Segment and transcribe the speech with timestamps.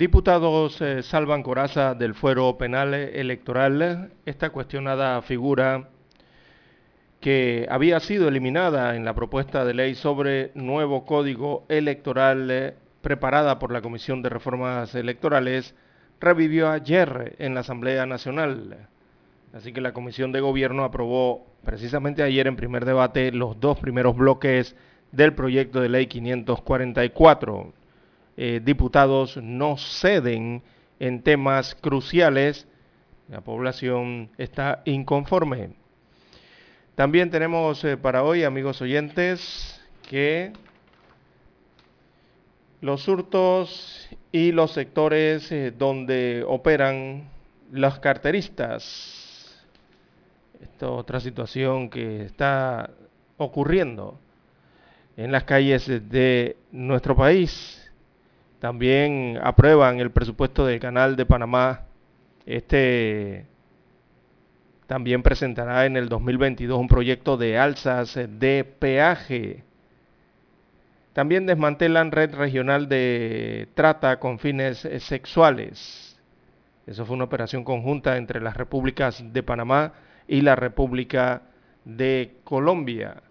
[0.00, 4.14] Diputados eh, salvan Coraza del fuero penal electoral.
[4.24, 5.90] Esta cuestionada figura
[7.20, 13.58] que había sido eliminada en la propuesta de ley sobre nuevo código electoral eh, preparada
[13.58, 15.74] por la Comisión de Reformas Electorales,
[16.18, 18.88] revivió ayer en la Asamblea Nacional.
[19.52, 24.16] Así que la Comisión de Gobierno aprobó precisamente ayer en primer debate los dos primeros
[24.16, 24.74] bloques
[25.12, 27.74] del proyecto de ley 544
[28.36, 30.62] eh, diputados no ceden
[30.98, 32.66] en temas cruciales,
[33.28, 35.70] la población está inconforme.
[36.94, 40.52] También tenemos eh, para hoy, amigos oyentes, que
[42.80, 47.28] los hurtos y los sectores eh, donde operan
[47.72, 49.64] los carteristas.
[50.60, 52.90] Esta otra situación que está
[53.36, 54.18] ocurriendo
[55.16, 57.79] en las calles de nuestro país
[58.60, 61.86] también aprueban el presupuesto del Canal de Panamá.
[62.44, 63.46] Este
[64.86, 69.64] también presentará en el 2022 un proyecto de alzas de peaje.
[71.14, 76.20] También desmantelan red regional de trata con fines sexuales.
[76.86, 79.94] Eso fue una operación conjunta entre las repúblicas de Panamá
[80.28, 81.42] y la República
[81.84, 83.22] de Colombia.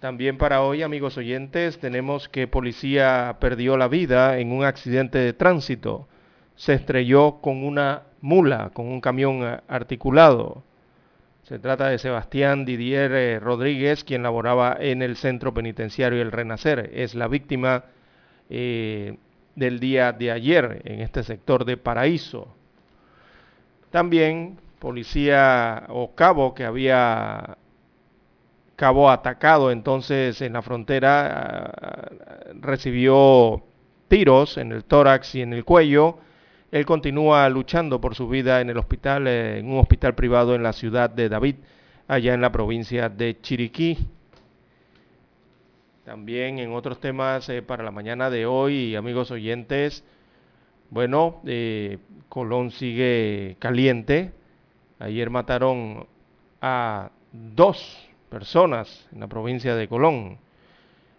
[0.00, 5.34] También para hoy, amigos oyentes, tenemos que policía perdió la vida en un accidente de
[5.34, 6.08] tránsito.
[6.56, 10.62] Se estrelló con una mula, con un camión eh, articulado.
[11.42, 16.90] Se trata de Sebastián Didier eh, Rodríguez, quien laboraba en el centro penitenciario El Renacer.
[16.94, 17.84] Es la víctima
[18.48, 19.18] eh,
[19.54, 22.48] del día de ayer en este sector de Paraíso.
[23.90, 27.58] También policía o cabo que había
[28.80, 32.10] cabo atacado entonces en la frontera, ah,
[32.62, 33.62] recibió
[34.08, 36.16] tiros en el tórax y en el cuello.
[36.72, 40.72] Él continúa luchando por su vida en el hospital, en un hospital privado en la
[40.72, 41.56] ciudad de David,
[42.08, 43.98] allá en la provincia de Chiriquí.
[46.06, 50.02] También en otros temas eh, para la mañana de hoy, amigos oyentes,
[50.88, 51.98] bueno, eh,
[52.30, 54.32] Colón sigue caliente.
[54.98, 56.06] Ayer mataron
[56.62, 60.38] a dos personas en la provincia de Colón.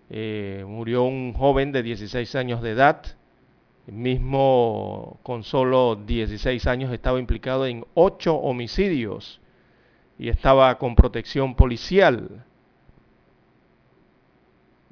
[0.09, 3.03] Eh, murió un joven de 16 años de edad,
[3.85, 9.39] mismo con solo 16 años estaba implicado en ocho homicidios
[10.17, 12.45] y estaba con protección policial.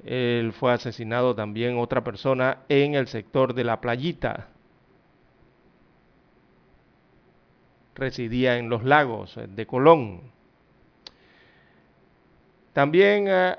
[0.04, 4.48] Él fue asesinado también otra persona en el sector de la playita.
[7.94, 10.39] Residía en los lagos de Colón.
[12.72, 13.56] También, eh,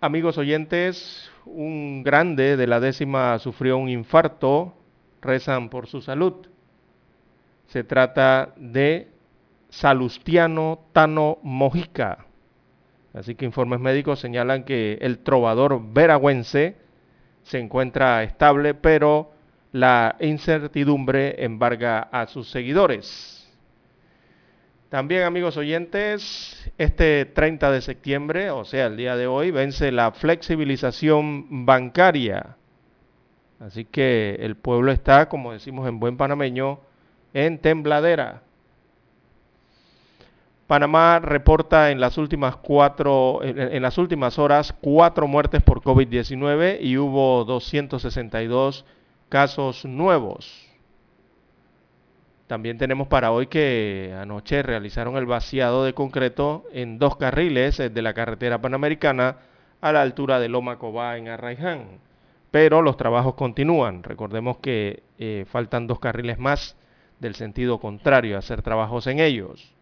[0.00, 4.74] amigos oyentes, un grande de la décima sufrió un infarto,
[5.20, 6.46] rezan por su salud.
[7.66, 9.08] Se trata de
[9.70, 12.26] Salustiano Tano Mojica.
[13.12, 16.76] Así que informes médicos señalan que el trovador veragüense
[17.42, 19.32] se encuentra estable, pero
[19.72, 23.37] la incertidumbre embarga a sus seguidores.
[24.88, 30.12] También, amigos oyentes, este 30 de septiembre, o sea, el día de hoy, vence la
[30.12, 32.56] flexibilización bancaria.
[33.60, 36.80] Así que el pueblo está, como decimos en buen panameño,
[37.34, 38.42] en tembladera.
[40.66, 46.96] Panamá reporta en las últimas cuatro, en, las últimas horas cuatro muertes por COVID-19 y
[46.96, 48.86] hubo 262
[49.28, 50.67] casos nuevos.
[52.48, 58.02] También tenemos para hoy que anoche realizaron el vaciado de concreto en dos carriles de
[58.02, 59.36] la carretera panamericana
[59.82, 62.00] a la altura de Loma Cobá en Arraiján.
[62.50, 64.02] Pero los trabajos continúan.
[64.02, 66.74] Recordemos que eh, faltan dos carriles más
[67.20, 69.74] del sentido contrario a hacer trabajos en ellos.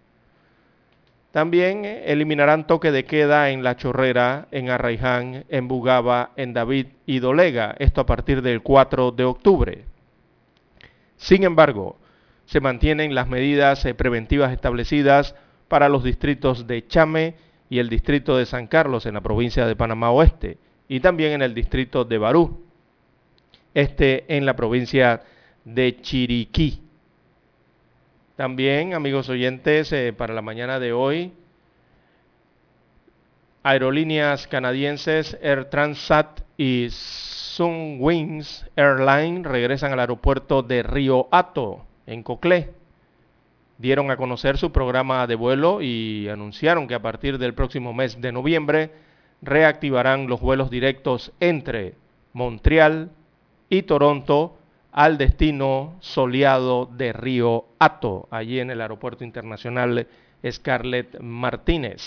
[1.31, 6.89] También eh, eliminarán toque de queda en La Chorrera, en Arraiján, en Bugaba, en David
[7.07, 9.85] y Dolega, esto a partir del 4 de octubre.
[11.17, 11.97] Sin embargo,
[12.47, 15.35] se mantienen las medidas eh, preventivas establecidas
[15.69, 17.35] para los distritos de Chame
[17.69, 20.59] y el distrito de San Carlos en la provincia de Panamá Oeste
[20.89, 22.65] y también en el distrito de Barú,
[23.75, 25.23] este en la provincia
[25.65, 26.81] de Chiriquí.
[28.37, 31.33] También, amigos oyentes, eh, para la mañana de hoy,
[33.63, 42.71] aerolíneas canadienses Air Transat y Sunwings Airline regresan al aeropuerto de Río Hato, en Coclé.
[43.79, 48.21] Dieron a conocer su programa de vuelo y anunciaron que a partir del próximo mes
[48.21, 48.91] de noviembre
[49.43, 51.95] reactivarán los vuelos directos entre
[52.33, 53.11] Montreal
[53.69, 54.57] y Toronto
[54.93, 60.07] al destino soleado de Río Hato, allí en el Aeropuerto Internacional
[60.51, 62.03] Scarlett Martínez.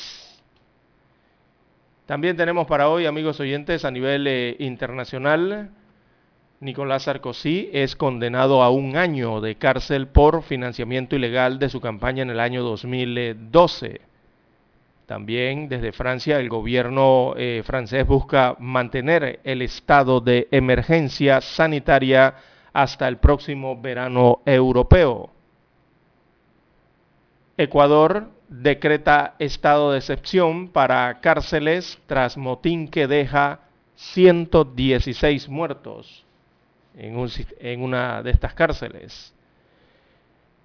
[2.07, 5.69] También tenemos para hoy, amigos oyentes, a nivel eh, internacional,
[6.61, 12.21] Nicolás Sarkozy es condenado a un año de cárcel por financiamiento ilegal de su campaña
[12.21, 14.01] en el año 2012.
[15.05, 22.35] También desde Francia el gobierno eh, francés busca mantener el estado de emergencia sanitaria
[22.73, 25.31] hasta el próximo verano europeo.
[27.55, 33.61] Ecuador decreta estado de excepción para cárceles tras motín que deja
[33.95, 36.25] 116 muertos
[36.99, 39.33] en, una de estas cárceles.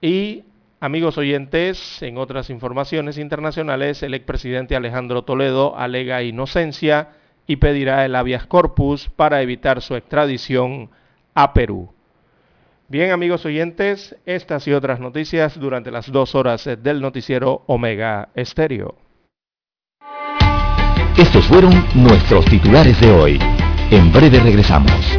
[0.01, 0.45] Y
[0.81, 7.09] Amigos oyentes, en otras informaciones internacionales, el expresidente Alejandro Toledo alega inocencia
[7.47, 10.91] y pedirá el habeas corpus para evitar su extradición
[11.35, 11.91] a Perú.
[12.89, 18.95] Bien, amigos oyentes, estas y otras noticias durante las dos horas del noticiero Omega Estéreo.
[21.17, 23.39] Estos fueron nuestros titulares de hoy.
[23.91, 25.19] En breve regresamos.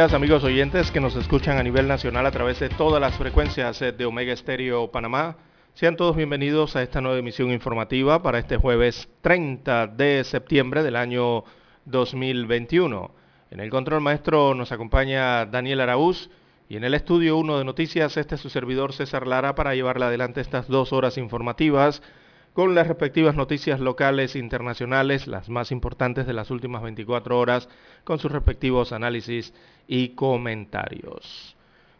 [0.00, 3.92] Amigos oyentes que nos escuchan a nivel nacional a través de todas las frecuencias eh,
[3.92, 5.36] de Omega Estéreo Panamá.
[5.72, 10.96] Sean todos bienvenidos a esta nueva emisión informativa para este jueves 30 de septiembre del
[10.96, 11.44] año
[11.84, 13.12] 2021.
[13.52, 16.28] En el control maestro nos acompaña Daniel Araúz
[16.68, 20.06] y en el estudio 1 de noticias este es su servidor César Lara para llevarle
[20.06, 22.02] adelante estas dos horas informativas
[22.54, 27.68] con las respectivas noticias locales e internacionales, las más importantes de las últimas 24 horas,
[28.04, 29.52] con sus respectivos análisis
[29.86, 31.56] y comentarios.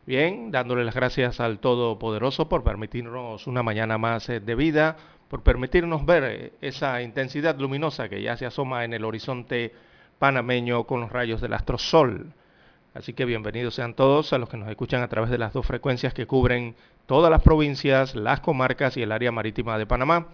[0.06, 4.96] Bien, dándole las gracias al Todopoderoso por permitirnos una mañana más eh, de vida,
[5.28, 9.72] por permitirnos ver eh, esa intensidad luminosa que ya se asoma en el horizonte
[10.18, 12.32] panameño con los rayos del astro sol.
[12.92, 15.66] Así que bienvenidos sean todos a los que nos escuchan a través de las dos
[15.66, 16.76] frecuencias que cubren
[17.06, 20.28] todas las provincias, las comarcas y el área marítima de Panamá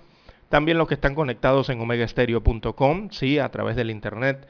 [0.50, 4.48] también los que están conectados en omegastereo.com, sí, a través del internet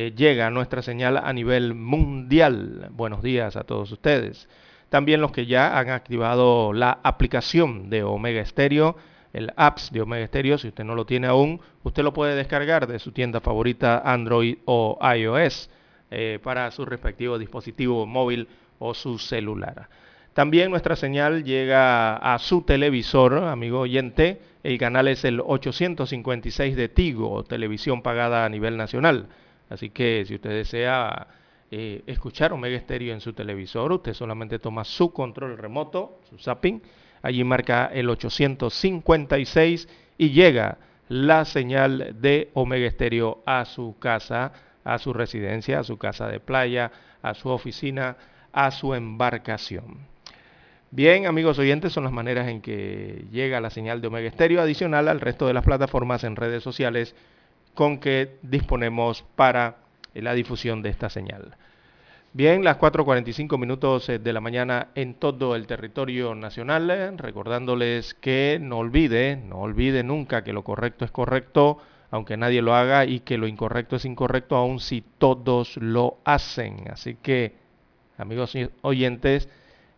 [0.00, 2.88] eh, llega nuestra señal a nivel mundial.
[2.92, 4.48] Buenos días a todos ustedes.
[4.90, 8.96] También los que ya han activado la aplicación de Omega Stereo
[9.32, 10.56] el apps de Omega Stereo.
[10.56, 14.58] Si usted no lo tiene aún, usted lo puede descargar de su tienda favorita Android
[14.66, 15.68] o iOS
[16.12, 18.46] eh, para su respectivo dispositivo móvil
[18.78, 19.88] o su celular.
[20.32, 24.40] También nuestra señal llega a su televisor, amigo oyente.
[24.62, 29.26] El canal es el 856 de Tigo, televisión pagada a nivel nacional.
[29.68, 31.28] Así que si usted desea
[31.70, 36.82] eh, escuchar Omega Stereo en su televisor, usted solamente toma su control remoto, su zapping,
[37.22, 44.52] allí marca el 856 y llega la señal de Omega Stereo a su casa,
[44.84, 46.90] a su residencia, a su casa de playa,
[47.22, 48.16] a su oficina,
[48.52, 49.98] a su embarcación.
[50.90, 55.08] Bien, amigos oyentes, son las maneras en que llega la señal de Omega Stereo adicional
[55.08, 57.14] al resto de las plataformas en redes sociales
[57.78, 59.76] con que disponemos para
[60.12, 61.56] la difusión de esta señal.
[62.32, 68.14] Bien, las 4.45 minutos eh, de la mañana en todo el territorio nacional, eh, recordándoles
[68.14, 71.78] que no olvide, no olvide nunca que lo correcto es correcto,
[72.10, 76.90] aunque nadie lo haga, y que lo incorrecto es incorrecto, aun si todos lo hacen.
[76.90, 77.54] Así que,
[78.16, 79.48] amigos oyentes,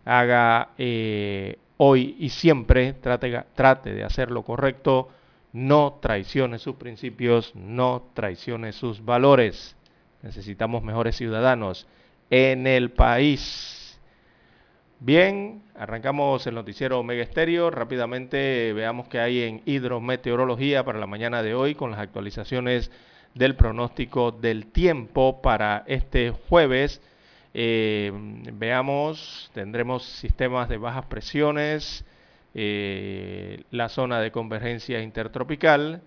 [0.04, 5.08] haga eh, hoy y siempre, trate, trate de hacer lo correcto,
[5.52, 9.76] no traicione sus principios, no traicione sus valores.
[10.23, 11.87] Necesitamos mejores ciudadanos
[12.30, 13.99] en el país.
[15.00, 17.71] Bien, arrancamos el noticiero Omega Estéreo.
[17.71, 22.90] Rápidamente veamos qué hay en hidrometeorología para la mañana de hoy con las actualizaciones
[23.35, 27.00] del pronóstico del tiempo para este jueves.
[27.54, 28.12] Eh,
[28.52, 32.04] veamos, tendremos sistemas de bajas presiones,
[32.54, 36.02] eh, la zona de convergencia intertropical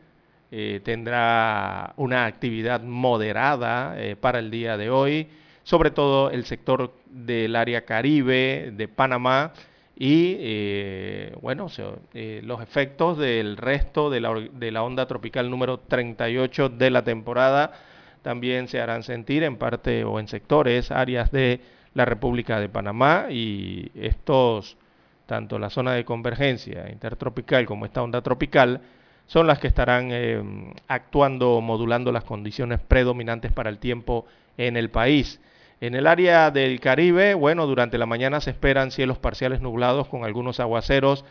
[0.52, 5.28] eh, tendrá una actividad moderada para el día de hoy
[5.64, 9.54] sobre todo el sector del área caribe de Panamá
[9.96, 11.68] y eh, bueno,
[12.14, 17.04] eh, los efectos del resto de la, de la onda tropical número 38 de la
[17.04, 17.74] temporada
[18.22, 21.62] también se harán sentir en parte o en sectores, áreas de
[21.94, 24.78] la República de Panamá y estos,
[25.26, 28.82] tanto la zona de convergencia intertropical como esta onda tropical,
[29.26, 34.26] son las que estarán eh, actuando, modulando las condiciones predominantes para el tiempo
[34.58, 35.40] en el país.
[35.82, 40.24] En el área del Caribe, bueno, durante la mañana se esperan cielos parciales nublados con
[40.24, 41.26] algunos aguaceros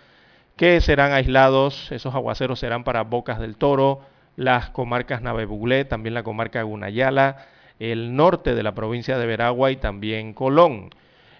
[0.57, 1.91] que serán aislados.
[1.93, 4.01] Esos aguaceros serán para Bocas del Toro,
[4.37, 7.47] las comarcas Navebuglé, también la comarca Gunayala,
[7.79, 10.91] el norte de la provincia de Veragua y también Colón.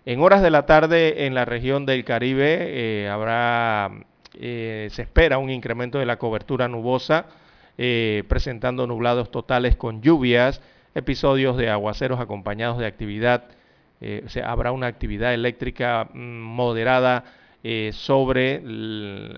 [0.05, 3.93] En horas de la tarde en la región del Caribe eh, habrá,
[4.35, 7.27] eh, se espera un incremento de la cobertura nubosa,
[7.79, 10.61] eh, presentando nublados totales con lluvias
[10.97, 13.45] episodios de aguaceros acompañados de actividad,
[14.01, 17.25] eh, o sea, habrá una actividad eléctrica mm, moderada
[17.93, 18.61] sobre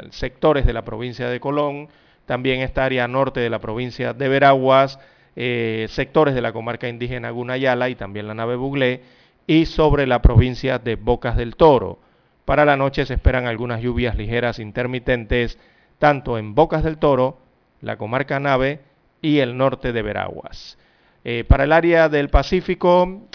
[0.09, 1.89] sectores de la provincia de Colón,
[2.25, 4.99] también esta área norte de la provincia de Veraguas,
[5.35, 9.03] sectores de la comarca indígena Gunayala y también la nave Buglé,
[9.47, 11.99] y sobre la provincia de Bocas del Toro.
[12.45, 15.59] Para la noche se esperan algunas lluvias ligeras intermitentes,
[15.99, 17.39] tanto en Bocas del Toro,
[17.81, 18.81] la comarca Nave
[19.21, 20.79] y el norte de Veraguas.
[21.25, 23.29] Eh, para el área del Pacífico,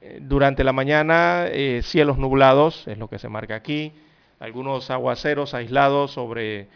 [0.00, 3.92] eh, durante la mañana, eh, cielos nublados, es lo que se marca aquí,
[4.38, 6.68] algunos aguaceros aislados sobre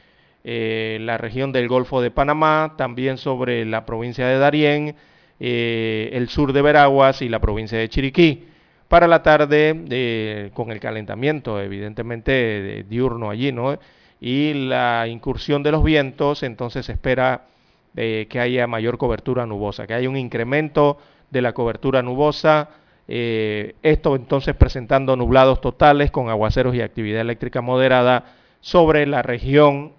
[0.45, 4.97] la región del Golfo de Panamá, también sobre la provincia de Darién,
[5.39, 8.47] el sur de Veraguas y la provincia de Chiriquí.
[8.89, 13.79] Para la tarde, con el calentamiento evidentemente diurno allí, ¿no?
[14.21, 17.43] Y la incursión de los vientos, entonces se espera
[17.95, 20.99] que haya mayor cobertura nubosa, que haya un incremento
[21.31, 22.71] de la cobertura nubosa.
[23.11, 28.25] Eh, esto entonces presentando nublados totales con aguaceros y actividad eléctrica moderada
[28.61, 29.93] sobre la región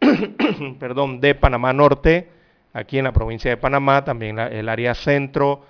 [0.78, 2.28] perdón, de Panamá Norte,
[2.72, 5.62] aquí en la provincia de Panamá, también el área centro,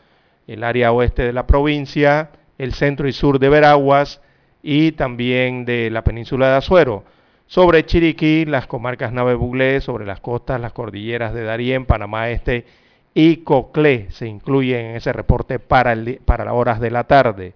[0.46, 4.20] el área oeste de la provincia, el centro y sur de Veraguas
[4.62, 7.04] y también de la península de Azuero
[7.46, 12.66] sobre Chiriquí, las comarcas Nave Buglé, sobre las costas, las cordilleras de Darién, Panamá Este
[13.14, 17.54] y Coclé se incluyen en ese reporte para, para las horas de la tarde.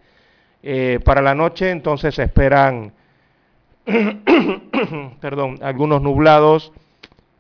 [0.62, 2.94] Eh, para la noche entonces se esperan
[5.20, 6.72] perdón, algunos nublados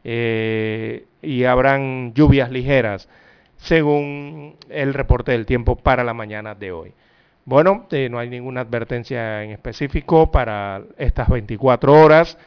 [0.04, 3.08] eh, y habrán lluvias ligeras
[3.56, 6.92] según el reporte del tiempo para la mañana de hoy.
[7.46, 12.38] Bueno, eh, no hay ninguna advertencia en específico para estas 24 horas,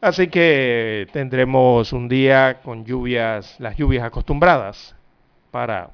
[0.00, 4.94] así que tendremos un día con lluvias, las lluvias acostumbradas
[5.50, 5.90] para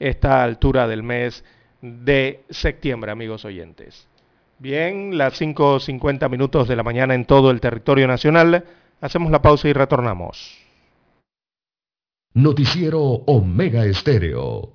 [0.00, 1.44] esta altura del mes
[1.80, 4.08] de septiembre, amigos oyentes.
[4.58, 8.64] Bien, las 5.50 minutos de la mañana en todo el territorio nacional.
[9.00, 10.58] Hacemos la pausa y retornamos.
[12.32, 14.74] Noticiero Omega Estéreo.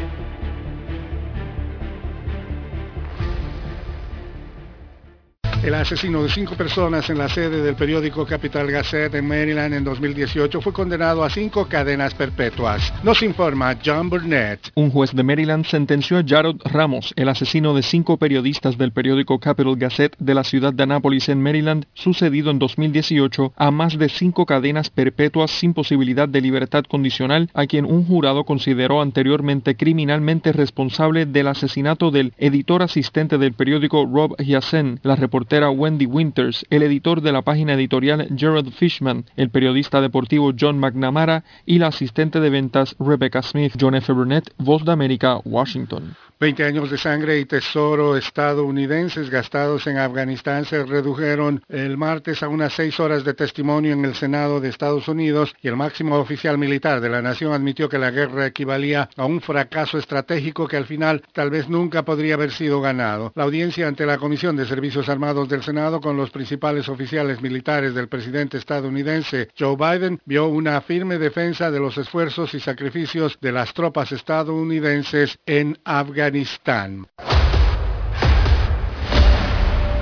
[5.63, 9.83] El asesino de cinco personas en la sede del periódico Capital Gazette en Maryland en
[9.83, 12.91] 2018 fue condenado a cinco cadenas perpetuas.
[13.03, 14.71] Nos informa John Burnett.
[14.73, 19.39] Un juez de Maryland sentenció a Jared Ramos, el asesino de cinco periodistas del periódico
[19.39, 24.09] Capital Gazette de la ciudad de Annapolis en Maryland, sucedido en 2018, a más de
[24.09, 30.53] cinco cadenas perpetuas sin posibilidad de libertad condicional, a quien un jurado consideró anteriormente criminalmente
[30.53, 36.81] responsable del asesinato del editor asistente del periódico Rob Yassen, la reportera Wendy Winters, el
[36.81, 42.39] editor de la página editorial Gerald Fishman, el periodista deportivo John McNamara y la asistente
[42.39, 43.73] de ventas Rebecca Smith.
[43.79, 44.13] John F.
[44.13, 46.15] Burnett, Voz de América, Washington.
[46.41, 52.47] 20 años de sangre y tesoro estadounidenses gastados en Afganistán se redujeron el martes a
[52.47, 56.57] unas seis horas de testimonio en el Senado de Estados Unidos y el máximo oficial
[56.57, 60.87] militar de la nación admitió que la guerra equivalía a un fracaso estratégico que al
[60.87, 63.31] final tal vez nunca podría haber sido ganado.
[63.35, 67.93] La audiencia ante la Comisión de Servicios Armados del Senado con los principales oficiales militares
[67.93, 73.51] del presidente estadounidense Joe Biden vio una firme defensa de los esfuerzos y sacrificios de
[73.51, 77.07] las tropas estadounidenses en Afganistán.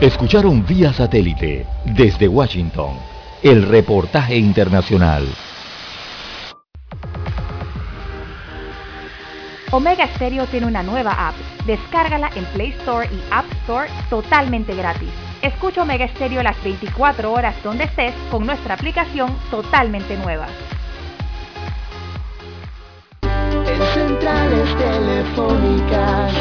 [0.01, 2.97] Escucharon vía satélite desde Washington
[3.43, 5.27] el reportaje internacional.
[9.71, 11.35] Omega Stereo tiene una nueva app.
[11.65, 15.28] Descárgala en Play Store y App Store totalmente gratis.
[15.41, 20.47] Escucha Omega Stereo las 24 horas donde estés con nuestra aplicación totalmente nueva.
[23.93, 26.34] centrales telefónicas.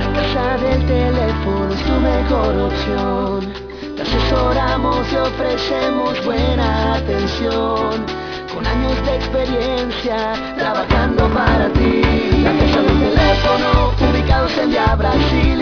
[0.00, 3.52] La casa del teléfono es tu mejor opción.
[3.96, 8.04] Te asesoramos y ofrecemos buena atención.
[8.52, 12.02] Con años de experiencia trabajando para ti.
[12.42, 15.61] La casa del teléfono, ubicados en Via Brasil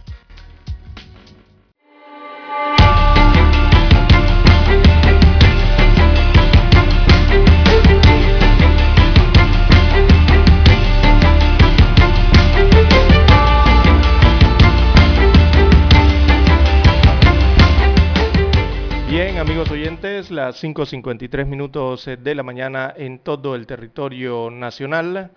[19.41, 25.31] Amigos oyentes, las 5.53 minutos eh, de la mañana en todo el territorio nacional.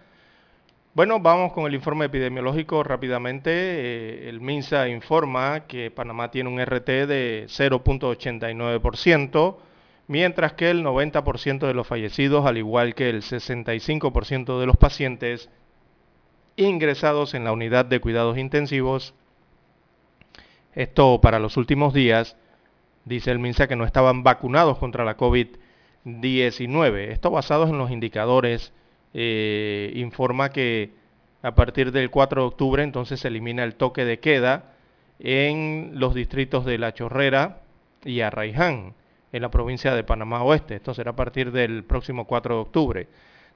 [0.92, 3.50] Bueno, vamos con el informe epidemiológico rápidamente.
[3.50, 9.56] Eh, el MINSA informa que Panamá tiene un RT de 0.89%,
[10.08, 15.48] mientras que el 90% de los fallecidos, al igual que el 65% de los pacientes
[16.56, 19.14] ingresados en la unidad de cuidados intensivos,
[20.74, 22.36] esto para los últimos días,
[23.04, 27.10] dice el MINSA que no estaban vacunados contra la COVID-19.
[27.10, 28.72] Esto basados en los indicadores,
[29.12, 30.92] eh, informa que
[31.42, 34.72] a partir del 4 de octubre entonces se elimina el toque de queda
[35.18, 37.60] en los distritos de La Chorrera
[38.04, 38.94] y Arraiján,
[39.32, 40.76] en la provincia de Panamá Oeste.
[40.76, 43.08] Esto será a partir del próximo 4 de octubre.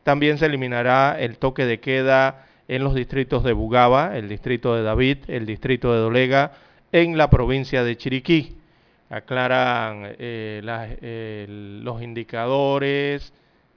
[0.02, 4.82] También se eliminará el toque de queda en los distritos de Bugaba, el distrito de
[4.82, 6.52] David, el distrito de Dolega,
[6.92, 8.57] en la provincia de Chiriquí.
[9.10, 11.46] Aclaran eh,
[11.82, 13.32] los indicadores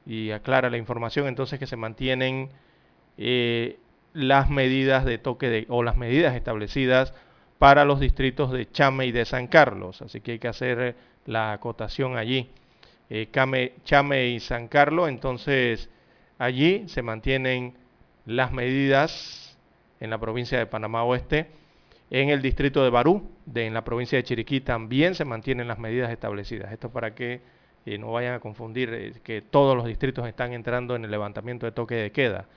[0.06, 2.50] y aclara la información entonces que se mantienen
[3.18, 3.78] eh,
[4.14, 7.14] las medidas de toque de, o las medidas establecidas
[7.60, 10.02] para los distritos de Chame y de San Carlos.
[10.02, 12.50] Así que hay que hacer la acotación allí.
[13.10, 13.30] Eh,
[13.84, 15.90] Chame y San Carlos, entonces
[16.38, 17.76] allí se mantienen
[18.26, 19.58] las medidas
[20.00, 21.48] en la provincia de Panamá Oeste.
[22.14, 25.80] En el distrito de Barú, de, en la provincia de Chiriquí, también se mantienen las
[25.80, 26.74] medidas establecidas.
[26.74, 27.40] Esto para que
[27.86, 31.66] eh, no vayan a confundir eh, que todos los distritos están entrando en el levantamiento
[31.66, 32.48] de toque de queda.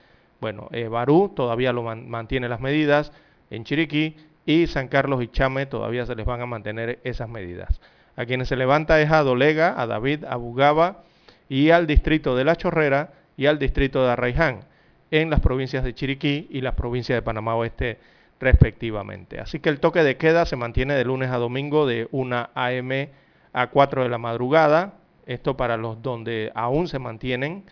[0.41, 3.13] Bueno, eh, Barú todavía lo mantiene las medidas
[3.49, 7.79] en Chiriquí y San Carlos y Chame todavía se les van a mantener esas medidas.
[8.17, 11.05] A quienes se levanta es a Dolega, a David, a Bugaba
[11.47, 14.65] y al distrito de La Chorrera y al distrito de Arraiján
[15.11, 17.99] en las provincias de Chiriquí y las provincias de Panamá Oeste
[18.39, 19.39] respectivamente.
[19.39, 23.09] Así que el toque de queda se mantiene de lunes a domingo de 1 a.m.
[23.53, 24.95] a 4 de la madrugada,
[25.25, 27.63] esto para los donde aún se mantienen,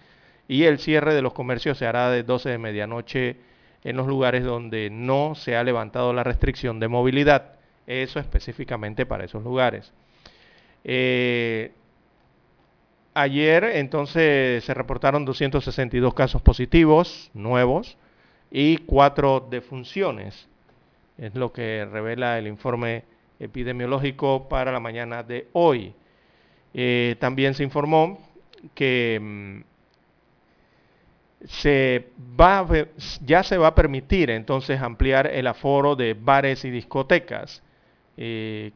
[0.48, 3.38] y el cierre de los comercios se hará de 12 de medianoche
[3.84, 7.54] en los lugares donde no se ha levantado la restricción de movilidad.
[7.86, 9.94] Eso específicamente para esos lugares.
[10.84, 11.72] Eh,
[13.14, 17.98] ayer entonces se reportaron 262 casos positivos nuevos
[18.52, 20.48] y cuatro defunciones.
[21.24, 23.06] Es lo que revela el informe
[23.40, 25.94] epidemiológico para la mañana de hoy.
[26.74, 28.20] Eh, también se informó
[28.76, 29.62] que mm,
[31.46, 32.68] se va
[33.22, 37.64] ya se va a permitir entonces ampliar el aforo de bares y discotecas,
[38.18, 38.74] eh,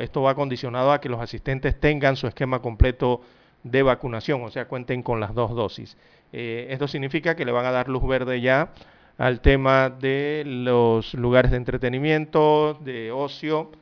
[0.00, 3.22] esto va condicionado a que los asistentes tengan su esquema completo
[3.62, 5.96] de vacunación, o sea, cuenten con las dos dosis.
[6.30, 8.70] Eh, esto significa que le van a dar luz verde ya
[9.18, 13.72] al tema de los lugares de entretenimiento, de ocio,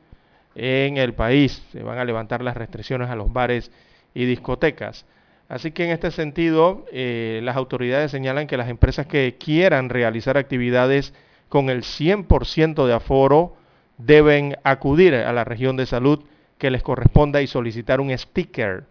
[0.55, 1.63] en el país.
[1.71, 3.71] Se van a levantar las restricciones a los bares
[4.15, 5.05] y discotecas.
[5.47, 10.37] Así que en este sentido, eh, las autoridades señalan que las empresas que quieran realizar
[10.37, 11.13] actividades
[11.47, 13.55] con el 100% de aforo
[13.97, 16.23] deben acudir a la región de salud
[16.57, 18.85] que les corresponda y solicitar un sticker,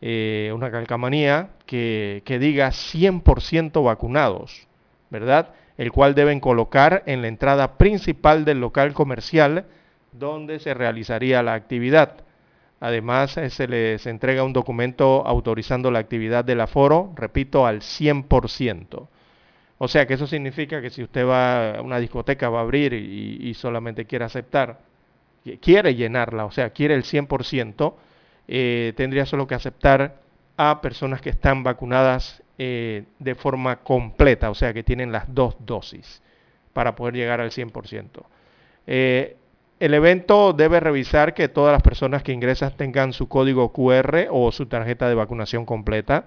[0.00, 4.66] eh, una calcamanía que, que diga 100% vacunados,
[5.10, 5.50] ¿verdad?
[5.78, 9.66] El cual deben colocar en la entrada principal del local comercial
[10.12, 12.16] donde se realizaría la actividad.
[12.80, 19.08] Además, eh, se les entrega un documento autorizando la actividad del aforo, repito, al 100%.
[19.78, 22.92] O sea que eso significa que si usted va a una discoteca, va a abrir
[22.92, 24.78] y, solamente quiere aceptar,
[25.60, 27.94] quiere llenarla, o sea, quiere el 100%,
[28.46, 30.20] eh, tendría solo que aceptar
[30.56, 35.56] a personas que están vacunadas eh, de forma completa, o sea, que tienen las dos
[35.60, 36.22] dosis
[36.72, 38.24] para poder llegar al 100%.
[38.86, 39.36] Eh,
[39.80, 44.52] el evento debe revisar que todas las personas que ingresan tengan su código QR o
[44.52, 46.26] su tarjeta de vacunación completa.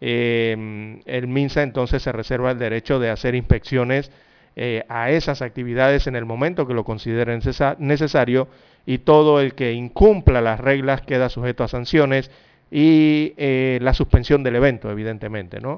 [0.00, 4.10] Em, el MINSA entonces se reserva el derecho de hacer inspecciones
[4.56, 7.42] eh, a esas actividades en el momento que lo consideren
[7.78, 8.48] necesario
[8.86, 12.30] y todo el que incumpla las reglas queda sujeto a sanciones
[12.70, 15.60] y eh, la suspensión del evento, evidentemente.
[15.60, 15.76] ¿no?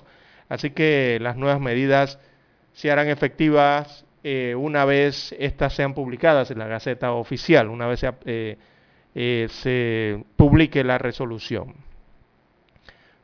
[0.48, 2.18] Así que las nuevas medidas
[2.72, 8.04] se harán efectivas eh, una vez estas sean publicadas en la Gaceta Oficial, una vez
[8.24, 8.58] eh,
[9.14, 11.74] eh, se publique la resolución.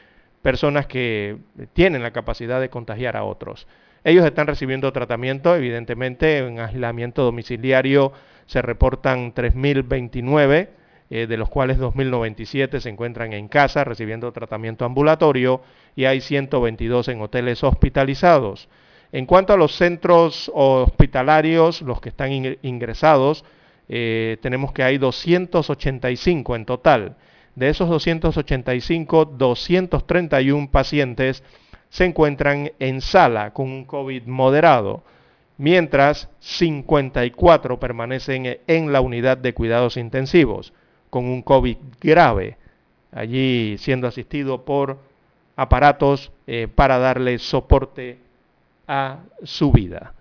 [0.42, 1.37] personas que
[1.74, 3.68] tienen la capacidad de contagiar a otros.
[4.02, 8.12] Ellos están recibiendo tratamiento, evidentemente, en aislamiento domiciliario
[8.46, 10.68] se reportan 3.029,
[11.08, 15.60] eh, de los cuales 2.097 se encuentran en casa recibiendo tratamiento ambulatorio
[15.94, 18.68] y hay 122 en hoteles hospitalizados.
[19.12, 23.44] En cuanto a los centros hospitalarios, los que están ingresados,
[23.88, 27.16] eh, tenemos que hay 285 en total.
[27.54, 31.44] De esos 285, 231 pacientes
[31.88, 35.04] se encuentran en sala con un COVID moderado,
[35.56, 40.72] mientras 54 permanecen en la unidad de cuidados intensivos
[41.10, 42.56] con un COVID grave,
[43.12, 44.98] allí siendo asistido por
[45.56, 48.18] aparatos eh, para darle soporte
[48.86, 50.12] a su vida.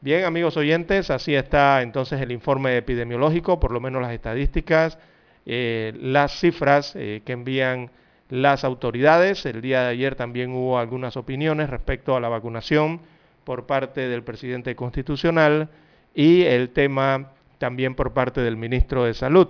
[0.00, 4.98] Bien, amigos oyentes, así está entonces el informe epidemiológico, por lo menos las estadísticas,
[5.46, 7.90] eh, las cifras eh, que envían
[8.28, 9.46] las autoridades.
[9.46, 13.00] El día de ayer también hubo algunas opiniones respecto a la vacunación
[13.44, 15.68] por parte del presidente constitucional
[16.14, 19.48] y el tema también por parte del ministro de Salud,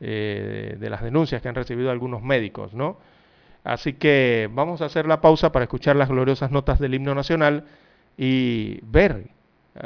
[0.00, 2.98] eh, de las denuncias que han recibido algunos médicos, ¿no?
[3.64, 7.64] Así que vamos a hacer la pausa para escuchar las gloriosas notas del himno nacional
[8.16, 9.30] y ver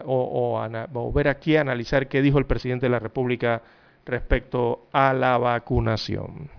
[0.04, 3.62] o, ver aquí, analizar qué dijo el presidente de la República
[4.04, 6.50] respecto a la vacunación.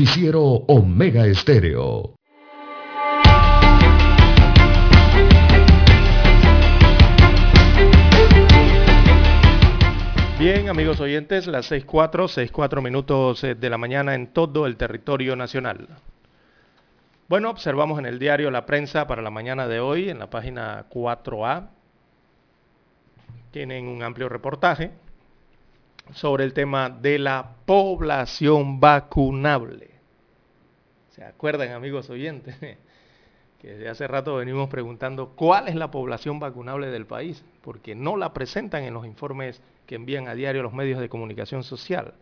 [0.00, 2.14] Noticiero Omega Estéreo.
[10.38, 15.36] Bien, amigos oyentes, las 6.4, 6.4 minutos eh, de la mañana en todo el territorio
[15.36, 15.86] nacional.
[17.28, 20.86] Bueno, observamos en el diario La Prensa para la mañana de hoy, en la página
[20.88, 21.68] 4A.
[23.50, 24.92] Tienen un amplio reportaje
[26.14, 29.89] sobre el tema de la población vacunable.
[31.20, 32.56] ¿Se acuerdan, amigos oyentes?
[33.60, 38.16] que desde hace rato venimos preguntando cuál es la población vacunable del país, porque no
[38.16, 42.14] la presentan en los informes que envían a diario los medios de comunicación social.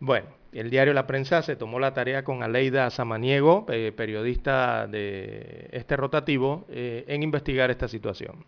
[0.00, 5.70] Bueno, el diario La Prensa se tomó la tarea con Aleida Samaniego, eh, periodista de
[5.72, 8.44] este rotativo, eh, en investigar esta situación.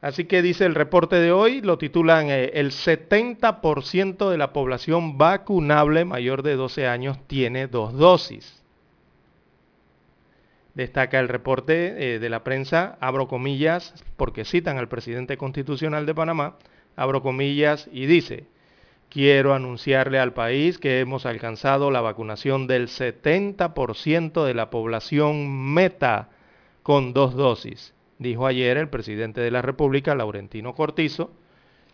[0.00, 5.18] Así que dice el reporte de hoy, lo titulan eh, El 70% de la población
[5.18, 8.62] vacunable mayor de 12 años tiene dos dosis.
[10.74, 16.14] Destaca el reporte eh, de la prensa, abro comillas, porque citan al presidente constitucional de
[16.14, 16.54] Panamá,
[16.94, 18.46] abro comillas, y dice,
[19.08, 26.28] quiero anunciarle al país que hemos alcanzado la vacunación del 70% de la población meta
[26.84, 31.30] con dos dosis dijo ayer el presidente de la República, Laurentino Cortizo,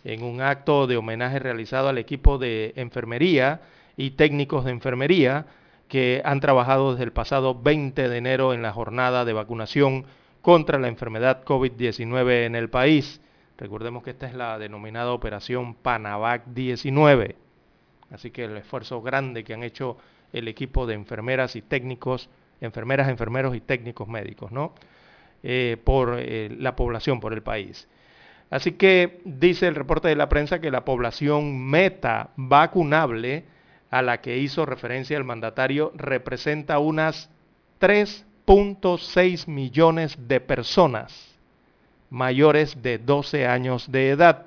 [0.04, 3.62] en un acto de homenaje realizado al equipo de enfermería
[3.96, 5.46] y técnicos de enfermería
[5.88, 10.04] que han trabajado desde el pasado 20 de enero en la jornada de vacunación
[10.42, 13.20] contra la enfermedad COVID-19 en el país.
[13.56, 17.36] Recordemos que esta es la denominada Operación Panavac 19.
[18.10, 19.96] Así que el esfuerzo grande que han hecho
[20.32, 22.28] el equipo de enfermeras y técnicos,
[22.60, 24.74] enfermeras, enfermeros y técnicos médicos, ¿no?
[25.46, 27.86] Eh, por eh, la población, por el país.
[28.48, 33.44] Así que dice el reporte de la prensa que la población meta vacunable
[33.90, 37.28] a la que hizo referencia el mandatario representa unas
[37.78, 41.38] 3.6 millones de personas
[42.08, 44.46] mayores de 12 años de edad.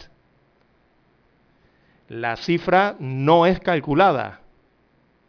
[2.08, 4.42] La cifra no es calculada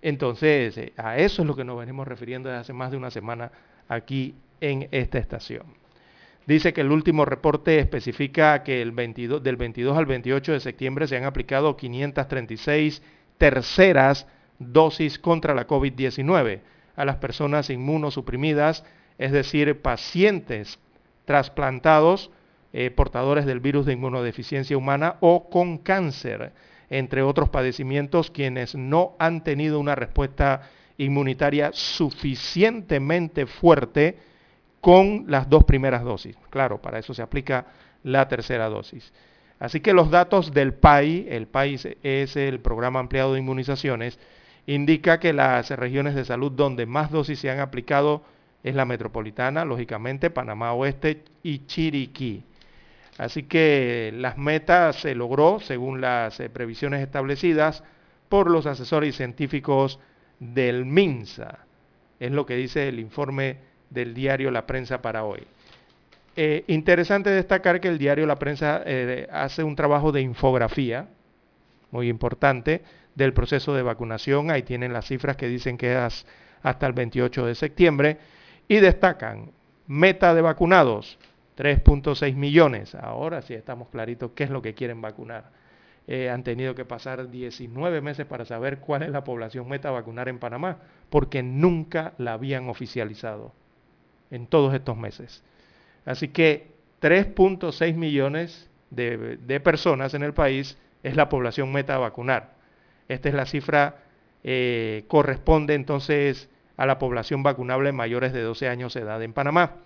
[0.01, 3.11] Entonces, eh, a eso es lo que nos venimos refiriendo desde hace más de una
[3.11, 3.51] semana
[3.87, 5.63] aquí en esta estación.
[6.47, 11.07] Dice que el último reporte especifica que el 22, del 22 al 28 de septiembre
[11.07, 13.01] se han aplicado 536
[13.37, 14.27] terceras
[14.59, 16.61] dosis contra la COVID-19
[16.95, 18.83] a las personas inmunosuprimidas,
[19.17, 20.79] es decir, pacientes
[21.25, 22.31] trasplantados,
[22.73, 26.53] eh, portadores del virus de inmunodeficiencia humana o con cáncer,
[26.89, 34.17] entre otros padecimientos, quienes no han tenido una respuesta inmunitaria suficientemente fuerte
[34.85, 36.37] con las dos primeras dosis.
[36.51, 37.65] Claro, para eso se aplica
[38.03, 39.11] la tercera dosis.
[39.57, 44.19] Así que los datos del PAI, el PAI es el Programa Ampliado de Inmunizaciones,
[44.67, 48.21] indica que las regiones de salud donde más dosis se han aplicado
[48.61, 52.43] es la metropolitana, lógicamente, Panamá Oeste y Chiriquí.
[53.17, 57.83] Así que las metas se logró según las eh, previsiones establecidas
[58.29, 59.99] por los asesores científicos
[60.39, 61.57] del MINSA.
[62.19, 65.41] Es lo que dice el informe del diario La Prensa para hoy.
[66.35, 71.07] Eh, interesante destacar que el diario La Prensa eh, hace un trabajo de infografía,
[71.91, 72.83] muy importante,
[73.15, 74.51] del proceso de vacunación.
[74.51, 76.25] Ahí tienen las cifras que dicen que es
[76.61, 78.17] hasta el 28 de septiembre.
[78.67, 79.51] Y destacan,
[79.87, 81.17] meta de vacunados,
[81.57, 82.95] 3.6 millones.
[82.95, 85.51] Ahora sí estamos claritos qué es lo que quieren vacunar.
[86.07, 89.91] Eh, han tenido que pasar 19 meses para saber cuál es la población meta a
[89.93, 90.79] vacunar en Panamá,
[91.09, 93.53] porque nunca la habían oficializado
[94.35, 95.43] en todos estos meses.
[96.05, 96.67] Así que
[97.01, 102.55] 3.6 millones de, personas en el país es la población meta a vacunar.
[103.07, 104.03] Esta es la cifra,
[104.43, 109.77] eh, corresponde entonces a la población vacunable mayores de 12 años de edad en Panamá.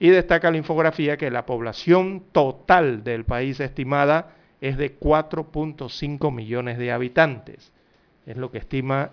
[0.00, 6.78] Y destaca la infografía que la población total del país estimada es de 4.5 millones
[6.78, 7.72] de habitantes.
[8.26, 9.10] Es lo que estima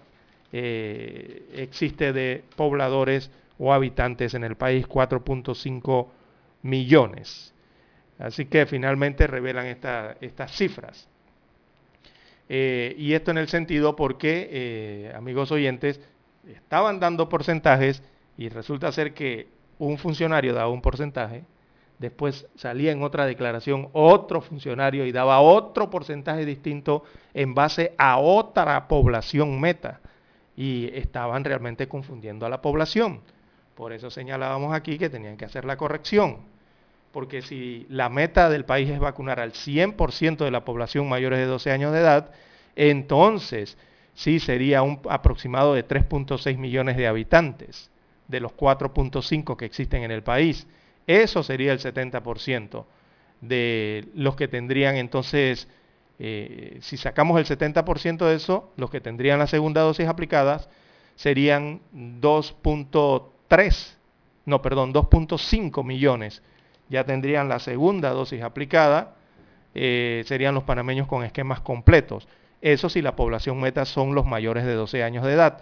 [0.52, 3.30] eh, existe de pobladores
[3.62, 6.08] o habitantes en el país, 4.5
[6.64, 7.54] millones.
[8.18, 11.08] Así que finalmente revelan estas cifras.
[12.50, 16.02] Eh, y esto en el sentido porque, eh, amigos oyentes,
[16.48, 18.02] estaban dando porcentajes
[18.36, 19.48] y resulta ser que
[19.78, 21.44] un funcionario daba un porcentaje,
[22.00, 27.04] después salía en otra declaración otro funcionario y daba otro porcentaje distinto
[27.36, 30.02] en base a otra población meta.
[30.58, 33.22] Y estaban realmente confundiendo a la población.
[33.82, 36.38] Por eso señalábamos aquí que tenían que hacer la corrección.
[37.12, 41.46] Porque si la meta del país es vacunar al 100% de la población mayores de
[41.46, 42.30] 12 años de edad,
[42.76, 43.80] entonces
[44.14, 47.90] sí sería un aproximado de 3.6 millones de habitantes
[48.28, 50.68] de los 4.5 que existen en el país.
[51.08, 52.86] Eso sería el 70%
[53.42, 55.68] de los que tendrían entonces,
[56.20, 60.70] eh, si sacamos el 70% de eso, los que tendrían la segunda dosis aplicadas
[61.16, 63.41] serían 2.3,
[64.46, 66.42] no, perdón, 2.5 millones.
[66.90, 69.16] Ya tendrían la segunda dosis aplicada,
[69.74, 72.28] eh, serían los panameños con esquemas completos.
[72.62, 75.60] Eso si la población meta son los mayores de 12 años de edad.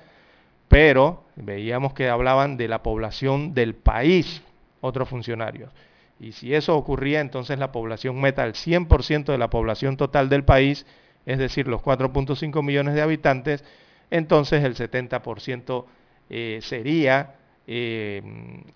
[0.67, 4.43] Pero veíamos que hablaban de la población del país,
[4.81, 5.71] otros funcionarios.
[6.19, 10.43] Y si eso ocurría, entonces la población meta, el 100% de la población total del
[10.43, 10.85] país,
[11.25, 13.63] es decir, los 4.5 millones de habitantes,
[14.11, 15.85] entonces el 70%
[16.29, 17.38] eh, sería
[17.71, 18.23] eh,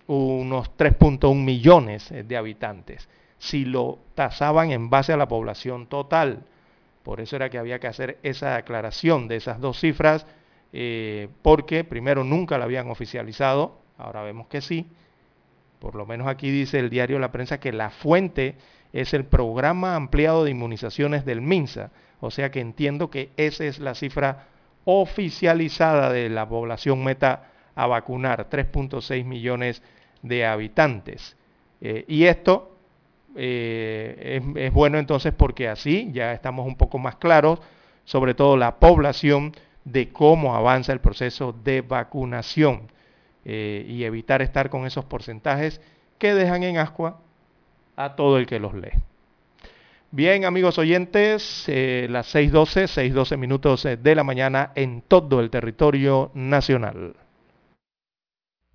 [0.06, 6.44] unos 3.1 millones de habitantes, si lo tasaban en base a la población total.
[7.02, 10.28] Por eso era que había que hacer esa aclaración de esas dos cifras,
[10.72, 14.86] eh, porque primero nunca la habían oficializado, ahora vemos que sí.
[15.80, 18.54] Por lo menos aquí dice el diario La Prensa que la fuente
[18.92, 21.90] es el programa ampliado de inmunizaciones del MINSA.
[22.20, 24.46] O sea que entiendo que esa es la cifra
[24.84, 29.82] oficializada de la población meta a vacunar, 3.6 millones
[30.22, 31.36] de habitantes.
[31.80, 32.74] Eh, y esto
[33.36, 37.60] eh, es, bueno entonces porque así ya estamos un poco más claros,
[38.04, 39.52] sobre todo la población,
[39.84, 42.90] de cómo avanza el proceso de vacunación
[43.44, 45.80] eh, y evitar estar con esos porcentajes
[46.18, 47.20] que dejan en ascua
[47.96, 48.92] a todo el que los lee.
[50.10, 56.30] Bien, amigos oyentes, eh, las 6.12, 6.12 minutos de la mañana en todo el territorio
[56.34, 57.16] nacional.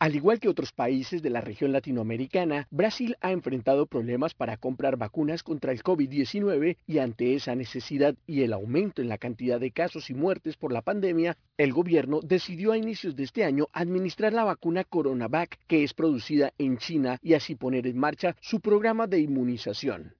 [0.00, 4.96] Al igual que otros países de la región latinoamericana, Brasil ha enfrentado problemas para comprar
[4.96, 9.70] vacunas contra el COVID-19 y ante esa necesidad y el aumento en la cantidad de
[9.70, 14.32] casos y muertes por la pandemia, el gobierno decidió a inicios de este año administrar
[14.32, 19.06] la vacuna CoronaVac que es producida en China y así poner en marcha su programa
[19.06, 20.14] de inmunización.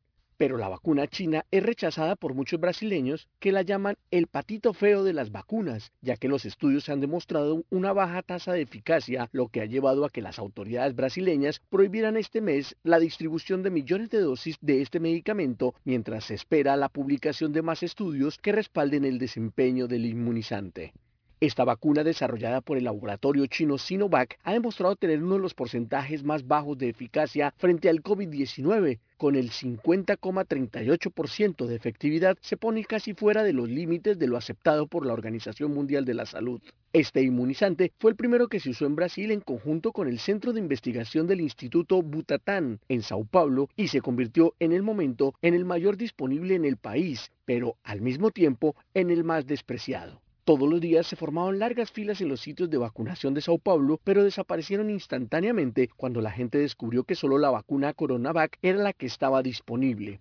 [0.44, 5.02] Pero la vacuna china es rechazada por muchos brasileños que la llaman el patito feo
[5.02, 9.48] de las vacunas, ya que los estudios han demostrado una baja tasa de eficacia, lo
[9.48, 14.10] que ha llevado a que las autoridades brasileñas prohibieran este mes la distribución de millones
[14.10, 19.06] de dosis de este medicamento mientras se espera la publicación de más estudios que respalden
[19.06, 20.92] el desempeño del inmunizante.
[21.40, 26.22] Esta vacuna desarrollada por el laboratorio chino Sinovac ha demostrado tener uno de los porcentajes
[26.22, 29.00] más bajos de eficacia frente al COVID-19.
[29.16, 34.86] Con el 50,38% de efectividad se pone casi fuera de los límites de lo aceptado
[34.86, 36.60] por la Organización Mundial de la Salud.
[36.92, 40.52] Este inmunizante fue el primero que se usó en Brasil en conjunto con el Centro
[40.52, 45.54] de Investigación del Instituto Butatán en Sao Paulo y se convirtió en el momento en
[45.54, 50.23] el mayor disponible en el país, pero al mismo tiempo en el más despreciado.
[50.44, 53.98] Todos los días se formaban largas filas en los sitios de vacunación de Sao Paulo,
[54.04, 59.06] pero desaparecieron instantáneamente cuando la gente descubrió que solo la vacuna Coronavac era la que
[59.06, 60.20] estaba disponible.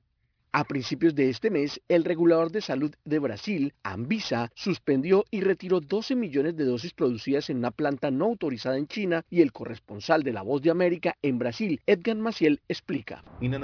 [0.56, 5.80] A principios de este mes, el regulador de salud de Brasil, Anvisa, suspendió y retiró
[5.80, 10.22] 12 millones de dosis producidas en una planta no autorizada en China y el corresponsal
[10.22, 13.24] de La Voz de América en Brasil, Edgar Maciel, explica.
[13.42, 13.56] En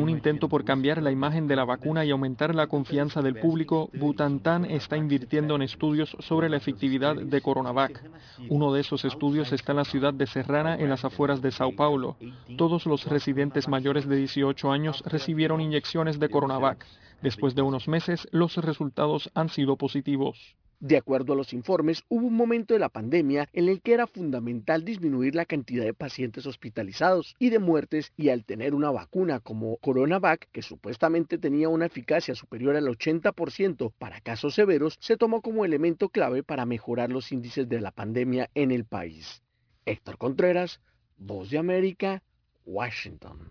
[0.00, 3.88] un intento por cambiar la imagen de la vacuna y aumentar la confianza del público,
[3.94, 8.02] Butantan está invirtiendo en estudios sobre la efectividad de Coronavac.
[8.48, 11.76] Uno de esos estudios está en la ciudad de Serrana, en las afueras de Sao
[11.76, 12.16] Paulo.
[12.58, 16.86] Todos los residentes mayores de 18 años recibieron inyecciones de Coronavac.
[17.22, 20.56] Después de unos meses, los resultados han sido positivos.
[20.78, 24.06] De acuerdo a los informes, hubo un momento de la pandemia en el que era
[24.06, 29.40] fundamental disminuir la cantidad de pacientes hospitalizados y de muertes y al tener una vacuna
[29.40, 35.40] como Coronavac, que supuestamente tenía una eficacia superior al 80% para casos severos, se tomó
[35.40, 39.42] como elemento clave para mejorar los índices de la pandemia en el país.
[39.86, 40.80] Héctor Contreras,
[41.16, 42.22] Voz de América,
[42.66, 43.50] Washington.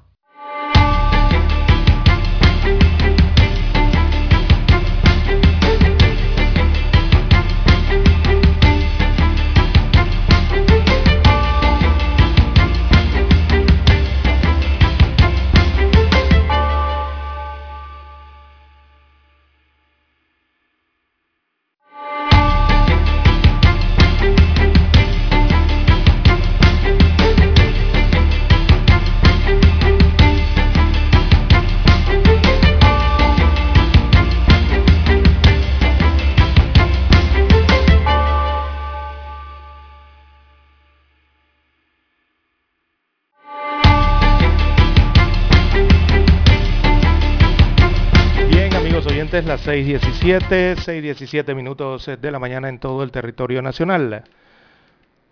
[49.45, 54.23] Las 6.17, 6.17 minutos de la mañana en todo el territorio nacional.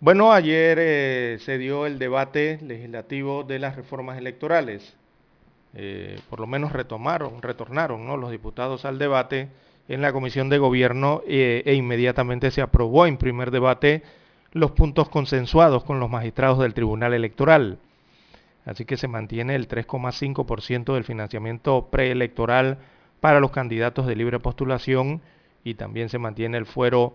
[0.00, 4.96] Bueno, ayer eh, se dio el debate legislativo de las reformas electorales.
[5.74, 9.48] Eh, por lo menos retomaron, retornaron los diputados al debate
[9.86, 14.02] en la Comisión de Gobierno eh, e inmediatamente se aprobó en primer debate
[14.52, 17.78] los puntos consensuados con los magistrados del Tribunal Electoral.
[18.64, 22.78] Así que se mantiene el 3,5% del financiamiento preelectoral
[23.20, 25.20] para los candidatos de libre postulación
[25.62, 27.14] y también se mantiene el fuero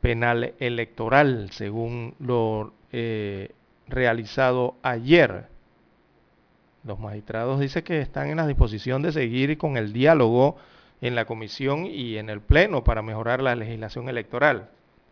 [0.00, 3.52] penal electoral, según lo eh,
[3.88, 5.46] realizado ayer.
[6.84, 10.56] Los magistrados dicen que están en la disposición de seguir con el diálogo
[11.00, 14.68] en la comisión y en el pleno para mejorar la legislación electoral.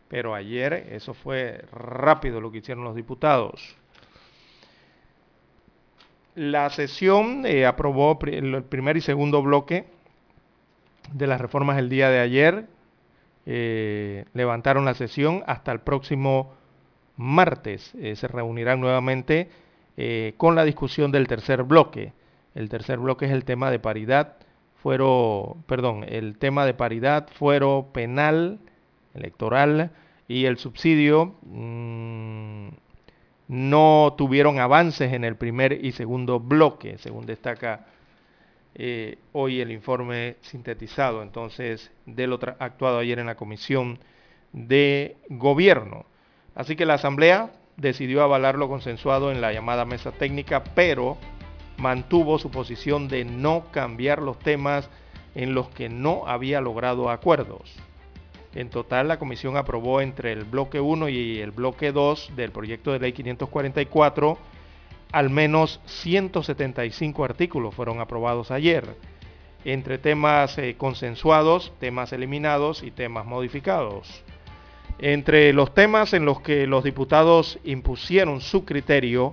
[0.08, 3.76] Pero ayer eso fue rápido lo que hicieron los diputados.
[6.34, 9.86] La sesión eh, aprobó el primer y segundo bloque
[11.12, 12.66] de las reformas el día de ayer.
[13.44, 16.52] Eh, levantaron la sesión hasta el próximo
[17.16, 17.92] martes.
[17.96, 19.48] Eh, se reunirán nuevamente
[19.96, 22.12] eh, con la discusión del tercer bloque.
[22.54, 24.36] El tercer bloque es el tema de paridad,
[24.82, 28.58] fuero, perdón, el tema de paridad, fuero penal,
[29.14, 29.90] electoral
[30.28, 31.34] y el subsidio.
[31.42, 32.68] Mm,
[33.48, 37.86] no tuvieron avances en el primer y segundo bloque, según destaca
[38.74, 43.98] eh, hoy el informe sintetizado entonces de lo actuado ayer en la Comisión
[44.52, 46.06] de Gobierno.
[46.54, 51.18] Así que la Asamblea decidió avalar lo consensuado en la llamada mesa técnica, pero
[51.78, 54.88] mantuvo su posición de no cambiar los temas
[55.34, 57.74] en los que no había logrado acuerdos.
[58.54, 62.92] En total, la comisión aprobó entre el bloque 1 y el bloque 2 del proyecto
[62.92, 64.38] de ley 544
[65.12, 68.96] al menos 175 artículos fueron aprobados ayer,
[69.64, 74.24] entre temas eh, consensuados, temas eliminados y temas modificados.
[74.98, 79.32] Entre los temas en los que los diputados impusieron su criterio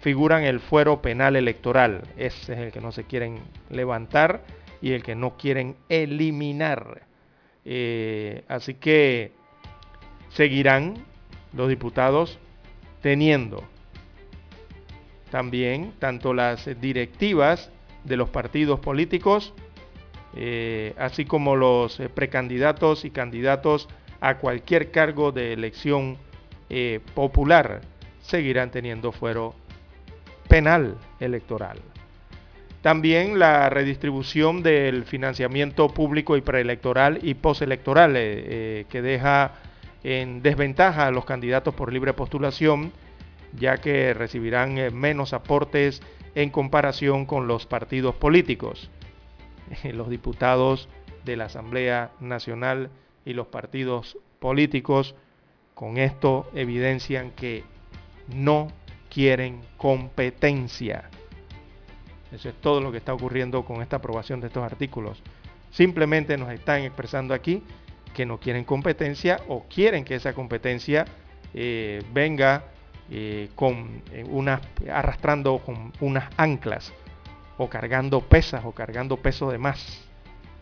[0.00, 2.02] figuran el fuero penal electoral.
[2.16, 4.42] Ese es el que no se quieren levantar
[4.80, 7.02] y el que no quieren eliminar.
[7.64, 9.32] Eh, así que
[10.30, 11.04] seguirán
[11.52, 12.38] los diputados
[13.02, 13.62] teniendo
[15.30, 17.70] también tanto las directivas
[18.04, 19.54] de los partidos políticos,
[20.34, 23.88] eh, así como los eh, precandidatos y candidatos
[24.20, 26.18] a cualquier cargo de elección
[27.14, 27.80] popular,
[28.20, 29.56] seguirán teniendo fuero
[30.46, 31.80] penal electoral.
[32.82, 39.52] También la redistribución del financiamiento público y preelectoral y postelectoral, eh, eh, que deja
[40.02, 42.90] en desventaja a los candidatos por libre postulación,
[43.56, 46.02] ya que recibirán eh, menos aportes
[46.34, 48.90] en comparación con los partidos políticos.
[49.84, 50.88] los diputados
[51.24, 52.90] de la Asamblea Nacional
[53.24, 55.14] y los partidos políticos
[55.74, 57.64] con esto evidencian que
[58.28, 58.68] no
[59.08, 61.10] quieren competencia
[62.32, 65.22] eso es todo lo que está ocurriendo con esta aprobación de estos artículos.
[65.70, 67.62] Simplemente nos están expresando aquí
[68.14, 71.04] que no quieren competencia o quieren que esa competencia
[71.54, 72.64] eh, venga
[73.10, 76.92] eh, con eh, unas, arrastrando con unas anclas
[77.58, 80.08] o cargando pesas o cargando peso de más,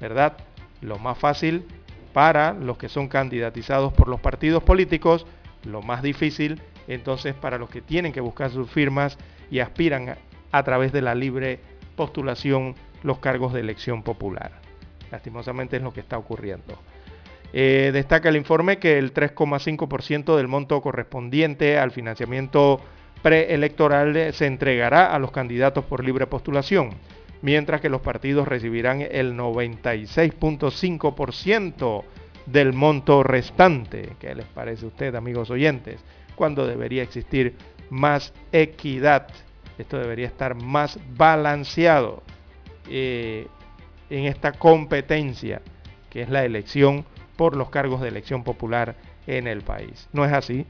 [0.00, 0.36] ¿verdad?
[0.80, 1.66] Lo más fácil
[2.12, 5.26] para los que son candidatizados por los partidos políticos,
[5.64, 9.18] lo más difícil entonces para los que tienen que buscar sus firmas
[9.50, 10.16] y aspiran
[10.50, 11.60] a través de la libre
[11.96, 14.52] postulación los cargos de elección popular.
[15.10, 16.78] Lastimosamente es lo que está ocurriendo.
[17.52, 22.80] Eh, destaca el informe que el 3,5% del monto correspondiente al financiamiento
[23.22, 26.90] preelectoral se entregará a los candidatos por libre postulación,
[27.42, 32.04] mientras que los partidos recibirán el 96.5%
[32.46, 34.10] del monto restante.
[34.18, 36.04] ¿Qué les parece a usted, amigos oyentes?
[36.34, 37.54] Cuando debería existir
[37.90, 39.28] más equidad
[39.78, 42.22] esto debería estar más balanceado
[42.90, 43.46] eh,
[44.10, 45.62] en esta competencia
[46.10, 47.04] que es la elección
[47.38, 48.96] por los cargos de elección popular
[49.28, 50.08] en el país.
[50.12, 50.66] No es así.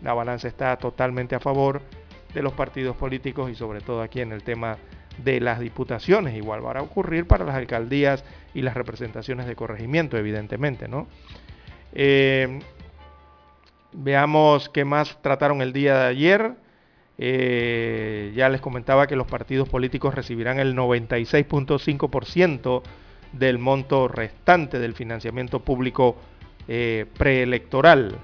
[0.00, 1.82] La balanza está totalmente a favor
[2.32, 4.78] de los partidos políticos y sobre todo aquí en el tema
[5.18, 6.36] de las diputaciones.
[6.36, 11.08] Igual va a ocurrir para las alcaldías y las representaciones de corregimiento, evidentemente, ¿no?
[11.92, 12.60] Eh,
[13.92, 16.52] veamos qué más trataron el día de ayer.
[17.18, 22.82] Eh, ya les comentaba que los partidos políticos recibirán el 96.5%
[23.38, 26.16] del monto restante del financiamiento público
[26.68, 28.16] eh, preelectoral.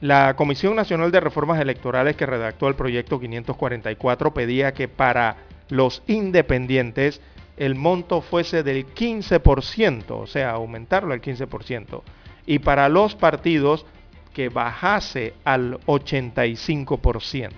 [0.00, 5.36] La Comisión Nacional de Reformas Electorales que redactó el proyecto 544 pedía que para
[5.70, 7.20] los independientes
[7.56, 12.02] el monto fuese del 15%, o sea, aumentarlo al 15%,
[12.44, 13.86] y para los partidos
[14.34, 17.52] que bajase al 85%.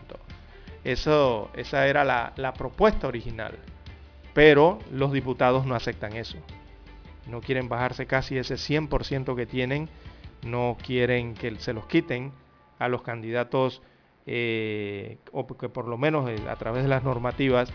[0.85, 3.59] Eso, esa era la, la propuesta original.
[4.39, 6.39] Pero los diputados no aceptan eso.
[7.27, 9.89] No quieren bajarse casi ese 100% que tienen.
[10.47, 12.31] No quieren que se los quiten
[12.79, 13.83] a los candidatos
[14.27, 17.73] eh, o que por lo menos eh, a través de las normativas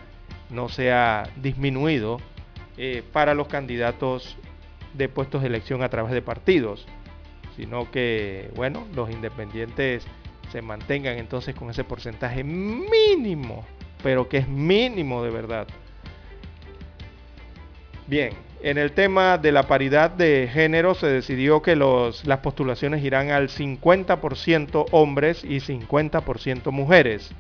[0.49, 2.21] no sea disminuido
[2.77, 4.37] eh, para los candidatos
[4.93, 6.87] de puestos de elección a través de partidos
[7.57, 10.05] sino que, bueno, los independientes
[10.49, 13.65] se mantengan entonces con ese porcentaje mínimo,
[14.01, 15.67] pero que es mínimo de verdad.
[18.05, 23.03] Bien, en el tema de la paridad de género se decidió que los, las postulaciones
[23.03, 27.31] irán al 50% hombres y 50% mujeres,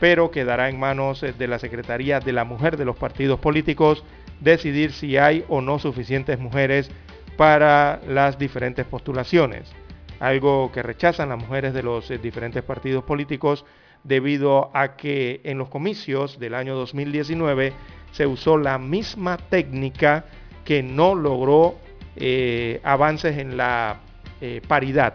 [0.00, 4.04] pero quedará en manos de la Secretaría de la Mujer de los partidos políticos
[4.40, 6.90] decidir si hay o no suficientes mujeres
[7.38, 9.72] para las diferentes postulaciones,
[10.20, 13.64] algo que rechazan las mujeres de los eh, diferentes partidos políticos
[14.04, 17.72] debido a que en los comicios del año 2019
[18.12, 20.24] se usó la misma técnica
[20.64, 21.76] que no logró
[22.16, 24.00] eh, avances en la
[24.40, 25.14] eh, paridad.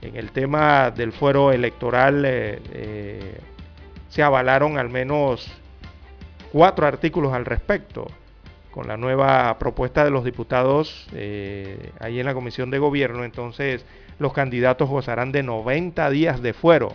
[0.00, 2.26] En el tema del fuero electoral
[4.08, 5.48] se avalaron al menos
[6.52, 8.06] cuatro artículos al respecto
[8.72, 13.24] con la nueva propuesta de los diputados eh, ahí en la Comisión de Gobierno.
[13.24, 13.84] Entonces,
[14.18, 16.94] los candidatos gozarán de 90 días de fuero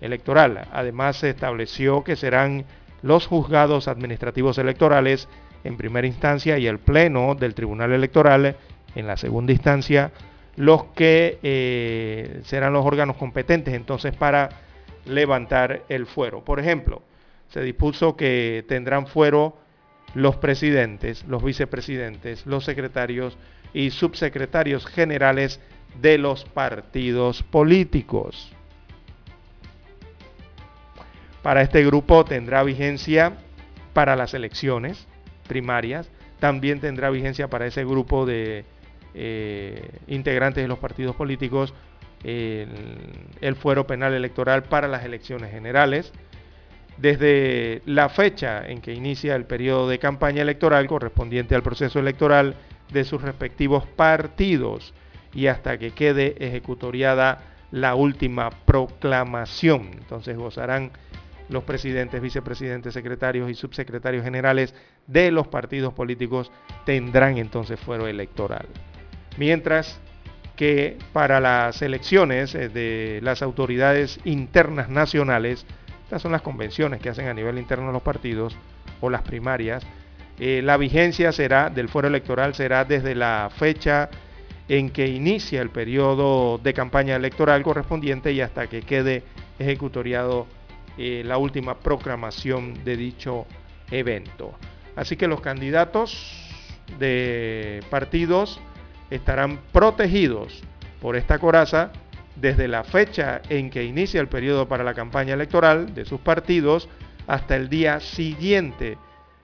[0.00, 0.68] electoral.
[0.72, 2.64] Además, se estableció que serán
[3.02, 5.28] los juzgados administrativos electorales
[5.62, 8.56] en primera instancia y el Pleno del Tribunal Electoral
[8.94, 10.12] en la segunda instancia
[10.56, 14.50] los que eh, serán los órganos competentes entonces para
[15.04, 16.44] levantar el fuero.
[16.44, 17.02] Por ejemplo,
[17.48, 19.56] se dispuso que tendrán fuero
[20.14, 23.36] los presidentes, los vicepresidentes, los secretarios
[23.72, 25.60] y subsecretarios generales
[26.00, 28.52] de los partidos políticos.
[31.44, 33.34] Para este grupo tendrá vigencia
[33.92, 35.06] para las elecciones
[35.46, 38.64] primarias, también tendrá vigencia para ese grupo de
[39.12, 41.74] eh, integrantes de los partidos políticos
[42.22, 46.14] el, fuero penal electoral para las elecciones generales.
[46.96, 52.54] Desde la fecha en que inicia el periodo de campaña electoral correspondiente al proceso electoral
[52.90, 54.94] de sus respectivos partidos
[55.34, 59.90] y hasta que quede ejecutoriada la última proclamación.
[59.92, 60.90] Entonces gozarán
[61.54, 64.74] los presidentes, vicepresidentes, secretarios y subsecretarios generales
[65.06, 66.52] de los partidos políticos
[66.84, 68.66] tendrán entonces fuero electoral.
[69.38, 69.98] Mientras
[70.56, 75.64] que para las elecciones eh, de las autoridades internas nacionales,
[76.04, 78.56] estas son las convenciones que hacen a nivel interno los partidos
[79.00, 79.84] o las primarias,
[80.38, 84.10] eh, la vigencia será del fuero electoral será desde la fecha
[84.68, 89.22] en que inicia el periodo de campaña electoral correspondiente y hasta que quede
[89.58, 90.46] ejecutoriado
[90.98, 93.46] eh, la última proclamación de dicho
[93.90, 94.54] evento.
[94.96, 96.32] Así que los candidatos
[96.98, 98.60] de partidos
[99.10, 100.62] estarán protegidos
[101.00, 101.90] por esta coraza
[102.36, 106.88] desde la fecha en que inicia el periodo para la campaña electoral de sus partidos
[107.26, 108.98] hasta el día siguiente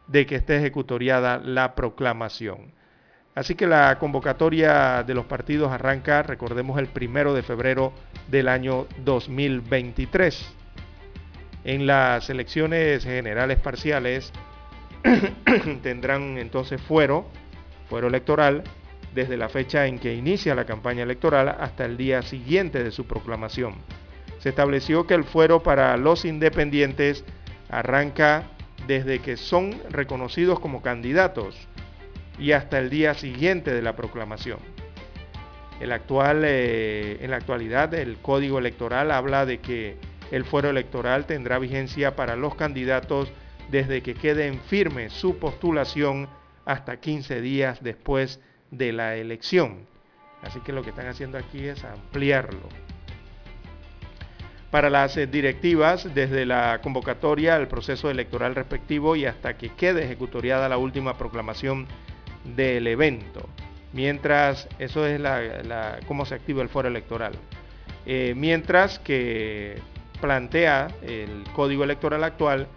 [0.06, 2.72] de que esté ejecutoriada la proclamación.
[3.34, 7.92] Así que la convocatoria de los partidos arranca, recordemos, el primero de febrero
[8.28, 10.59] del año 2023.
[11.64, 14.32] En las elecciones generales parciales
[15.82, 17.26] tendrán entonces fuero,
[17.88, 18.64] fuero electoral,
[19.14, 23.06] desde la fecha en que inicia la campaña electoral hasta el día siguiente de su
[23.06, 23.74] proclamación.
[24.38, 27.24] Se estableció que el fuero para los independientes
[27.68, 28.44] arranca
[28.86, 31.56] desde que son reconocidos como candidatos
[32.38, 34.58] y hasta el día siguiente de la proclamación.
[35.80, 39.96] El actual, eh, en la actualidad el código electoral habla de que
[40.30, 43.32] el fuero electoral tendrá vigencia para los candidatos
[43.70, 46.28] desde que quede en firme su postulación
[46.64, 49.86] hasta 15 días después de la elección.
[50.42, 52.68] Así que lo que están haciendo aquí es ampliarlo.
[54.70, 60.04] Para las eh, directivas, desde la convocatoria al proceso electoral respectivo y hasta que quede
[60.04, 61.86] ejecutoriada la última proclamación
[62.44, 63.48] del evento.
[63.92, 67.32] Mientras, eso es la, cómo se activa el foro electoral.
[68.06, 69.78] Eh, mientras que
[70.20, 72.68] plantea el código electoral actual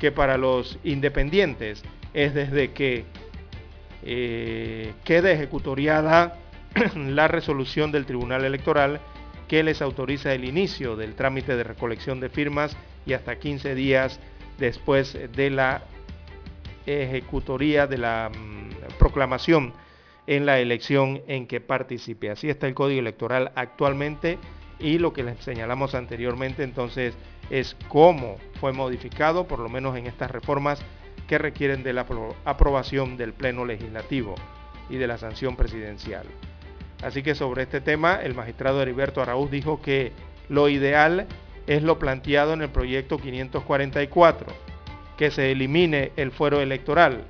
[0.00, 1.82] que para los independientes
[2.14, 3.04] es desde que
[4.04, 6.38] eh, quede ejecutoriada
[6.96, 9.00] la resolución del Tribunal Electoral
[9.48, 12.76] que les autoriza el inicio del trámite de recolección de firmas
[13.06, 14.18] y hasta 15 días
[14.58, 15.82] después de la
[16.86, 19.72] ejecutoría de la mm, proclamación
[20.26, 22.30] en la elección en que participe.
[22.30, 24.38] Así está el Código Electoral actualmente
[24.82, 27.14] y lo que les señalamos anteriormente entonces
[27.50, 30.82] es cómo fue modificado, por lo menos en estas reformas
[31.28, 32.04] que requieren de la
[32.44, 34.34] aprobación del Pleno Legislativo
[34.90, 36.26] y de la sanción presidencial.
[37.02, 40.12] Así que sobre este tema, el magistrado Heriberto Araúz dijo que
[40.48, 41.26] lo ideal
[41.66, 44.48] es lo planteado en el proyecto 544,
[45.16, 47.24] que se elimine el fuero electoral,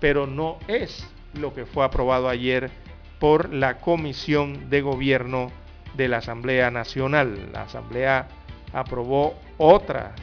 [0.00, 2.70] pero no es lo que fue aprobado ayer
[3.18, 5.50] por la Comisión de Gobierno
[5.94, 7.50] de la Asamblea Nacional.
[7.52, 8.28] La Asamblea
[8.72, 10.14] aprobó otra,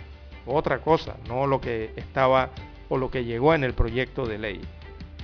[0.46, 2.50] otra cosa, no lo que estaba
[2.90, 4.62] o lo que llegó en el proyecto de ley.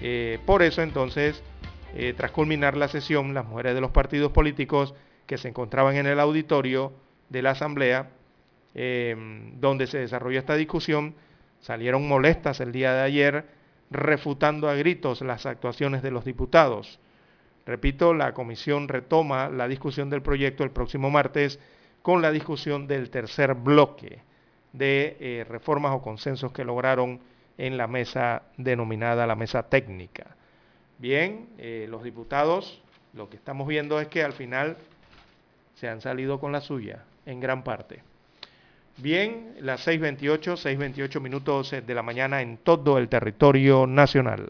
[0.01, 1.41] Eh, por eso entonces,
[1.95, 4.93] eh, tras culminar la sesión, las mujeres de los partidos políticos
[5.25, 6.91] que se encontraban en el auditorio
[7.29, 8.09] de la Asamblea,
[8.75, 11.15] em, donde se desarrolló esta discusión,
[11.59, 13.45] salieron molestas el día de ayer,
[13.89, 16.99] refutando a gritos las actuaciones de los diputados.
[17.65, 21.59] Repito, la comisión retoma la discusión del proyecto el próximo martes
[22.01, 24.19] con la discusión del tercer bloque
[24.73, 27.19] de eh, reformas o consensos que lograron
[27.57, 30.35] en la mesa denominada la mesa técnica.
[30.97, 32.81] Bien, eh, los diputados,
[33.13, 34.77] lo que estamos viendo es que al final
[35.75, 38.01] se han salido con la suya, en gran parte.
[38.97, 44.49] Bien, las 6.28, 6.28 minutos de la mañana en todo el territorio nacional.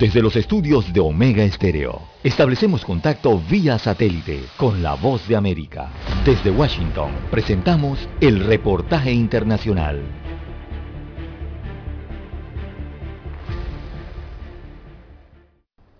[0.00, 5.90] Desde los estudios de Omega Estéreo, establecemos contacto vía satélite con la voz de América.
[6.24, 10.00] Desde Washington, presentamos el reportaje internacional.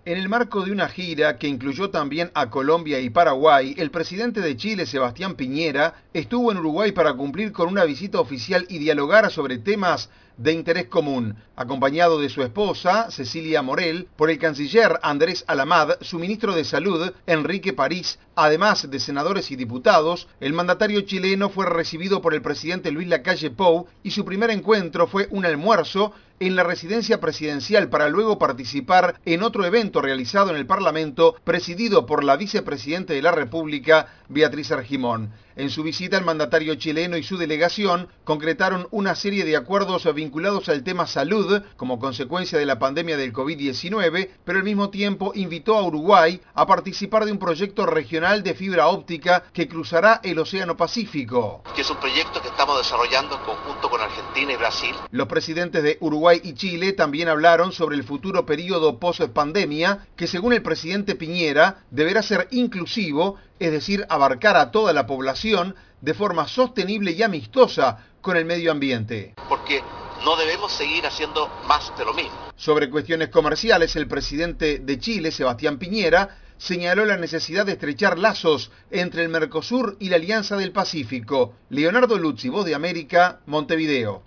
[0.03, 4.41] En el marco de una gira que incluyó también a Colombia y Paraguay, el presidente
[4.41, 9.29] de Chile, Sebastián Piñera, estuvo en Uruguay para cumplir con una visita oficial y dialogar
[9.29, 15.43] sobre temas de interés común, acompañado de su esposa, Cecilia Morel, por el canciller Andrés
[15.47, 21.49] Alamad, su ministro de Salud, Enrique París, además de senadores y diputados, el mandatario chileno
[21.49, 26.13] fue recibido por el presidente Luis Lacalle Pou y su primer encuentro fue un almuerzo
[26.41, 32.07] en la residencia presidencial para luego participar en otro evento realizado en el Parlamento presidido
[32.07, 35.31] por la vicepresidente de la República, Beatriz Argimón.
[35.55, 40.69] En su visita, el mandatario chileno y su delegación concretaron una serie de acuerdos vinculados
[40.69, 45.77] al tema salud como consecuencia de la pandemia del COVID-19, pero al mismo tiempo invitó
[45.77, 50.77] a Uruguay a participar de un proyecto regional de fibra óptica que cruzará el Océano
[50.77, 51.63] Pacífico.
[51.75, 54.95] Que es un proyecto que estamos desarrollando en conjunto con Argentina y Brasil.
[55.11, 60.53] Los presidentes de Uruguay y Chile también hablaron sobre el futuro periodo post-pandemia que según
[60.53, 66.47] el presidente Piñera deberá ser inclusivo es decir, abarcar a toda la población de forma
[66.47, 69.35] sostenible y amistosa con el medio ambiente.
[69.47, 69.83] Porque
[70.25, 72.31] no debemos seguir haciendo más de lo mismo.
[72.55, 78.71] Sobre cuestiones comerciales, el presidente de Chile, Sebastián Piñera, señaló la necesidad de estrechar lazos
[78.89, 81.53] entre el Mercosur y la Alianza del Pacífico.
[81.69, 84.23] Leonardo Luzzi, Voz de América, Montevideo.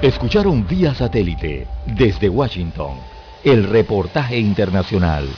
[0.00, 3.00] Escucharon vía satélite desde Washington
[3.42, 5.28] el reportaje internacional.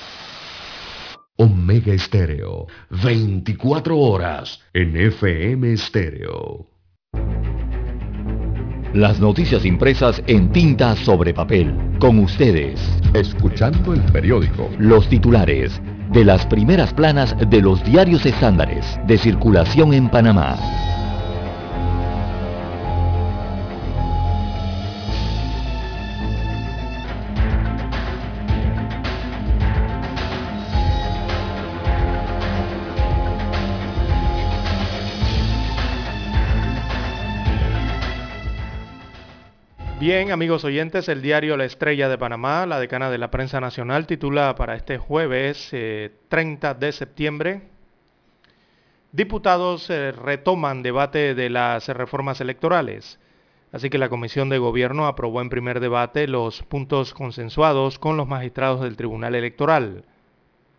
[1.40, 6.66] Omega Estéreo, 24 horas en FM Estéreo.
[8.92, 11.72] Las noticias impresas en tinta sobre papel.
[12.00, 12.80] Con ustedes.
[13.14, 14.68] Escuchando el periódico.
[14.80, 15.80] Los titulares
[16.10, 20.58] de las primeras planas de los diarios estándares de circulación en Panamá.
[40.10, 44.06] Bien, amigos oyentes, el diario La Estrella de Panamá, la decana de la prensa nacional,
[44.06, 47.60] titula para este jueves 30 eh, de septiembre,
[49.12, 53.20] diputados eh, retoman debate de las reformas electorales.
[53.70, 58.26] Así que la Comisión de Gobierno aprobó en primer debate los puntos consensuados con los
[58.26, 60.06] magistrados del Tribunal Electoral,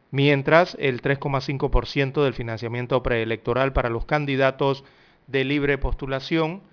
[0.09, 4.83] mientras el 3,5% del financiamiento preelectoral para los candidatos
[5.27, 6.63] de libre postulación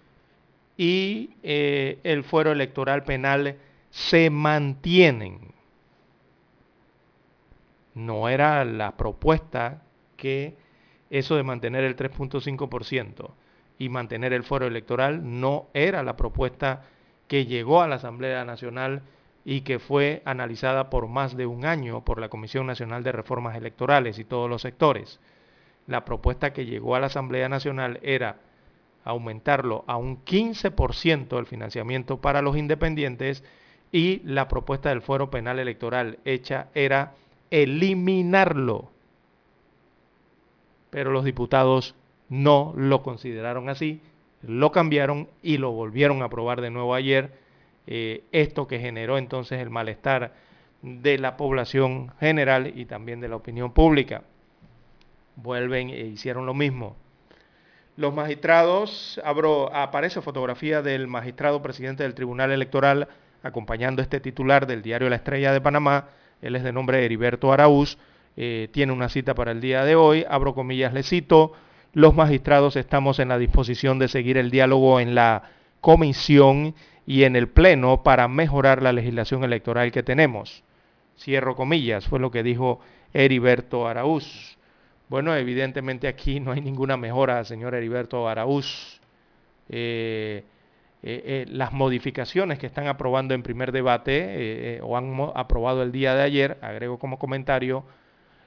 [0.77, 3.57] y eh, el fuero electoral penal
[3.91, 5.55] se mantienen.
[7.95, 9.83] No era la propuesta
[10.17, 10.55] que
[11.11, 13.31] eso de mantener el 3.5%
[13.79, 16.85] y mantener el fuero electoral no era la propuesta
[17.29, 19.03] que llegó a la Asamblea Nacional
[19.45, 23.57] y que fue analizada por más de un año por la Comisión Nacional de Reformas
[23.57, 25.21] Electorales y todos los sectores.
[25.87, 28.41] La propuesta que llegó a la Asamblea Nacional era
[29.07, 33.45] aumentarlo a un 15% el financiamiento para los independientes
[33.93, 37.15] y la propuesta del fuero penal electoral hecha era
[37.51, 38.91] eliminarlo.
[40.91, 41.95] Pero los diputados
[42.29, 44.01] no lo consideraron así,
[44.43, 47.31] lo cambiaron y lo volvieron a aprobar de nuevo ayer.
[47.87, 50.35] Eh, esto que generó entonces el malestar
[50.83, 54.25] de la población general y también de la opinión pública.
[55.37, 56.97] Vuelven e hicieron lo mismo
[57.97, 63.09] los magistrados, abro, aparece fotografía del magistrado presidente del Tribunal Electoral
[63.43, 66.09] acompañando este titular del diario La Estrella de Panamá.
[66.43, 67.97] Él es de nombre Heriberto Araúz.
[68.37, 70.27] Eh, tiene una cita para el día de hoy.
[70.29, 71.53] Abro comillas, le cito.
[71.95, 75.45] Los magistrados estamos en la disposición de seguir el diálogo en la
[75.81, 76.75] comisión
[77.07, 80.65] y en el pleno para mejorar la legislación electoral que tenemos.
[81.19, 82.81] Cierro comillas, fue lo que dijo
[83.15, 84.56] Heriberto Araúz.
[85.09, 89.01] Bueno, evidentemente aquí no hay ninguna mejora, señor Heriberto Araúz.
[89.69, 90.43] Eh,
[91.49, 96.59] las modificaciones que están aprobando en primer debate o han aprobado el día de ayer,
[96.61, 97.85] agrego como comentario,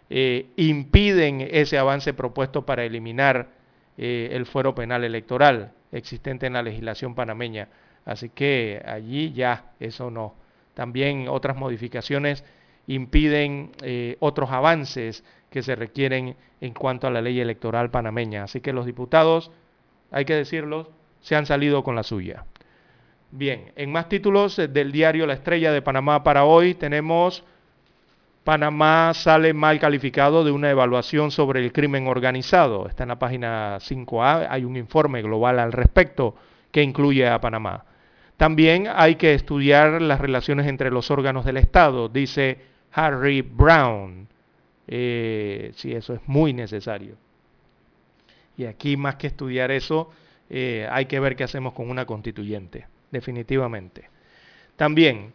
[0.10, 3.48] impiden ese avance propuesto para eliminar
[3.96, 7.70] el fuero penal electoral existente en la legislación panameña.
[8.04, 10.36] Así que allí ya eso no.
[10.74, 12.44] También otras modificaciones
[12.88, 13.72] impiden
[14.20, 18.44] otros avances que se requieren en cuanto a la ley electoral panameña.
[18.44, 19.52] Así que los diputados,
[20.12, 20.92] hay que decirlo,
[21.22, 22.46] se han salido con la suya.
[23.32, 27.44] Bien, en más títulos del diario La Estrella de Panamá para hoy tenemos
[28.44, 32.88] Panamá sale mal calificado de una evaluación sobre el crimen organizado.
[32.88, 36.36] Está en la página 5A, hay un informe global al respecto
[36.72, 37.86] que incluye a Panamá.
[38.38, 42.58] También hay que estudiar las relaciones entre los órganos del Estado, dice
[42.94, 44.28] Harry Brown.
[44.92, 47.16] Eh, sí, eso es muy necesario.
[48.58, 50.10] Y aquí más que estudiar eso,
[50.50, 54.10] eh, hay que ver qué hacemos con una constituyente, definitivamente.
[54.76, 55.32] También,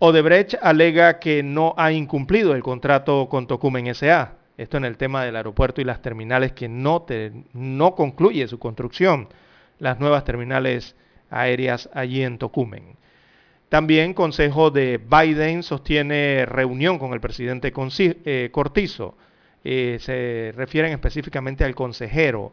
[0.00, 4.34] Odebrecht alega que no ha incumplido el contrato con Tocumen SA.
[4.56, 7.06] Esto en el tema del aeropuerto y las terminales que no,
[7.52, 9.28] no concluye su construcción,
[9.78, 10.96] las nuevas terminales
[11.30, 12.96] aéreas allí en Tocumen.
[13.68, 19.16] También Consejo de Biden sostiene reunión con el presidente eh, Cortizo.
[19.62, 22.52] Eh, se refieren específicamente al consejero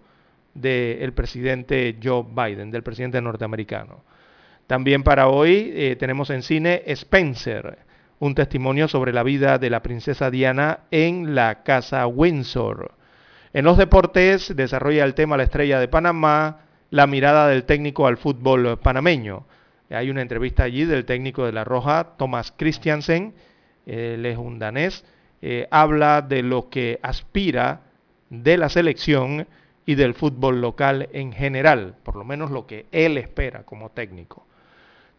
[0.54, 4.04] del presidente Joe Biden, del presidente norteamericano.
[4.68, 7.78] También para hoy eh, tenemos en cine Spencer,
[8.20, 12.94] un testimonio sobre la vida de la princesa Diana en la casa Windsor.
[13.54, 16.60] En los deportes desarrolla el tema La estrella de Panamá,
[16.90, 19.46] la mirada del técnico al fútbol panameño.
[19.90, 23.34] Hay una entrevista allí del técnico de La Roja, Thomas Christiansen,
[23.86, 25.06] él es un danés,
[25.42, 27.82] eh, habla de lo que aspira
[28.30, 29.48] de la selección
[29.86, 34.48] y del fútbol local en general, por lo menos lo que él espera como técnico.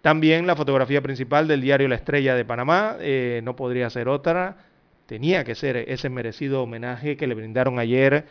[0.01, 4.57] También la fotografía principal del diario La Estrella de Panamá, eh, no podría ser otra,
[5.07, 8.27] tenía que ser ese merecido homenaje que le brindaron ayer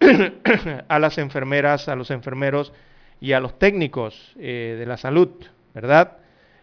[0.88, 2.72] a las enfermeras, a los enfermeros
[3.20, 5.30] y a los técnicos eh, de la salud
[5.74, 6.18] ¿verdad?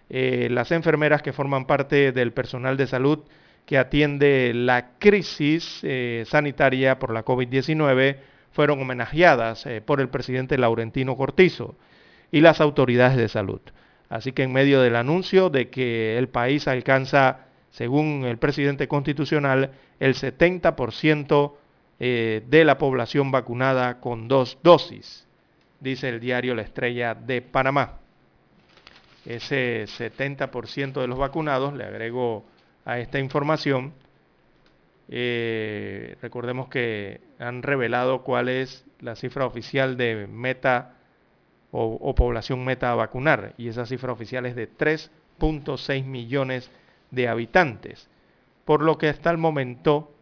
[0.09, 3.19] Eh, las enfermeras que forman parte del personal de salud
[3.65, 8.17] que atiende la crisis eh, sanitaria por la COVID-19
[8.51, 11.75] fueron homenajeadas eh, por el presidente Laurentino Cortizo
[12.31, 13.59] y las autoridades de salud.
[14.09, 17.41] Así que en medio del anuncio de que el país alcanza,
[17.71, 21.53] según el presidente constitucional, el 70%
[21.99, 25.27] de la población vacunada con dos dosis,
[25.79, 27.97] dice el diario La Estrella de Panamá
[29.27, 32.45] ese 70% de los vacunados, le agrego
[32.85, 33.93] a esta información,
[35.09, 40.93] eh, recordemos que han revelado cuál es la cifra oficial de meta
[41.71, 46.71] o, población meta a vacunar, y esa cifra oficial es de 3.6 millones
[47.11, 48.09] de habitantes,
[48.63, 50.15] por lo que hasta el momento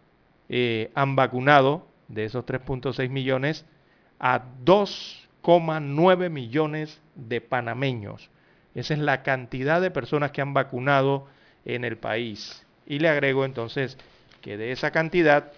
[0.50, 3.66] eh, han vacunado de esos 3.6 millones
[4.20, 8.32] a 2,9 millones de panameños
[8.76, 11.28] esa es la cantidad de personas que han vacunado
[11.64, 12.66] en el país.
[12.86, 13.98] Y le agrego entonces
[14.42, 15.54] que de esa cantidad,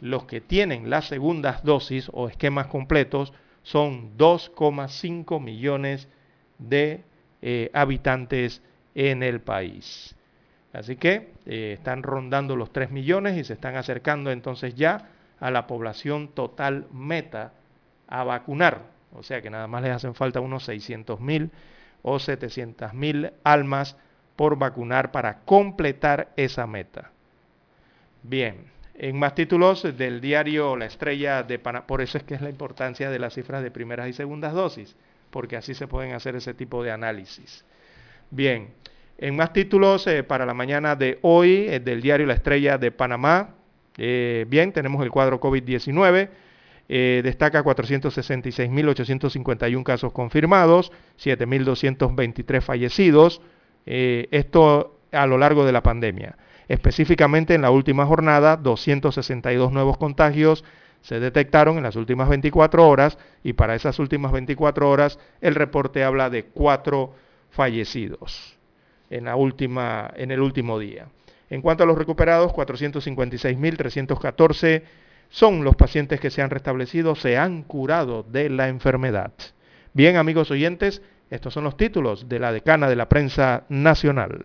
[0.00, 3.32] los que tienen las segundas dosis o esquemas completos
[3.62, 6.08] son 2,5 millones
[6.58, 7.02] de
[7.40, 8.62] eh, habitantes
[8.94, 10.14] en el país.
[10.72, 15.08] Así que eh, están rondando los 3 millones y se están acercando entonces ya
[15.40, 17.52] a la población total meta
[18.08, 18.82] a vacunar.
[19.14, 21.50] O sea que nada más les hacen falta unos 600 mil
[22.02, 23.96] o 700 mil almas
[24.36, 27.10] por vacunar para completar esa meta.
[28.22, 32.40] Bien, en más títulos del diario La Estrella de Panamá, por eso es que es
[32.40, 34.96] la importancia de las cifras de primeras y segundas dosis,
[35.30, 37.64] porque así se pueden hacer ese tipo de análisis.
[38.30, 38.68] Bien,
[39.18, 42.90] en más títulos eh, para la mañana de hoy eh, del diario La Estrella de
[42.90, 43.54] Panamá,
[43.98, 46.28] eh, bien, tenemos el cuadro COVID-19
[46.88, 53.40] eh, destaca 466.851 casos confirmados, 7.223 fallecidos,
[53.86, 56.36] eh, esto a lo largo de la pandemia.
[56.68, 60.64] Específicamente en la última jornada, 262 nuevos contagios
[61.02, 66.04] se detectaron en las últimas 24 horas y para esas últimas 24 horas el reporte
[66.04, 67.16] habla de cuatro
[67.50, 68.56] fallecidos
[69.10, 71.08] en, la última, en el último día.
[71.50, 74.82] En cuanto a los recuperados, 456.314
[75.32, 79.32] son los pacientes que se han restablecido, se han curado de la enfermedad.
[79.94, 84.44] Bien, amigos oyentes, estos son los títulos de la decana de la prensa nacional.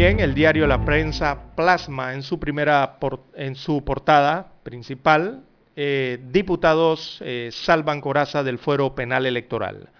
[0.00, 2.96] Bien, el diario La Prensa plasma en su primera
[3.34, 5.44] en su portada principal
[5.76, 9.90] eh, diputados eh, salvan coraza del fuero penal electoral.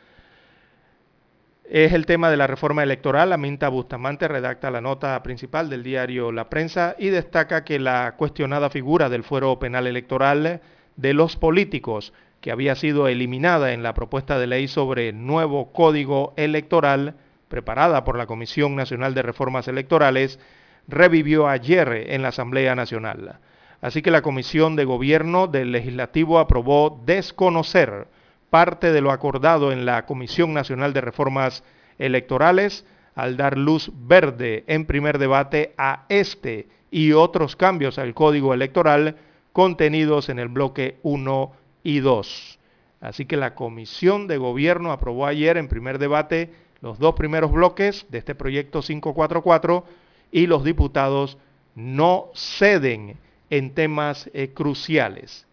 [1.68, 3.30] Es el tema de la reforma electoral.
[3.34, 8.70] Aminta Bustamante redacta la nota principal del diario La Prensa y destaca que la cuestionada
[8.70, 10.62] figura del fuero penal electoral
[10.96, 16.32] de los políticos, que había sido eliminada en la propuesta de ley sobre nuevo código
[16.38, 17.16] electoral,
[17.50, 20.38] preparada por la Comisión Nacional de Reformas Electorales,
[20.86, 23.40] revivió ayer en la Asamblea Nacional.
[23.82, 28.06] Así que la Comisión de Gobierno del Legislativo aprobó desconocer
[28.50, 31.64] parte de lo acordado en la Comisión Nacional de Reformas
[31.98, 32.86] Electorales
[33.16, 39.16] al dar luz verde en primer debate a este y otros cambios al Código Electoral
[39.52, 42.58] contenidos en el bloque 1 y 2.
[43.00, 48.06] Así que la Comisión de Gobierno aprobó ayer en primer debate los dos primeros bloques
[48.08, 49.84] de este proyecto 544
[50.32, 51.38] y los diputados
[51.74, 53.16] no ceden
[53.50, 55.46] en temas eh, cruciales.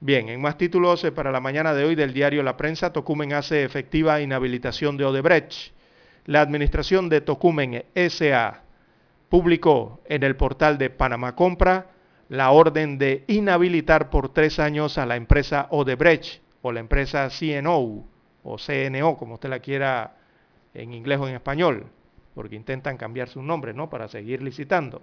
[0.00, 3.32] Bien, en más títulos eh, para la mañana de hoy del diario La Prensa, Tocumen
[3.32, 5.72] hace efectiva inhabilitación de Odebrecht.
[6.26, 8.62] La administración de Tocumen SA
[9.28, 11.86] publicó en el portal de Panamá Compra
[12.28, 18.04] la orden de inhabilitar por tres años a la empresa Odebrecht o la empresa CNO
[18.42, 20.16] o CNO, como usted la quiera
[20.74, 21.86] en inglés o en español,
[22.34, 23.90] porque intentan cambiar su nombre, ¿no?
[23.90, 25.02] Para seguir licitando.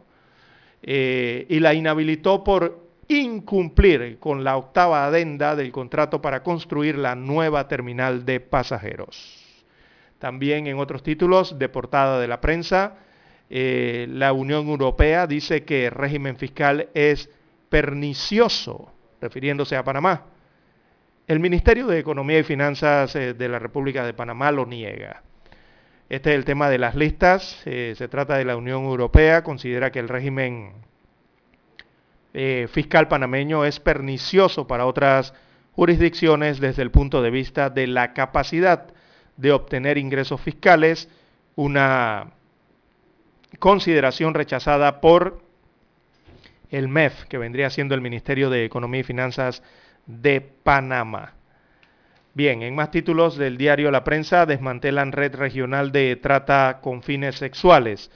[0.82, 7.16] Eh, y la inhabilitó por incumplir con la octava adenda del contrato para construir la
[7.16, 9.44] nueva terminal de pasajeros.
[10.20, 12.98] También en otros títulos de portada de la prensa,
[13.50, 17.30] eh, la Unión Europea dice que el régimen fiscal es
[17.70, 20.24] pernicioso, refiriéndose a Panamá.
[21.28, 25.24] El Ministerio de Economía y Finanzas eh, de la República de Panamá lo niega.
[26.08, 27.64] Este es el tema de las listas.
[27.66, 29.44] Eh, se trata de la Unión Europea.
[29.44, 30.74] Considera que el régimen
[32.36, 35.34] eh, fiscal panameño es pernicioso para otras
[35.72, 38.94] jurisdicciones desde el punto de vista de la capacidad
[39.36, 41.10] de obtener ingresos fiscales,
[41.56, 42.34] una
[43.58, 45.42] consideración rechazada por
[46.70, 49.64] el MEF, que vendría siendo el Ministerio de Economía y Finanzas
[50.06, 51.34] de Panamá.
[52.34, 57.36] Bien, en más títulos del diario La Prensa, desmantelan red regional de trata con fines
[57.36, 58.12] sexuales.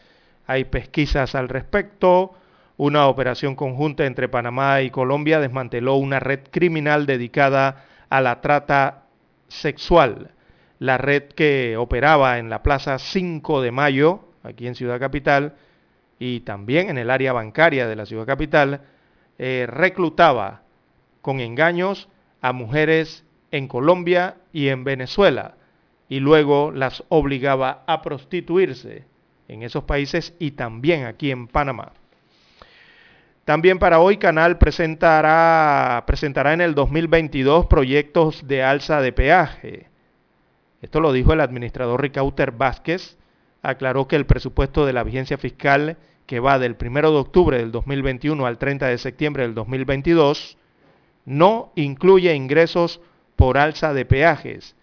[0.45, 2.33] Hay pesquisas al respecto.
[2.75, 9.03] Una operación conjunta entre Panamá y Colombia desmanteló una red criminal dedicada a la trata
[9.47, 10.31] sexual.
[10.79, 15.55] La red que operaba en la Plaza 5 de Mayo, aquí en Ciudad Capital,
[16.19, 18.81] y también en el área bancaria de la Ciudad Capital,
[19.37, 20.63] eh, reclutaba
[21.29, 22.09] con engaños
[22.41, 25.57] a mujeres en Colombia y en Venezuela
[26.07, 29.05] y luego las obligaba a prostituirse
[29.47, 31.91] en esos países y también aquí en Panamá.
[33.45, 39.85] También para hoy Canal presentará, presentará en el 2022 proyectos de alza de peaje.
[40.81, 43.19] Esto lo dijo el administrador Ricauter Vázquez.
[43.61, 47.71] Aclaró que el presupuesto de la vigencia fiscal que va del 1 de octubre del
[47.71, 50.57] 2021 al 30 de septiembre del 2022
[51.29, 52.99] no incluye ingresos
[53.35, 54.75] por alza de peajes,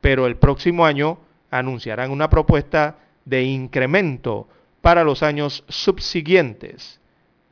[0.00, 1.18] pero el próximo año
[1.50, 4.46] anunciarán una propuesta de incremento
[4.82, 7.00] para los años subsiguientes.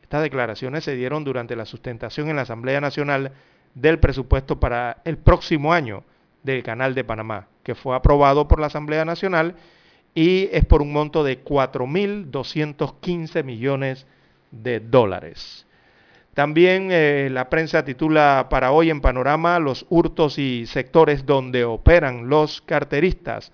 [0.02, 3.32] Estas declaraciones se dieron durante la sustentación en la Asamblea Nacional
[3.74, 6.04] del presupuesto para el próximo año
[6.44, 9.56] del Canal de Panamá, que fue aprobado por la Asamblea Nacional
[10.14, 14.06] y es por un monto de 4.215 millones
[14.52, 15.66] de dólares.
[16.38, 22.28] También eh, la prensa titula para hoy en Panorama los hurtos y sectores donde operan
[22.28, 23.50] los carteristas.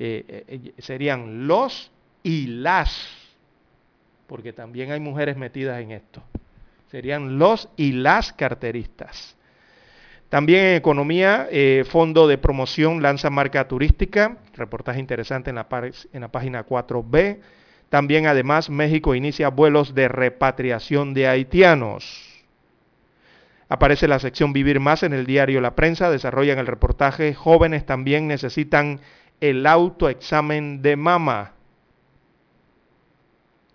[0.00, 1.92] Eh, eh, serían los
[2.24, 3.08] y las,
[4.26, 6.20] porque también hay mujeres metidas en esto.
[6.90, 9.36] Serían los y las carteristas.
[10.28, 11.48] También en economía,
[11.88, 15.68] Fondo de Promoción lanza marca turística, reportaje interesante en la,
[16.12, 17.38] en la página 4B.
[17.88, 22.44] También además México inicia vuelos de repatriación de haitianos.
[23.68, 28.28] Aparece la sección Vivir Más en el diario La Prensa, desarrollan el reportaje Jóvenes también
[28.28, 29.00] necesitan
[29.40, 31.52] el autoexamen de mama.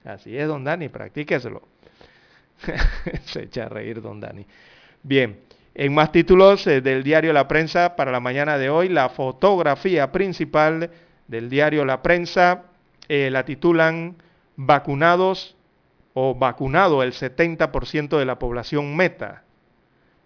[0.03, 1.61] Así es, don Dani, practíqueselo.
[3.25, 4.45] Se echa a reír, don Dani.
[5.03, 5.39] Bien,
[5.75, 10.11] en más títulos eh, del diario La Prensa para la mañana de hoy, la fotografía
[10.11, 10.89] principal
[11.27, 12.63] del diario La Prensa
[13.13, 14.15] eh, la titulan
[14.55, 15.57] Vacunados
[16.13, 19.43] o vacunado el 70% de la población meta.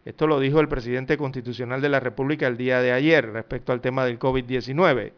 [0.05, 3.81] Esto lo dijo el presidente constitucional de la República el día de ayer respecto al
[3.81, 5.13] tema del COVID-19.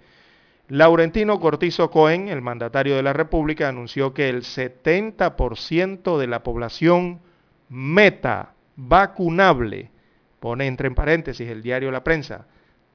[0.69, 7.19] Laurentino Cortizo Cohen, el mandatario de la República, anunció que el 70% de la población
[7.67, 9.91] meta vacunable,
[10.39, 12.47] pone entre paréntesis el diario La Prensa,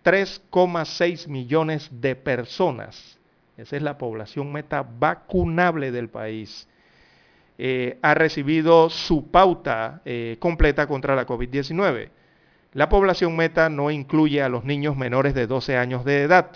[0.02, 3.18] 3,6 millones de personas,
[3.62, 6.68] esa es la población meta vacunable del país,
[7.58, 12.08] eh, ha recibido su pauta eh, completa contra la COVID-19.
[12.72, 16.50] La población meta no incluye a los niños menores de 12 años de edad,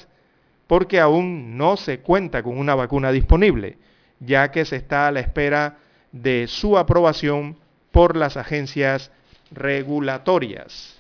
[0.66, 3.78] porque aún no se cuenta con una vacuna disponible,
[4.18, 5.76] ya que se está a la espera
[6.10, 7.56] de su aprobación
[7.92, 9.12] por las agencias
[9.52, 10.98] regulatorias.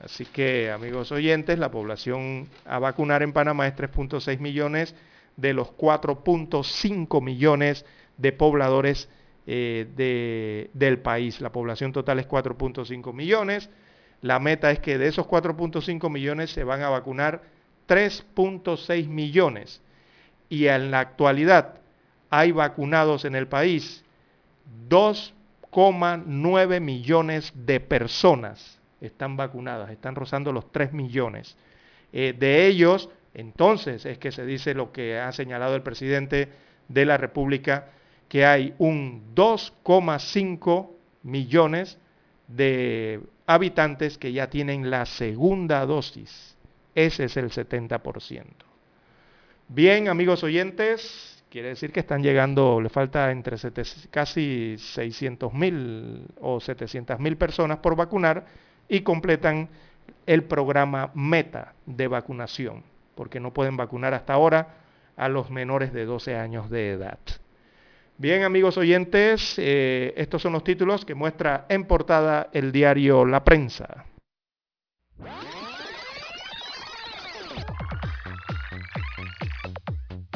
[0.00, 4.94] Así que, amigos oyentes, la población a vacunar en Panamá es 3.6 millones
[5.36, 7.84] de los 4.5 millones
[8.16, 9.08] de pobladores
[9.46, 11.40] eh, del país.
[11.40, 13.70] La población total es 4.5 millones.
[14.20, 17.42] La meta es que de esos 4.5 millones se van a vacunar
[17.88, 19.82] 3.6 millones.
[20.48, 21.80] Y en la actualidad
[22.28, 24.04] hay vacunados en el país
[24.88, 28.78] 2,9 millones de personas.
[29.00, 31.56] Están vacunadas, están rozando los 3 millones.
[32.12, 36.48] Eh, de ellos, entonces, es que se dice lo que ha señalado el presidente
[36.88, 37.90] de la República,
[38.28, 40.90] que hay un 2,5
[41.22, 41.98] millones
[42.48, 46.56] de habitantes que ya tienen la segunda dosis.
[46.94, 48.44] Ese es el 70%.
[49.68, 53.56] Bien, amigos oyentes, quiere decir que están llegando, le falta entre
[54.10, 58.46] casi 600 mil o 700 mil personas por vacunar
[58.88, 59.68] y completan
[60.26, 62.82] el programa meta de vacunación,
[63.20, 64.68] porque no pueden vacunar hasta ahora
[65.14, 67.18] a los menores de 12 años de edad.
[68.16, 73.44] Bien, amigos oyentes, eh, estos son los títulos que muestra en portada el diario La
[73.44, 74.06] Prensa.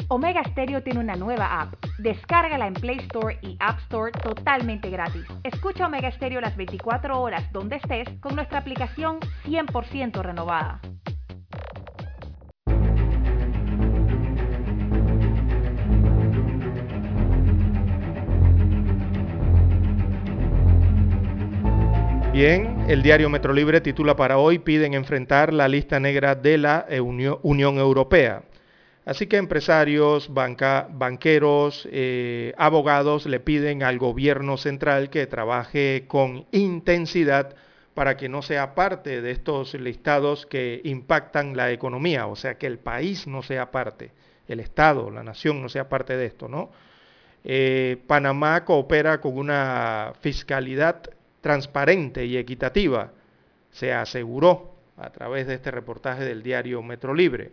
[0.07, 1.73] Omega Stereo tiene una nueva app.
[1.97, 5.25] Descárgala en Play Store y App Store totalmente gratis.
[5.43, 10.79] Escucha Omega Stereo las 24 horas donde estés con nuestra aplicación 100% renovada.
[22.35, 26.85] Bien, el diario Metro Libre titula para hoy piden enfrentar la lista negra de la
[26.99, 28.43] Unión Europea.
[29.05, 37.55] Así que empresarios, banqueros, eh, abogados le piden al gobierno central que trabaje con intensidad
[37.93, 42.67] para que no sea parte de estos listados que impactan la economía, o sea, que
[42.67, 44.11] el país no sea parte,
[44.49, 46.69] el Estado, la nación no sea parte de esto, ¿no?
[47.45, 51.01] Eh, Panamá coopera con una fiscalidad
[51.45, 53.11] transparente y equitativa,
[53.69, 57.51] se aseguró a través de este reportaje del diario Metro Libre,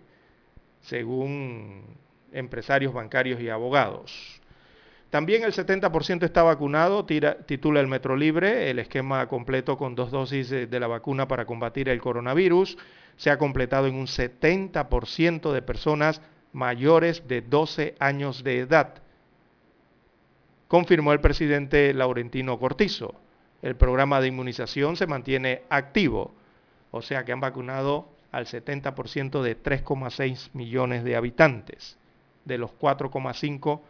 [0.80, 1.82] según
[2.32, 4.40] empresarios bancarios y abogados.
[5.10, 10.48] También el 70% está vacunado, titula el Metro Libre, el esquema completo con dos dosis
[10.48, 12.78] de la vacuna para combatir el coronavirus
[13.18, 16.22] se ha completado en un 70% de personas
[16.54, 19.02] mayores de 12 años de edad,
[20.66, 23.21] confirmó el presidente Laurentino Cortizo
[23.62, 26.34] el programa de inmunización se mantiene activo,
[26.90, 31.96] o sea que han vacunado al 70% de 3,6 millones de habitantes,
[32.44, 33.80] de los 4,5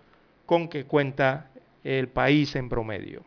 [0.47, 1.51] con que cuenta
[1.85, 3.23] el país en promedio.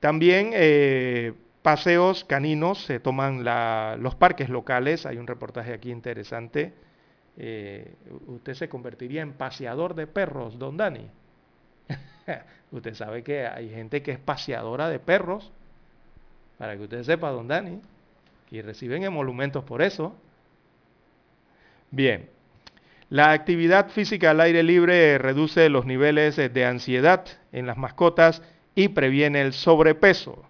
[0.00, 1.32] También eh,
[1.62, 3.44] paseos caninos se toman
[4.02, 6.74] los parques locales, hay un reportaje aquí interesante.
[7.36, 7.94] Eh,
[8.26, 11.08] usted se convertiría en paseador de perros, don Dani.
[12.72, 15.50] usted sabe que hay gente que es paseadora de perros,
[16.58, 17.80] para que usted sepa, don Dani,
[18.50, 20.14] y reciben emolumentos por eso.
[21.90, 22.28] Bien,
[23.10, 28.42] la actividad física al aire libre reduce los niveles de ansiedad en las mascotas
[28.74, 30.44] y previene el sobrepeso.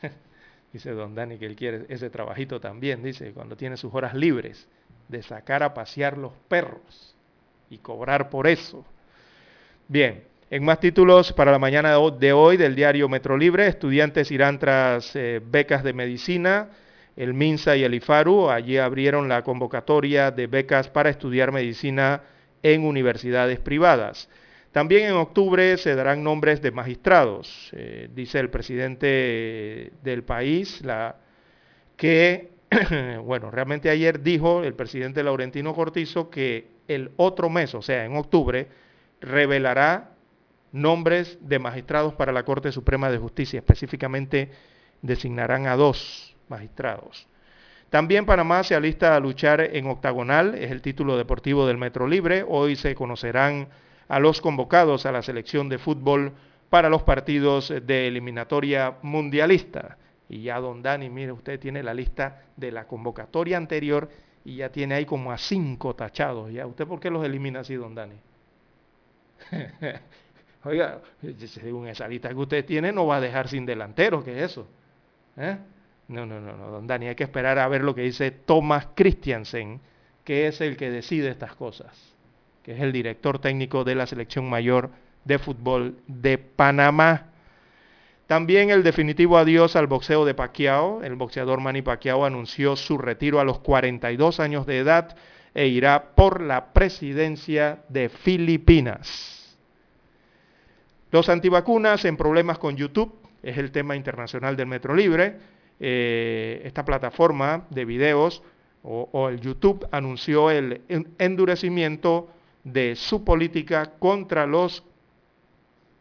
[0.72, 4.68] dice don Dani que él quiere ese trabajito también, dice, cuando tiene sus horas libres,
[5.08, 7.13] de sacar a pasear los perros
[7.70, 8.84] y cobrar por eso.
[9.88, 14.58] Bien, en más títulos para la mañana de hoy del diario Metro Libre, estudiantes irán
[14.58, 16.68] tras eh, becas de medicina.
[17.16, 22.22] El MINSA y el IFARU allí abrieron la convocatoria de becas para estudiar medicina
[22.62, 24.28] en universidades privadas.
[24.72, 31.16] También en octubre se darán nombres de magistrados, eh, dice el presidente del país, la,
[31.96, 32.50] que,
[33.24, 38.16] bueno, realmente ayer dijo el presidente Laurentino Cortizo que el otro mes, o sea, en
[38.16, 38.68] octubre,
[39.20, 40.10] revelará
[40.72, 43.58] nombres de magistrados para la Corte Suprema de Justicia.
[43.58, 44.50] Específicamente
[45.02, 47.26] designarán a dos magistrados.
[47.90, 52.44] También Panamá se alista a luchar en octagonal, es el título deportivo del Metro Libre.
[52.46, 53.68] Hoy se conocerán
[54.08, 56.32] a los convocados a la selección de fútbol
[56.70, 59.96] para los partidos de eliminatoria mundialista.
[60.28, 64.08] Y ya don Dani, mire, usted tiene la lista de la convocatoria anterior
[64.44, 66.52] y ya tiene ahí como a cinco tachados.
[66.52, 66.66] ¿Ya?
[66.66, 68.16] ¿Usted por qué los elimina así, don Dani?
[70.64, 71.00] Oiga,
[71.46, 74.66] según esa lista que usted tiene, no va a dejar sin delantero, ¿qué es eso?
[75.36, 75.58] ¿Eh?
[76.08, 78.88] No, no, no, no, don Dani, hay que esperar a ver lo que dice Thomas
[78.94, 79.80] Christiansen,
[80.24, 82.14] que es el que decide estas cosas,
[82.62, 84.90] que es el director técnico de la selección mayor
[85.24, 87.30] de fútbol de Panamá.
[88.26, 91.02] También el definitivo adiós al boxeo de Pacquiao.
[91.02, 95.14] El boxeador Manny Pacquiao anunció su retiro a los 42 años de edad
[95.52, 99.58] e irá por la presidencia de Filipinas.
[101.10, 105.36] Los antivacunas en problemas con YouTube es el tema internacional del Metro Libre.
[105.78, 108.42] Eh, esta plataforma de videos
[108.82, 110.82] o, el YouTube anunció el
[111.18, 112.28] endurecimiento
[112.64, 114.82] de su política contra los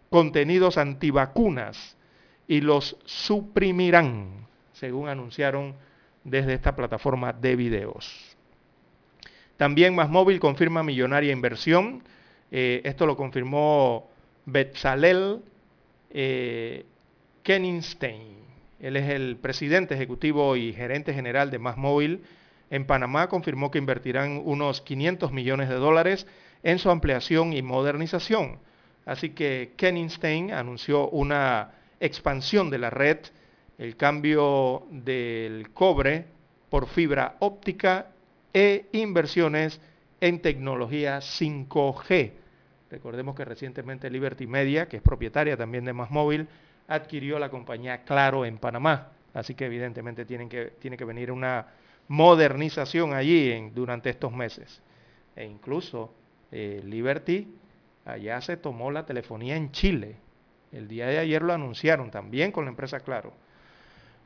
[0.09, 1.97] contenidos antivacunas
[2.47, 5.75] y los suprimirán, según anunciaron
[6.23, 8.35] desde esta plataforma de videos.
[9.57, 12.03] También Más Móvil confirma millonaria inversión.
[12.51, 14.09] Eh, esto lo confirmó
[14.45, 15.41] Betzalel
[16.11, 16.85] eh,
[17.45, 22.23] él es el presidente ejecutivo y gerente general de Más Móvil
[22.69, 23.27] en Panamá.
[23.27, 26.25] Confirmó que invertirán unos 500 millones de dólares
[26.63, 28.59] en su ampliación y modernización.
[29.05, 31.71] Así que Kenningstein anunció una
[32.05, 33.17] expansión de la red,
[33.77, 36.25] el cambio del cobre
[36.69, 38.07] por fibra óptica
[38.53, 39.79] e inversiones
[40.19, 42.31] en tecnología 5G.
[42.91, 46.47] Recordemos que recientemente Liberty Media, que es propietaria también de Más Móvil,
[46.87, 49.11] adquirió la compañía Claro en Panamá.
[49.33, 51.67] Así que evidentemente tienen que, tiene que venir una
[52.09, 54.81] modernización allí durante estos meses.
[55.35, 56.13] E incluso
[56.51, 57.47] eh, Liberty
[58.05, 60.17] allá se tomó la telefonía en Chile.
[60.73, 63.33] El día de ayer lo anunciaron también con la empresa Claro.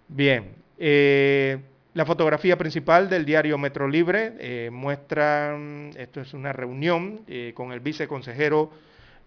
[0.07, 1.59] Bien, eh,
[1.93, 5.57] la fotografía principal del diario Metro Libre eh, muestra,
[5.97, 8.71] esto es una reunión con el viceconsejero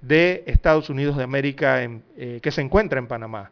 [0.00, 3.50] de Estados Unidos de América eh, que se encuentra en Panamá.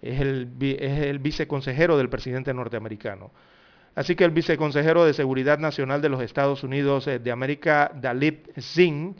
[0.00, 3.30] Es el, es el viceconsejero del presidente norteamericano.
[3.94, 8.58] Así que el viceconsejero de Seguridad Nacional de los Estados Unidos eh, de América, Dalit
[8.58, 9.14] Singh,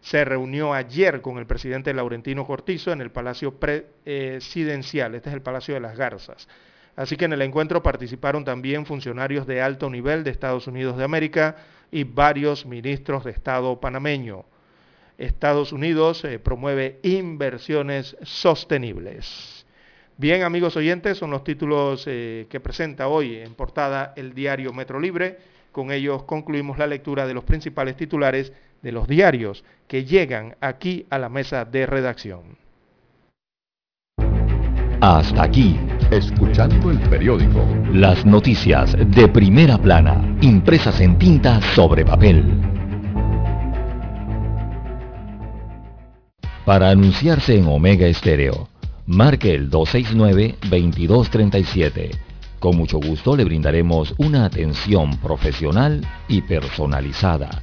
[0.00, 5.14] se reunió ayer con el presidente Laurentino Cortizo en el Palacio Presidencial.
[5.14, 6.48] Este es el Palacio de las Garzas.
[6.96, 11.04] Así que en el encuentro participaron también funcionarios de alto nivel de Estados Unidos de
[11.04, 11.56] América
[11.92, 14.44] y varios ministros de Estado panameño.
[15.16, 19.66] Estados Unidos eh, promueve inversiones sostenibles.
[20.16, 24.98] Bien, amigos oyentes, son los títulos eh, que presenta hoy en portada el diario Metro
[24.98, 25.38] Libre.
[25.70, 28.52] Con ellos concluimos la lectura de los principales titulares
[28.82, 32.58] de los diarios que llegan aquí a la mesa de redacción.
[35.00, 35.78] Hasta aquí,
[36.10, 37.64] escuchando el periódico.
[37.92, 42.60] Las noticias de primera plana, impresas en tinta sobre papel.
[46.64, 48.68] Para anunciarse en Omega Estéreo,
[49.06, 52.10] marque el 269-2237.
[52.58, 57.62] Con mucho gusto le brindaremos una atención profesional y personalizada.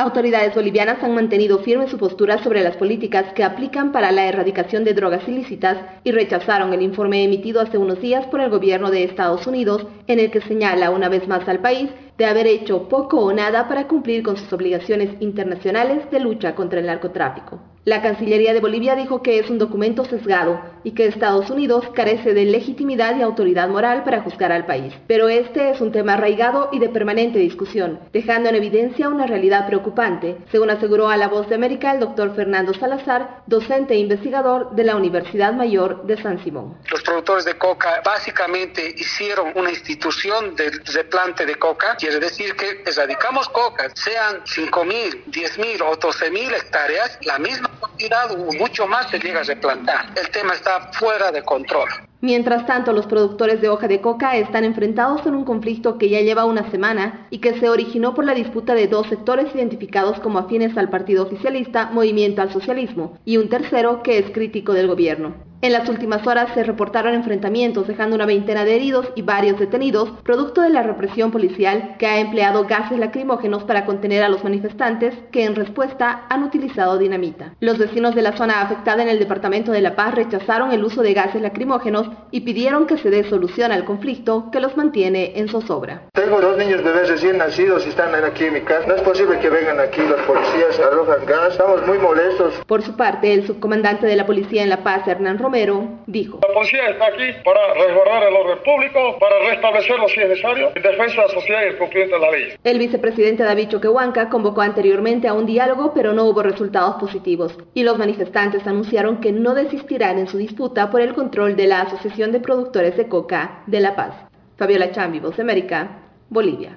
[0.00, 4.82] Autoridades bolivianas han mantenido firme su postura sobre las políticas que aplican para la erradicación
[4.82, 9.04] de drogas ilícitas y rechazaron el informe emitido hace unos días por el gobierno de
[9.04, 13.18] Estados Unidos en el que señala una vez más al país de haber hecho poco
[13.18, 17.60] o nada para cumplir con sus obligaciones internacionales de lucha contra el narcotráfico.
[17.90, 22.34] La Cancillería de Bolivia dijo que es un documento sesgado y que Estados Unidos carece
[22.34, 24.94] de legitimidad y autoridad moral para juzgar al país.
[25.08, 29.66] Pero este es un tema arraigado y de permanente discusión, dejando en evidencia una realidad
[29.66, 34.70] preocupante, según aseguró a La Voz de América el doctor Fernando Salazar, docente e investigador
[34.76, 36.78] de la Universidad Mayor de San Simón.
[36.92, 42.84] Los productores de coca básicamente hicieron una institución de replante de coca, quiere decir que
[42.86, 49.40] erradicamos coca, sean 5.000, 10.000 o 12.000 hectáreas, la misma cantidad mucho más se llega
[49.40, 50.06] a replantar.
[50.16, 51.88] El tema está fuera de control.
[52.22, 56.20] Mientras tanto, los productores de hoja de coca están enfrentados en un conflicto que ya
[56.20, 60.38] lleva una semana y que se originó por la disputa de dos sectores identificados como
[60.38, 65.50] afines al partido oficialista Movimiento al Socialismo y un tercero que es crítico del gobierno.
[65.62, 70.10] En las últimas horas se reportaron enfrentamientos dejando una veintena de heridos y varios detenidos,
[70.22, 75.14] producto de la represión policial que ha empleado gases lacrimógenos para contener a los manifestantes
[75.30, 77.56] que en respuesta han utilizado dinamita.
[77.60, 81.02] Los vecinos de la zona afectada en el departamento de La Paz rechazaron el uso
[81.02, 85.48] de gases lacrimógenos y pidieron que se dé solución al conflicto que los mantiene en
[85.48, 86.02] zozobra.
[86.12, 88.86] Tengo dos niños bebés recién nacidos y están aquí en mi casa.
[88.86, 91.52] No es posible que vengan aquí los policías, arrojan gas.
[91.52, 92.54] Estamos muy molestos.
[92.66, 96.40] Por su parte, el subcomandante de la policía en La Paz, Hernán Romero, dijo.
[96.46, 100.82] La policía está aquí para resguardar el orden público, para restablecerlo si es necesario, en
[100.82, 102.44] defensa de la sociedad y el cumplimiento de la ley.
[102.64, 107.56] El vicepresidente David Choquehuanca convocó anteriormente a un diálogo, pero no hubo resultados positivos.
[107.74, 111.82] Y los manifestantes anunciaron que no desistirán en su disputa por el control de la
[111.82, 114.14] Asociación de Productores de Coca de La Paz.
[114.56, 115.98] Fabiola Chambi, Voz de América,
[116.30, 116.76] Bolivia.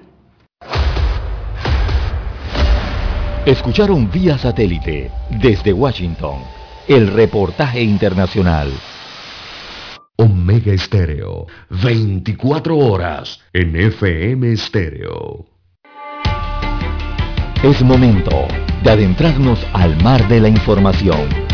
[3.46, 6.40] Escucharon vía satélite desde Washington
[6.88, 8.70] el reportaje internacional.
[10.16, 15.46] Omega Estéreo, 24 horas en FM Estéreo.
[17.62, 18.46] Es momento
[18.82, 21.53] de adentrarnos al mar de la información.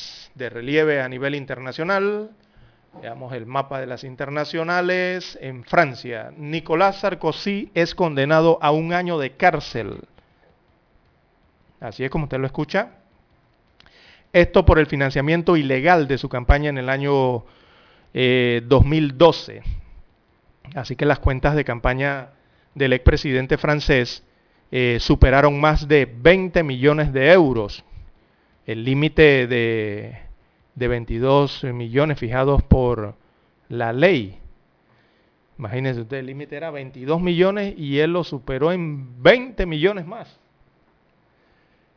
[0.35, 2.31] de relieve a nivel internacional,
[3.01, 5.37] veamos el mapa de las internacionales.
[5.41, 10.01] En Francia, Nicolás Sarkozy es condenado a un año de cárcel.
[11.79, 12.91] Así es como usted lo escucha.
[14.33, 17.43] Esto por el financiamiento ilegal de su campaña en el año
[18.13, 19.61] eh, 2012.
[20.75, 22.29] Así que las cuentas de campaña
[22.75, 24.23] del expresidente francés
[24.71, 27.83] eh, superaron más de 20 millones de euros
[28.65, 30.17] el límite de,
[30.75, 33.15] de 22 millones fijados por
[33.69, 34.37] la ley.
[35.57, 40.39] Imagínense usted, el límite era 22 millones y él lo superó en 20 millones más.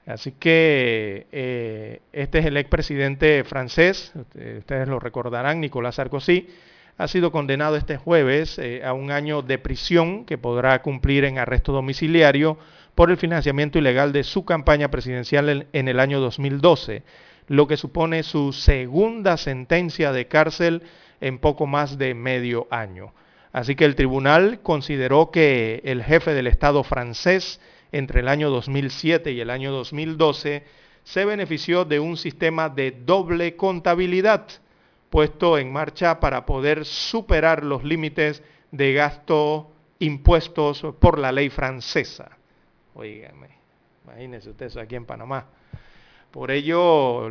[0.06, 4.12] Así que eh, este es el expresidente francés,
[4.58, 6.46] ustedes lo recordarán, Nicolás Sarkozy,
[6.98, 11.38] ha sido condenado este jueves eh, a un año de prisión que podrá cumplir en
[11.38, 12.58] arresto domiciliario
[12.94, 17.02] por el financiamiento ilegal de su campaña presidencial en, el año 2012,
[17.48, 20.82] lo que supone su segunda sentencia de cárcel
[21.20, 23.12] en poco más de medio año.
[23.52, 27.60] Así que el tribunal consideró que el jefe del Estado francés
[27.92, 30.64] entre el año 2007 y el año 2012
[31.04, 34.46] se benefició de un sistema de doble contabilidad
[35.14, 38.42] puesto en marcha para poder superar los límites
[38.72, 42.36] de gasto impuestos por la ley francesa.
[42.94, 43.48] Oígame,
[44.04, 45.46] imagínense usted eso aquí en Panamá.
[46.30, 47.30] Por ello,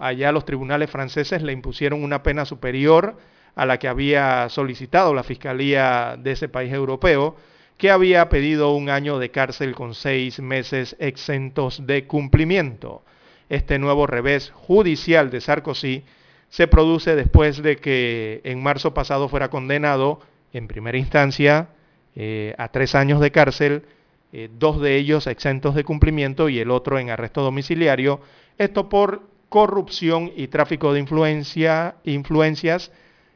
[0.00, 3.18] allá los tribunales franceses le impusieron una pena superior
[3.54, 7.36] a la que había solicitado la Fiscalía de ese país europeo,
[7.76, 13.02] que había pedido un año de cárcel con seis meses exentos de cumplimiento.
[13.48, 16.04] Este nuevo revés judicial de Sarkozy
[16.48, 20.20] se produce después de que en marzo pasado fuera condenado
[20.52, 21.68] en primera instancia
[22.14, 23.84] eh, a tres años de cárcel
[24.32, 28.20] eh, dos de ellos exentos de cumplimiento y el otro en arresto domiciliario,
[28.58, 32.92] esto por corrupción y tráfico de influencia, influencias,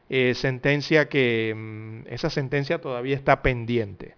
[0.09, 4.15] eh, sentencia que mm, esa sentencia todavía está pendiente.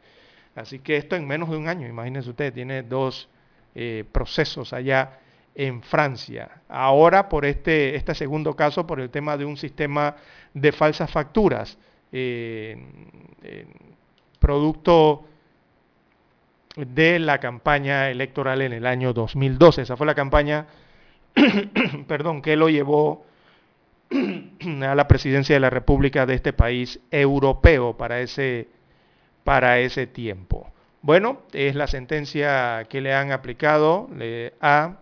[0.53, 3.27] Así que esto en menos de un año, imagínense usted, tiene dos
[3.73, 5.19] eh, procesos allá
[5.55, 6.61] en Francia.
[6.69, 10.15] Ahora por este, este segundo caso, por el tema de un sistema
[10.53, 11.77] de falsas facturas,
[14.39, 15.25] producto
[16.77, 19.81] de la campaña electoral en el año 2012.
[19.81, 20.67] Esa fue la campaña,
[22.07, 23.25] perdón, que lo llevó
[24.11, 28.69] a la presidencia de la República de este país europeo para ese,
[29.43, 30.71] para ese tiempo.
[31.01, 34.09] Bueno, es la sentencia que le han aplicado
[34.61, 34.97] a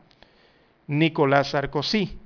[0.87, 2.19] Nicolás Sarkozy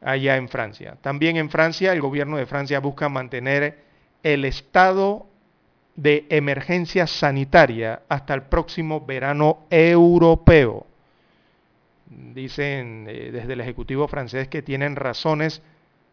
[0.00, 0.96] allá en Francia.
[1.00, 3.84] También en Francia, el gobierno de Francia busca mantener
[4.22, 5.26] el estado
[5.96, 10.86] de emergencia sanitaria hasta el próximo verano europeo.
[12.06, 15.62] Dicen eh, desde el Ejecutivo francés que tienen razones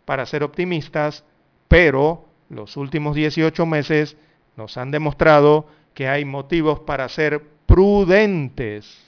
[0.06, 1.24] para ser optimistas,
[1.68, 4.18] pero los últimos 18 meses
[4.56, 9.00] nos han demostrado que hay motivos para ser prudentes.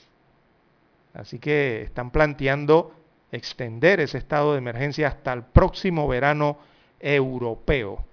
[1.12, 2.92] Así que están planteando
[3.30, 6.58] extender ese estado de emergencia hasta el próximo verano
[7.00, 8.04] europeo.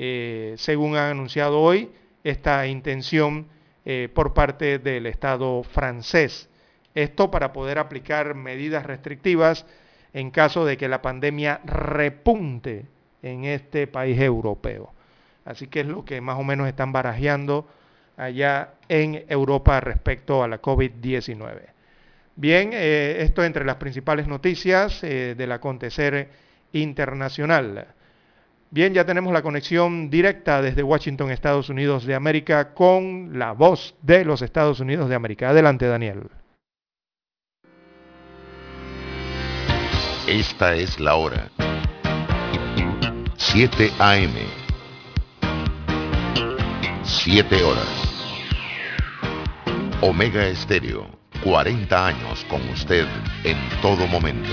[0.00, 1.90] Eh, según han anunciado hoy,
[2.22, 3.48] esta intención
[3.84, 6.48] eh, por parte del Estado francés.
[6.94, 9.66] Esto para poder aplicar medidas restrictivas
[10.12, 12.86] en caso de que la pandemia repunte
[13.22, 14.92] en este país europeo.
[15.44, 17.66] Así que es lo que más o menos están barajeando
[18.16, 21.58] allá en Europa respecto a la COVID-19.
[22.36, 26.28] Bien, eh, esto entre las principales noticias del acontecer
[26.70, 27.97] internacional.
[28.70, 33.94] Bien, ya tenemos la conexión directa desde Washington, Estados Unidos de América, con la voz
[34.02, 35.48] de los Estados Unidos de América.
[35.48, 36.28] Adelante, Daniel.
[40.26, 41.48] Esta es la hora.
[43.38, 44.34] 7 AM.
[47.04, 48.08] 7 horas.
[50.02, 51.06] Omega Estéreo,
[51.42, 53.06] 40 años con usted
[53.44, 54.52] en todo momento.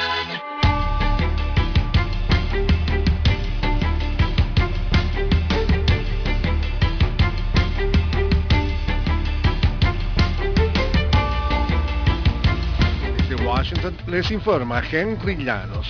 [14.07, 15.87] Les informa Henry Llanos.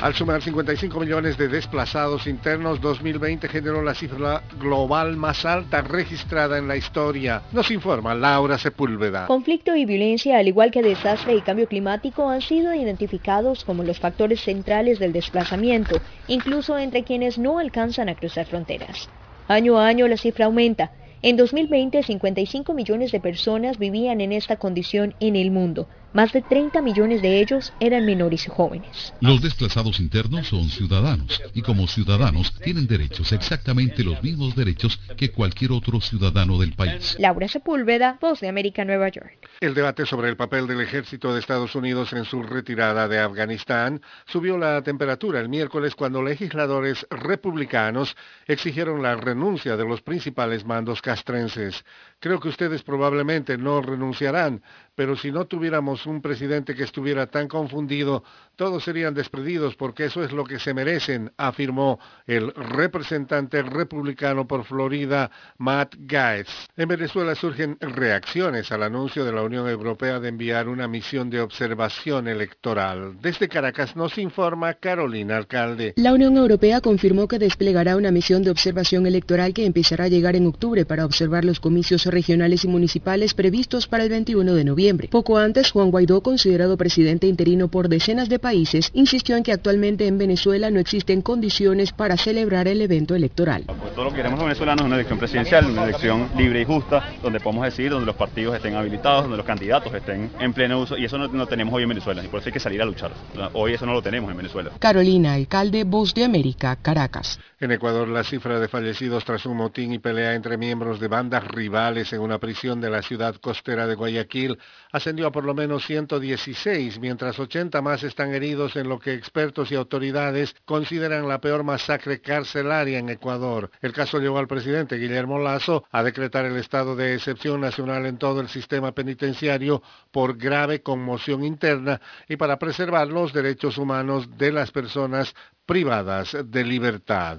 [0.00, 6.58] Al sumar 55 millones de desplazados internos, 2020 generó la cifra global más alta registrada
[6.58, 7.42] en la historia.
[7.50, 9.26] Nos informa Laura Sepúlveda.
[9.26, 13.98] Conflicto y violencia, al igual que desastre y cambio climático, han sido identificados como los
[13.98, 19.08] factores centrales del desplazamiento, incluso entre quienes no alcanzan a cruzar fronteras.
[19.48, 20.92] Año a año la cifra aumenta.
[21.22, 25.88] En 2020, 55 millones de personas vivían en esta condición en el mundo.
[26.12, 29.14] Más de 30 millones de ellos eran menores y jóvenes.
[29.20, 35.30] Los desplazados internos son ciudadanos y como ciudadanos tienen derechos, exactamente los mismos derechos que
[35.30, 37.16] cualquier otro ciudadano del país.
[37.18, 39.48] Laura Sepúlveda, Voz de América, Nueva York.
[39.60, 44.02] El debate sobre el papel del ejército de Estados Unidos en su retirada de Afganistán
[44.26, 48.16] subió la temperatura el miércoles cuando legisladores republicanos
[48.46, 51.84] exigieron la renuncia de los principales mandos castrenses.
[52.22, 54.62] Creo que ustedes probablemente no renunciarán,
[54.94, 58.22] pero si no tuviéramos un presidente que estuviera tan confundido,
[58.56, 64.64] todos serían despedidos porque eso es lo que se merecen, afirmó el representante republicano por
[64.64, 66.50] Florida, Matt Gaetz.
[66.76, 71.40] En Venezuela surgen reacciones al anuncio de la Unión Europea de enviar una misión de
[71.40, 73.18] observación electoral.
[73.20, 75.94] Desde Caracas nos informa Carolina Alcalde.
[75.96, 80.36] La Unión Europea confirmó que desplegará una misión de observación electoral que empezará a llegar
[80.36, 85.08] en octubre para observar los comicios regionales y municipales previstos para el 21 de noviembre.
[85.10, 90.06] Poco antes, Juan Guaidó, considerado presidente interino por decenas de países, insistió en que actualmente
[90.06, 93.64] en Venezuela no existen condiciones para celebrar el evento electoral.
[93.66, 96.64] Pues todo lo que queremos los venezolanos es una elección presidencial, una elección libre y
[96.66, 100.80] justa, donde podamos decidir, donde los partidos estén habilitados, donde los candidatos estén en pleno
[100.80, 102.82] uso, y eso no, no tenemos hoy en Venezuela, y por eso hay que salir
[102.82, 103.12] a luchar.
[103.54, 104.72] Hoy eso no lo tenemos en Venezuela.
[104.78, 107.38] Carolina, alcalde, Voz de América, Caracas.
[107.60, 111.46] En Ecuador, la cifra de fallecidos tras un motín y pelea entre miembros de bandas
[111.46, 114.58] rivales en una prisión de la ciudad costera de Guayaquil
[114.90, 119.70] ascendió a por lo menos 116, mientras 80 más están heridos en lo que expertos
[119.70, 123.70] y autoridades consideran la peor masacre carcelaria en Ecuador.
[123.80, 128.18] El caso llevó al presidente Guillermo Lazo a decretar el estado de excepción nacional en
[128.18, 134.52] todo el sistema penitenciario por grave conmoción interna y para preservar los derechos humanos de
[134.52, 135.34] las personas
[135.66, 137.38] privadas de libertad.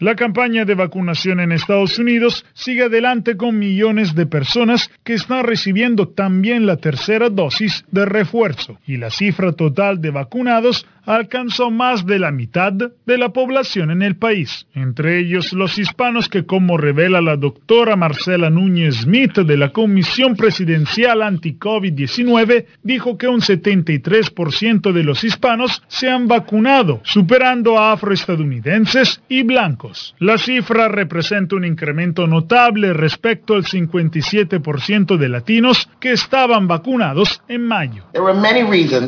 [0.00, 5.42] La campaña de vacunación en Estados Unidos sigue adelante con millones de personas que están
[5.44, 12.04] recibiendo también la tercera dosis de refuerzo y la cifra total de vacunados alcanzó más
[12.04, 16.76] de la mitad de la población en el país, entre ellos los hispanos que como
[16.76, 24.92] revela la doctora Marcela Núñez Smith de la Comisión Presidencial Anti-COVID-19, dijo que un 73%
[24.92, 29.87] de los hispanos se han vacunado, superando a afroestadounidenses y blancos.
[30.18, 37.66] La cifra representa un incremento notable respecto al 57% de latinos que estaban vacunados en
[37.66, 38.04] mayo.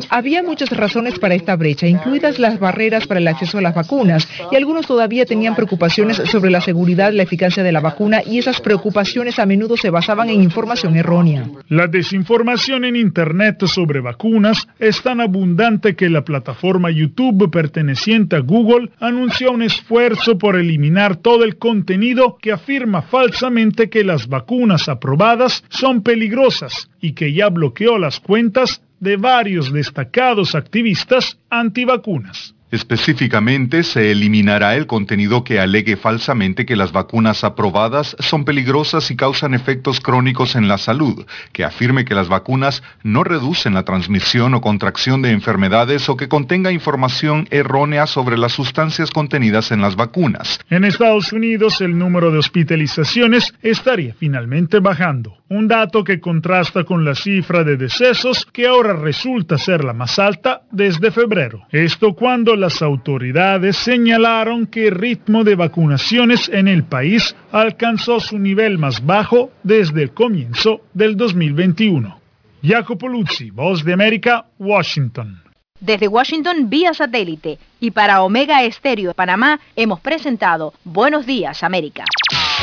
[0.09, 4.27] Había muchas razones para esta brecha incluidas las barreras para el acceso a las vacunas,
[4.51, 8.39] y algunos todavía tenían preocupaciones sobre la seguridad y la eficacia de la vacuna, y
[8.39, 11.49] esas preocupaciones a menudo se basaban en información errónea.
[11.69, 18.39] La desinformación en Internet sobre vacunas es tan abundante que la plataforma YouTube perteneciente a
[18.39, 24.87] Google anunció un esfuerzo por eliminar todo el contenido que afirma falsamente que las vacunas
[24.87, 32.55] aprobadas son peligrosas y que ya bloqueó las cuentas de varios destacados activistas antivacunas.
[32.71, 39.17] Específicamente, se eliminará el contenido que alegue falsamente que las vacunas aprobadas son peligrosas y
[39.17, 44.53] causan efectos crónicos en la salud, que afirme que las vacunas no reducen la transmisión
[44.53, 49.97] o contracción de enfermedades o que contenga información errónea sobre las sustancias contenidas en las
[49.97, 50.59] vacunas.
[50.69, 57.03] En Estados Unidos, el número de hospitalizaciones estaría finalmente bajando, un dato que contrasta con
[57.03, 61.63] la cifra de decesos que ahora resulta ser la más alta desde febrero.
[61.71, 68.39] Esto cuando las autoridades señalaron que el ritmo de vacunaciones en el país alcanzó su
[68.39, 72.19] nivel más bajo desde el comienzo del 2021.
[72.63, 75.41] Jacopo Luzzi, Voz de América, Washington.
[75.79, 82.05] Desde Washington vía satélite y para Omega Estéreo de Panamá hemos presentado Buenos Días América.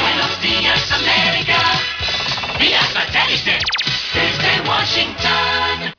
[0.01, 1.59] Buenos días América,
[2.61, 3.59] vía satélite,
[4.15, 5.99] desde Washington.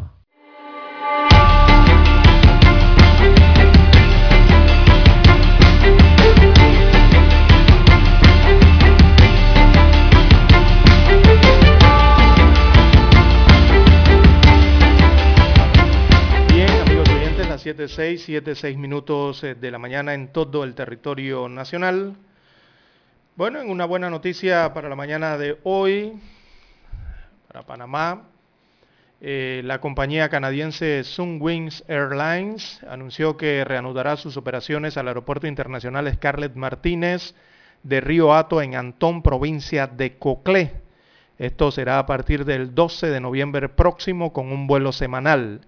[17.73, 22.17] 7, 6, minutos eh, de la mañana en todo el territorio nacional.
[23.37, 26.19] Bueno, en una buena noticia para la mañana de hoy,
[27.47, 28.23] para Panamá,
[29.21, 36.55] eh, la compañía canadiense Sunwings Airlines anunció que reanudará sus operaciones al Aeropuerto Internacional Scarlett
[36.55, 37.35] Martínez
[37.83, 40.73] de Río Hato en Antón, provincia de Coclé.
[41.37, 45.61] Esto será a partir del 12 de noviembre próximo con un vuelo semanal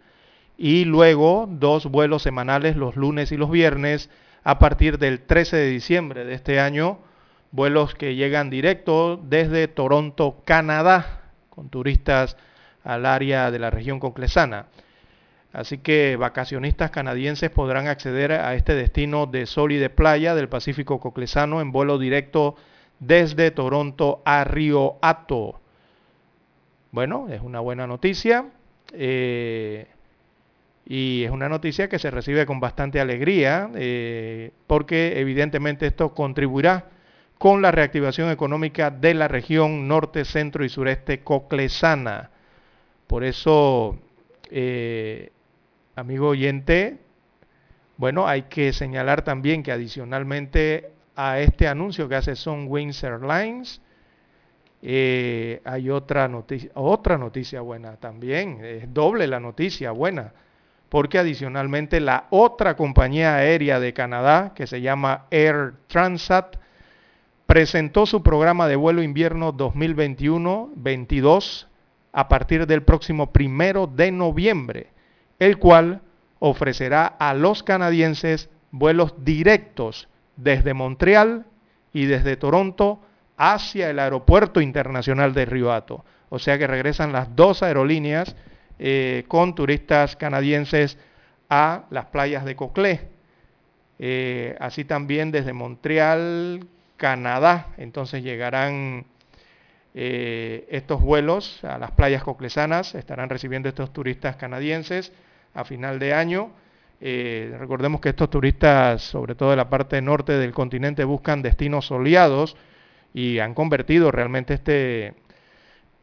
[0.63, 4.09] y luego dos vuelos semanales los lunes y los viernes
[4.45, 6.99] a partir del 13 de diciembre de este año,
[7.51, 12.37] vuelos que llegan directo desde Toronto, Canadá, con turistas
[12.85, 14.67] al área de la región conclesana.
[15.51, 20.47] Así que vacacionistas canadienses podrán acceder a este destino de sol y de playa del
[20.47, 22.55] Pacífico Coclesano en vuelo directo
[23.01, 25.59] desde Toronto a Río Hato.
[26.91, 28.45] Bueno, es una buena noticia.
[28.93, 29.87] eh,
[30.85, 36.89] y es una noticia que se recibe con bastante alegría eh, porque evidentemente esto contribuirá
[37.37, 42.31] con la reactivación económica de la región norte, centro y sureste coclesana.
[43.07, 43.97] Por eso,
[44.49, 45.29] eh,
[45.95, 46.99] amigo oyente,
[47.97, 53.81] bueno, hay que señalar también que adicionalmente a este anuncio que hace Sunwings Airlines,
[54.81, 60.33] eh, hay otra noticia, otra noticia buena también, es doble la noticia buena,
[60.93, 66.57] porque adicionalmente la otra compañía aérea de Canadá, que se llama Air Transat,
[67.47, 71.65] presentó su programa de vuelo invierno 2021-22
[72.11, 74.91] a partir del próximo primero de noviembre,
[75.39, 76.01] el cual
[76.37, 81.47] ofrecerá a los canadienses vuelos directos desde Montreal
[81.91, 82.99] y desde Toronto
[83.35, 86.05] hacia el aeropuerto internacional de Río Hato.
[86.29, 88.35] O sea que regresan las dos aerolíneas
[88.79, 90.97] eh, con turistas canadienses
[91.49, 93.09] a las playas de Coclé.
[93.99, 96.65] Eh, así también desde Montreal,
[96.97, 97.67] Canadá.
[97.77, 99.05] Entonces llegarán
[99.95, 105.13] eh, estos vuelos a las playas coclesanas, estarán recibiendo estos turistas canadienses
[105.53, 106.51] a final de año.
[106.99, 111.85] Eh, recordemos que estos turistas, sobre todo de la parte norte del continente, buscan destinos
[111.85, 112.55] soleados
[113.13, 115.13] y han convertido realmente este,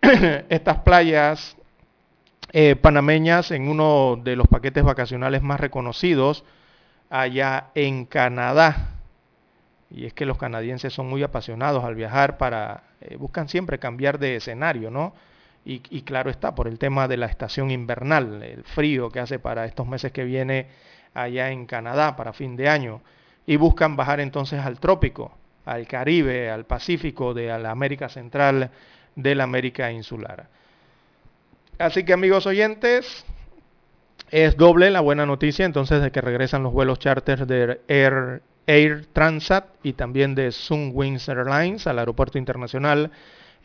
[0.49, 1.57] estas playas
[2.53, 6.45] eh, panameñas en uno de los paquetes vacacionales más reconocidos
[7.09, 8.97] allá en Canadá.
[9.91, 14.19] Y es que los canadienses son muy apasionados al viajar para, eh, buscan siempre cambiar
[14.19, 15.15] de escenario, ¿no?
[15.65, 19.39] Y, y, claro está, por el tema de la estación invernal, el frío que hace
[19.39, 20.69] para estos meses que viene
[21.13, 23.03] allá en Canadá para fin de año.
[23.47, 25.33] Y buscan bajar entonces al trópico,
[25.67, 28.71] al Caribe, al Pacífico, de la América Central,
[29.15, 30.49] de la América Insular.
[31.81, 33.25] Así que amigos oyentes,
[34.31, 39.07] es doble la buena noticia entonces de que regresan los vuelos charters de Air, Air
[39.15, 43.11] Transat y también de Sunwings Airlines al aeropuerto internacional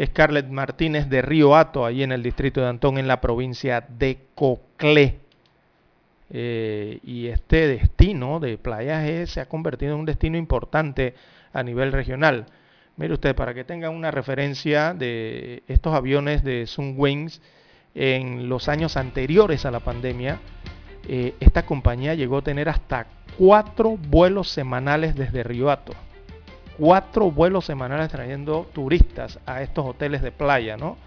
[0.01, 4.19] Scarlett Martínez de Río Hato, allí en el distrito de Antón, en la provincia de
[4.33, 5.19] Coclé.
[6.29, 11.15] Eh, y este destino de playas se ha convertido en un destino importante
[11.51, 12.45] a nivel regional.
[12.95, 17.41] Mire usted, para que tengan una referencia de estos aviones de Sunwings,
[17.95, 20.39] en los años anteriores a la pandemia,
[21.07, 23.07] eh, esta compañía llegó a tener hasta
[23.37, 25.93] cuatro vuelos semanales desde Riohato.
[26.77, 30.97] Cuatro vuelos semanales trayendo turistas a estos hoteles de playa, ¿no?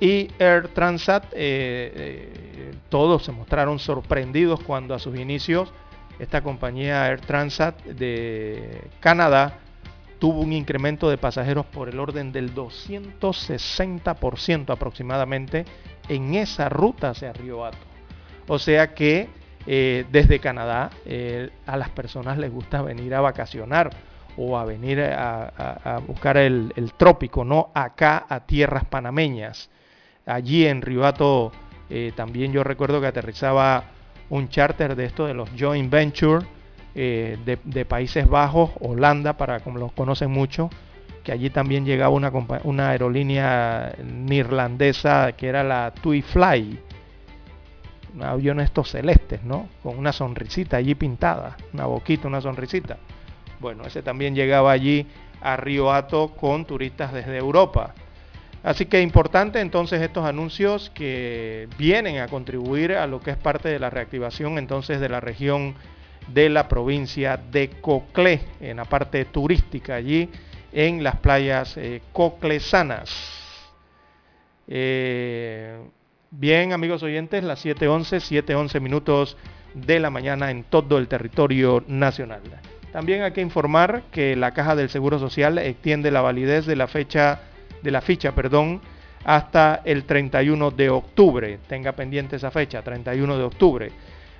[0.00, 5.72] Y Air Transat, eh, eh, todos se mostraron sorprendidos cuando a sus inicios
[6.20, 9.58] esta compañía Air Transat de Canadá
[10.24, 15.66] tuvo un incremento de pasajeros por el orden del 260% aproximadamente
[16.08, 17.60] en esa ruta hacia Río.
[18.48, 19.28] O sea que
[19.66, 23.90] eh, desde Canadá eh, a las personas les gusta venir a vacacionar
[24.38, 29.68] o a venir a, buscar el, trópico, no acá a tierras panameñas.
[30.24, 31.02] Allí en Río
[31.90, 33.84] eh, también yo recuerdo que aterrizaba
[34.30, 36.46] un charter de esto de los joint venture
[36.94, 40.70] de, de, Países Bajos, Holanda, para como los conocen mucho,
[41.24, 46.78] que allí también llegaba una, aerolínea neerlandesa que era la TUI Fly,
[48.14, 49.68] un avión estos celestes, ¿no?
[49.82, 52.98] Con una sonrisita allí pintada, una boquita, una sonrisita.
[53.58, 55.06] Bueno, ese también llegaba allí
[55.40, 57.94] a Río Hato con turistas desde Europa.
[58.62, 63.68] Así que importante entonces estos anuncios que vienen a contribuir a lo que es parte
[63.68, 65.74] de la reactivación entonces de la región
[66.28, 70.30] de la provincia de Coclé, en la parte turística allí
[70.74, 73.10] en las playas eh, coclesanas.
[74.66, 75.78] Eh,
[76.30, 79.36] bien, amigos oyentes, las 7.11, 7.11 minutos
[79.72, 82.42] de la mañana en todo el territorio nacional.
[82.92, 86.88] También hay que informar que la Caja del Seguro Social extiende la validez de la
[86.88, 87.40] fecha
[87.82, 88.80] de la ficha, perdón,
[89.24, 91.58] hasta el 31 de octubre.
[91.68, 93.92] Tenga pendiente esa fecha, 31 de octubre.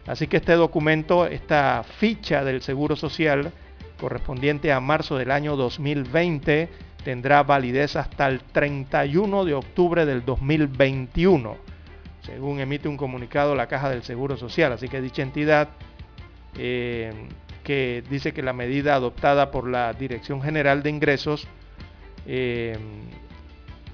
[0.07, 3.53] Así que este documento, esta ficha del Seguro Social,
[3.99, 6.69] correspondiente a marzo del año 2020
[7.05, 11.57] tendrá validez hasta el 31 de octubre del 2021,
[12.23, 14.73] según emite un comunicado la Caja del Seguro Social.
[14.73, 15.69] Así que dicha entidad
[16.57, 17.13] eh,
[17.63, 21.47] que dice que la medida adoptada por la Dirección General de Ingresos,
[22.27, 22.79] eh,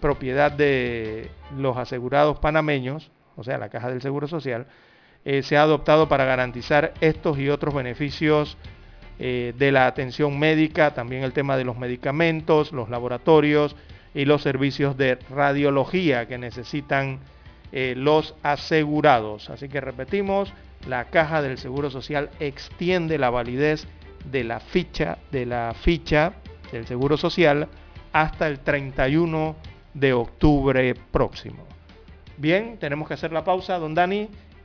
[0.00, 4.66] propiedad de los asegurados panameños, o sea, la Caja del Seguro Social,
[5.24, 8.56] eh, se ha adoptado para garantizar estos y otros beneficios
[9.18, 13.76] eh, de la atención médica, también el tema de los medicamentos, los laboratorios
[14.14, 17.18] y los servicios de radiología que necesitan
[17.72, 19.51] eh, los asegurados.
[19.51, 20.52] Así que repetimos,
[20.88, 23.86] la caja del Seguro Social extiende la validez
[24.24, 26.32] de la ficha de la ficha
[26.72, 27.68] del Seguro Social
[28.12, 29.55] hasta el 31
[29.92, 31.66] de octubre próximo.
[32.38, 34.28] Bien, tenemos que hacer la pausa, don Dani,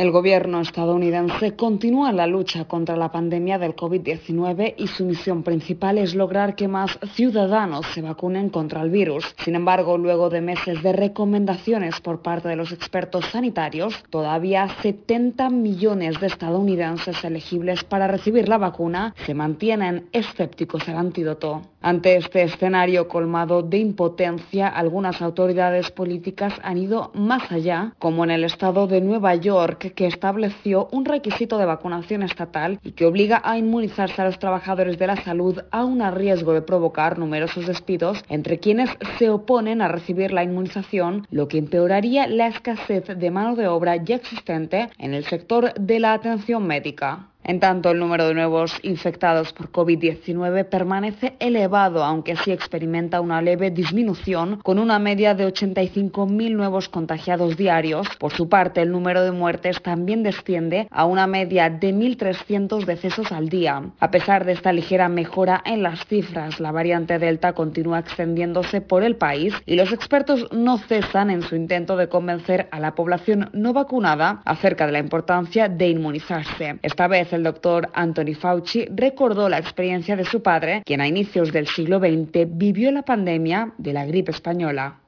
[0.00, 5.98] El gobierno estadounidense continúa la lucha contra la pandemia del COVID-19 y su misión principal
[5.98, 9.26] es lograr que más ciudadanos se vacunen contra el virus.
[9.44, 15.50] Sin embargo, luego de meses de recomendaciones por parte de los expertos sanitarios, todavía 70
[15.50, 21.60] millones de estadounidenses elegibles para recibir la vacuna se mantienen escépticos al antídoto.
[21.82, 28.30] Ante este escenario colmado de impotencia, algunas autoridades políticas han ido más allá, como en
[28.30, 33.40] el estado de Nueva York, que estableció un requisito de vacunación estatal y que obliga
[33.44, 38.22] a inmunizarse a los trabajadores de la salud aún a riesgo de provocar numerosos despidos
[38.28, 43.56] entre quienes se oponen a recibir la inmunización, lo que empeoraría la escasez de mano
[43.56, 47.29] de obra ya existente en el sector de la atención médica.
[47.42, 53.40] En tanto, el número de nuevos infectados por COVID-19 permanece elevado, aunque sí experimenta una
[53.40, 58.06] leve disminución, con una media de 85.000 nuevos contagiados diarios.
[58.18, 63.32] Por su parte, el número de muertes también desciende a una media de 1.300 decesos
[63.32, 63.82] al día.
[63.98, 69.02] A pesar de esta ligera mejora en las cifras, la variante Delta continúa extendiéndose por
[69.02, 73.48] el país y los expertos no cesan en su intento de convencer a la población
[73.54, 76.78] no vacunada acerca de la importancia de inmunizarse.
[76.82, 81.52] Esta vez el doctor Anthony Fauci recordó la experiencia de su padre, quien a inicios
[81.52, 85.00] del siglo XX vivió la pandemia de la gripe española.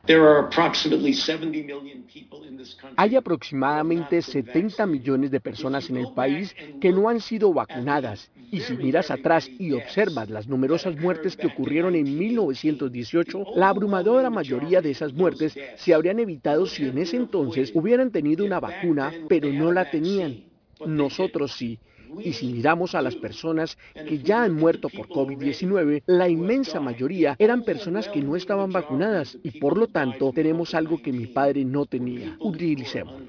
[2.97, 8.61] Hay aproximadamente 70 millones de personas en el país que no han sido vacunadas y
[8.61, 14.83] si miras atrás y observas las numerosas muertes que ocurrieron en 1918, la abrumadora mayoría
[14.83, 19.51] de esas muertes se habrían evitado si en ese entonces hubieran tenido una vacuna, pero
[19.53, 20.45] no la tenían.
[20.85, 21.79] Nosotros sí.
[22.21, 27.37] Y si miramos a las personas que ya han muerto por COVID-19, la inmensa mayoría
[27.39, 31.65] eran personas que no estaban vacunadas y por lo tanto tenemos algo que mi padre
[31.65, 32.37] no tenía.
[32.41, 33.23] Utilicemos.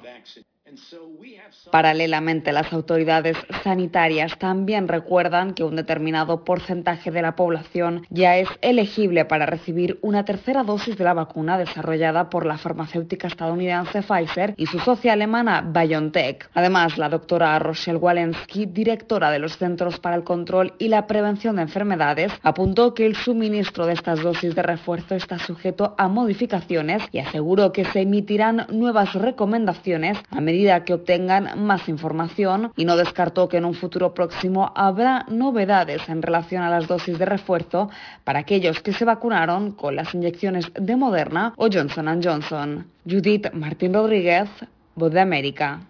[1.72, 8.50] Paralelamente, las autoridades sanitarias también recuerdan que un determinado porcentaje de la población ya es
[8.62, 14.54] elegible para recibir una tercera dosis de la vacuna desarrollada por la farmacéutica estadounidense Pfizer
[14.58, 16.50] y su socia alemana BioNTech.
[16.54, 21.56] Además, la doctora Rochelle Walensky, directora de los Centros para el Control y la Prevención
[21.56, 27.04] de Enfermedades, apuntó que el suministro de estas dosis de refuerzo está sujeto a modificaciones
[27.12, 32.96] y aseguró que se emitirán nuevas recomendaciones a medida que obtengan más información y no
[32.96, 37.90] descartó que en un futuro próximo habrá novedades en relación a las dosis de refuerzo
[38.24, 42.88] para aquellos que se vacunaron con las inyecciones de Moderna o Johnson Johnson.
[43.06, 44.50] Judith Martín Rodríguez,
[44.96, 45.82] Voz de América.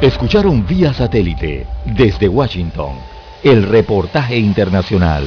[0.00, 2.92] Escucharon vía satélite desde Washington
[3.42, 5.24] el reportaje internacional.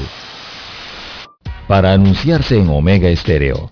[1.67, 3.71] Para anunciarse en Omega Estéreo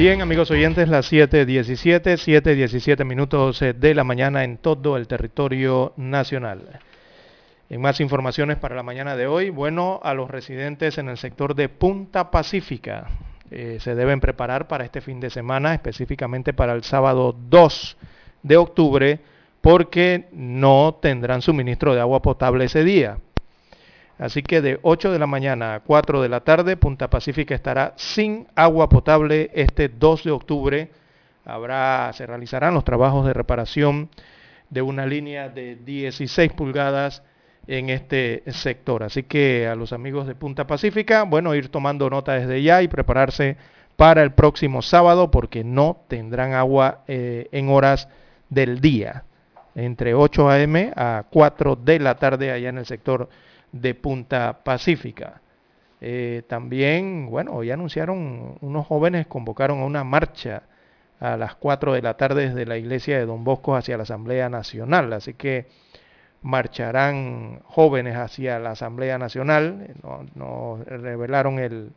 [0.00, 5.92] Bien, amigos oyentes, las 7.17, 7.17 minutos eh, de la mañana en todo el territorio
[5.98, 6.80] nacional.
[7.68, 11.54] En más informaciones para la mañana de hoy, bueno, a los residentes en el sector
[11.54, 13.08] de Punta Pacífica
[13.50, 17.98] eh, se deben preparar para este fin de semana, específicamente para el sábado 2
[18.42, 19.20] de octubre,
[19.60, 23.18] porque no tendrán suministro de agua potable ese día.
[24.20, 27.94] Así que de 8 de la mañana a 4 de la tarde, Punta Pacífica estará
[27.96, 30.90] sin agua potable este 2 de octubre.
[31.46, 34.10] Habrá, se realizarán los trabajos de reparación
[34.68, 37.22] de una línea de 16 pulgadas
[37.66, 39.04] en este sector.
[39.04, 42.88] Así que a los amigos de Punta Pacífica, bueno, ir tomando nota desde ya y
[42.88, 43.56] prepararse
[43.96, 48.06] para el próximo sábado porque no tendrán agua eh, en horas
[48.50, 49.24] del día,
[49.74, 50.92] entre 8 a.m.
[50.94, 53.30] a 4 de la tarde allá en el sector
[53.72, 55.40] de Punta Pacífica.
[56.00, 60.62] Eh, también, bueno, hoy anunciaron, unos jóvenes convocaron a una marcha
[61.20, 64.48] a las 4 de la tarde desde la iglesia de Don Bosco hacia la Asamblea
[64.48, 65.12] Nacional.
[65.12, 65.66] Así que
[66.42, 69.94] marcharán jóvenes hacia la Asamblea Nacional.
[70.34, 71.90] No, revelaron el,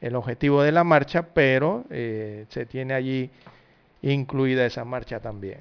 [0.00, 3.30] el, objetivo de la marcha, pero eh, se tiene allí
[4.02, 5.56] incluida esa marcha también.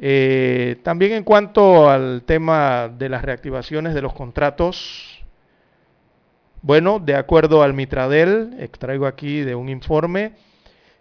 [0.00, 5.24] Eh, también en cuanto al tema de las reactivaciones de los contratos,
[6.62, 10.32] bueno, de acuerdo al Mitradel, extraigo aquí de un informe,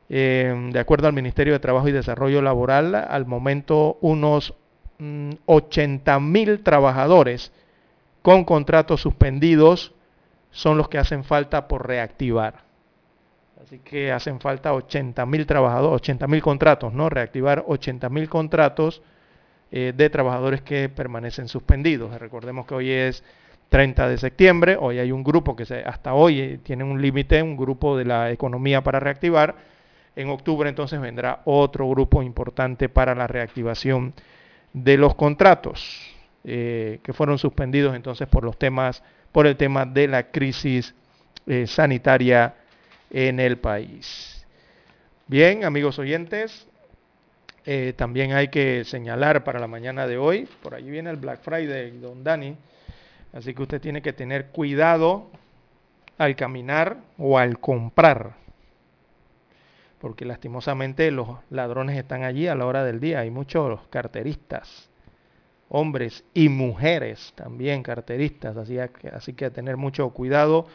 [0.10, 4.56] eh, de acuerdo al Ministerio de Trabajo y Desarrollo Laboral, al momento unos
[5.46, 7.52] 80 mm, mil trabajadores
[8.24, 9.94] con contratos suspendidos
[10.52, 12.67] son los que hacen falta por reactivar.
[13.64, 17.10] Así que hacen falta 80 mil trabajadores, 80 mil contratos, ¿no?
[17.10, 19.02] Reactivar 80 mil contratos
[19.72, 22.18] eh, de trabajadores que permanecen suspendidos.
[22.20, 23.24] Recordemos que hoy es
[23.70, 27.42] 30 de septiembre, hoy hay un grupo que se, hasta hoy eh, tiene un límite,
[27.42, 29.56] un grupo de la economía para reactivar.
[30.16, 34.14] En octubre entonces vendrá otro grupo importante para la reactivación
[34.72, 40.08] de los contratos eh, que fueron suspendidos entonces por los temas, por el tema de
[40.08, 40.94] la crisis
[41.66, 42.54] sanitaria
[43.10, 44.46] en el país.
[45.28, 46.68] Bien, amigos oyentes,
[47.66, 51.42] eh, también hay que señalar para la mañana de hoy, por allí viene el Black
[51.42, 52.56] Friday, don Dani,
[53.34, 55.30] así que usted tiene que tener cuidado
[56.18, 58.36] al caminar o al comprar,
[60.00, 64.90] porque lastimosamente los ladrones están allí a la hora del día, hay muchos carteristas,
[65.68, 70.68] hombres y mujeres también carteristas, así, así que tener mucho cuidado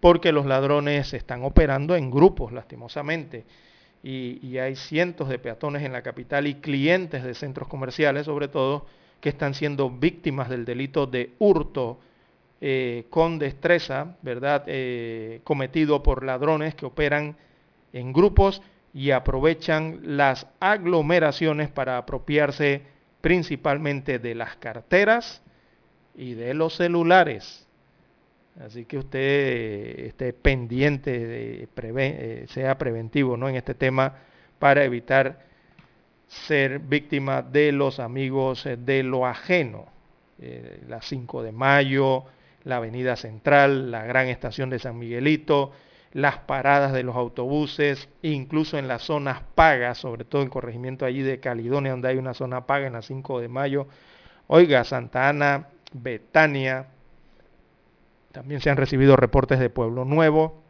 [0.00, 3.44] porque los ladrones están operando en grupos, lastimosamente.
[4.02, 8.86] Y, hay cientos de peatones en la capital y clientes de centros comerciales, sobre todo,
[9.20, 11.98] que están siendo víctimas del delito de hurto
[12.60, 14.64] eh, con destreza, ¿verdad?
[14.66, 17.36] Eh, cometido por ladrones que operan
[17.92, 18.62] en grupos
[18.94, 22.82] y aprovechan las aglomeraciones para apropiarse
[23.20, 25.42] principalmente de las carteras
[26.16, 27.67] y de los celulares.
[28.64, 33.48] Así que usted esté pendiente, de eh, sea preventivo ¿no?
[33.48, 34.16] en este tema
[34.58, 35.46] para evitar
[36.26, 39.86] ser víctima de los amigos eh, de lo ajeno.
[40.40, 42.24] Eh, la 5 de mayo,
[42.64, 45.72] la Avenida Central, la gran estación de San Miguelito,
[46.12, 51.22] las paradas de los autobuses, incluso en las zonas pagas, sobre todo en corregimiento allí
[51.22, 53.86] de Caledonia, donde hay una zona paga en la 5 de mayo.
[54.46, 56.86] Oiga, Santa Ana, Betania,
[58.32, 60.62] también se han recibido reportes de Pueblo Nuevo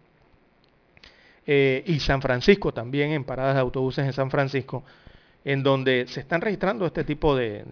[1.47, 4.85] eh, y San Francisco también en paradas de autobuses en San Francisco,
[5.44, 7.64] en donde se están registrando este tipo de,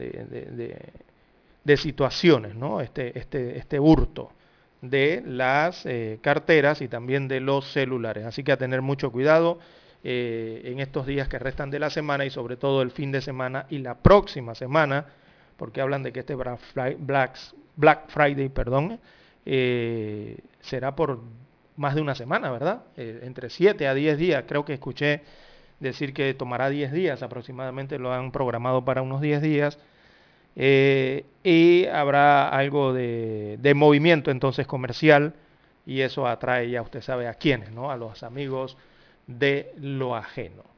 [1.64, 2.80] de, situaciones, ¿no?
[2.80, 4.32] este, este, este hurto
[4.80, 8.24] de las eh, carteras y también de los celulares.
[8.24, 9.58] Así que a tener mucho cuidado
[10.04, 13.20] eh, en estos días que restan de la semana y sobre todo el fin de
[13.20, 15.06] semana y la próxima semana,
[15.56, 19.00] porque hablan de que este Black Friday, perdón,
[19.46, 21.20] eh, será por
[21.76, 22.82] más de una semana, ¿verdad?
[22.96, 25.22] Eh, entre 7 a 10 días, creo que escuché
[25.80, 29.78] decir que tomará 10 días aproximadamente, lo han programado para unos 10 días.
[30.56, 35.34] Eh, y habrá algo de, de, movimiento entonces comercial
[35.84, 37.90] y eso atrae ya usted sabe a quiénes, ¿no?
[37.90, 38.78] A los amigos
[39.26, 40.75] de lo ajeno.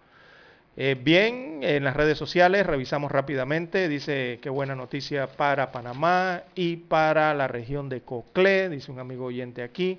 [0.80, 6.76] Eh, bien, en las redes sociales revisamos rápidamente, dice qué buena noticia para Panamá y
[6.76, 9.98] para la región de Coclé, dice un amigo oyente aquí.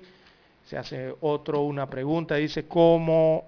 [0.64, 3.44] Se hace otro una pregunta, dice cómo,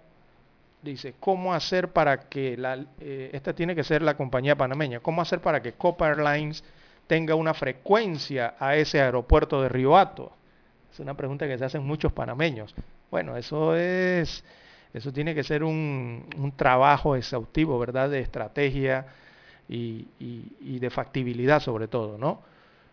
[0.83, 5.23] dice cómo hacer para que la, eh, esta tiene que ser la compañía panameña, cómo
[5.23, 6.63] hacer para que Copa Airlines
[7.07, 10.33] tenga una frecuencia a ese aeropuerto de Río Hato.
[10.93, 12.75] Es una pregunta que se hacen muchos panameños.
[13.11, 14.45] Bueno, eso es
[14.95, 18.11] eso tiene que ser un, trabajo exhaustivo, ¿verdad?
[18.11, 19.07] De estrategia
[19.69, 20.07] y,
[20.79, 22.43] de factibilidad sobre todo, ¿no?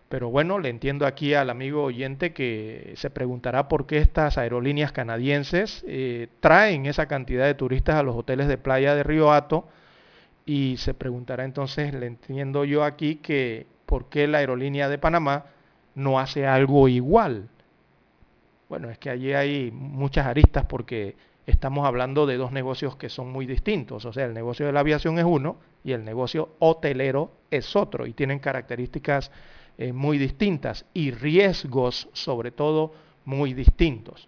[0.08, 4.92] Pero bueno, le entiendo aquí al amigo oyente que se preguntará por qué estas aerolíneas
[4.92, 9.68] canadienses eh, traen esa cantidad de turistas a los hoteles de playa de Río Hato
[10.48, 15.46] y se preguntará entonces, le entiendo yo aquí que por qué la aerolínea de Panamá
[15.94, 17.50] no hace algo igual.
[18.68, 21.16] Bueno, es que allí hay muchas aristas porque
[21.50, 24.06] estamos hablando de dos negocios que son muy distintos.
[24.06, 28.06] O sea, el negocio de la aviación es uno y el negocio hotelero es otro
[28.06, 29.32] y tienen características
[29.78, 32.94] eh, muy distintas y riesgos sobre todo
[33.26, 34.28] muy distintos.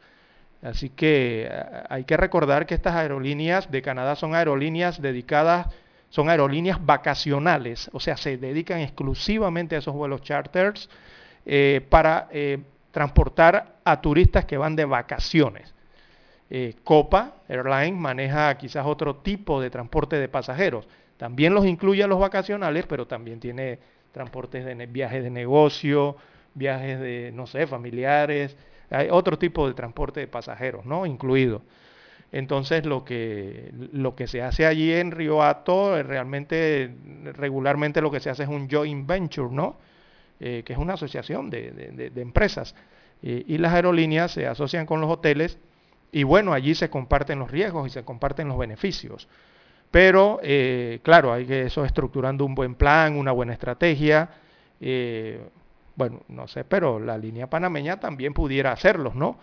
[0.62, 5.68] Así que eh, hay que recordar que estas aerolíneas de Canadá son aerolíneas dedicadas,
[6.10, 10.90] son aerolíneas vacacionales, o sea, se dedican exclusivamente a esos vuelos charters
[11.46, 12.28] eh, para
[12.92, 15.74] transportar a turistas que van de vacaciones.
[16.54, 20.86] Eh, Copa Airlines maneja quizás otro tipo de transporte de pasajeros.
[21.16, 23.80] También los incluye a los vacacionales, pero también tiene
[24.12, 26.18] transportes de viajes de negocio,
[26.54, 28.58] viajes de, no sé, familiares,
[28.90, 31.06] hay otro tipo de transporte de pasajeros, ¿no?
[31.06, 31.62] Incluido.
[32.34, 36.94] Entonces lo que, lo que se hace allí en Río Hato, eh, realmente,
[37.32, 39.78] regularmente lo que se hace es un joint venture, ¿no?
[40.42, 42.76] Eh, que es una asociación de, empresas.
[43.22, 45.58] y las aerolíneas se asocian con los hoteles
[46.12, 49.28] y bueno, allí se comparten los riesgos y se comparten los beneficios.
[49.92, 54.30] Pero, eh, claro, hay que eso estructurando un buen plan, una buena estrategia.
[54.80, 55.42] Eh,
[55.96, 59.38] bueno, no sé, pero la línea panameña también pudiera hacerlo, ¿no?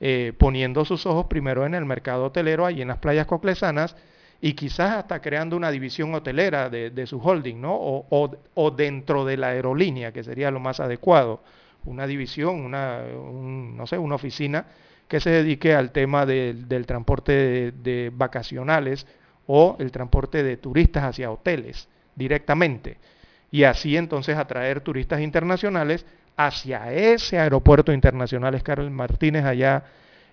[0.00, 3.96] Eh, poniendo sus ojos primero en el mercado hotelero, allí en las playas coclesanas,
[4.40, 7.76] y quizás hasta creando una división hotelera de, su holding, ¿no?
[7.78, 11.42] O, dentro de la aerolínea, que sería lo más adecuado.
[11.84, 14.66] Una división, una, no sé, una oficina
[15.10, 19.08] que se dedique al tema del transporte de, vacacionales
[19.48, 22.96] o el transporte de turistas hacia hoteles directamente.
[23.50, 26.06] Y así entonces atraer turistas internacionales
[26.36, 29.82] hacia ese aeropuerto internacional Carlos Martínez allá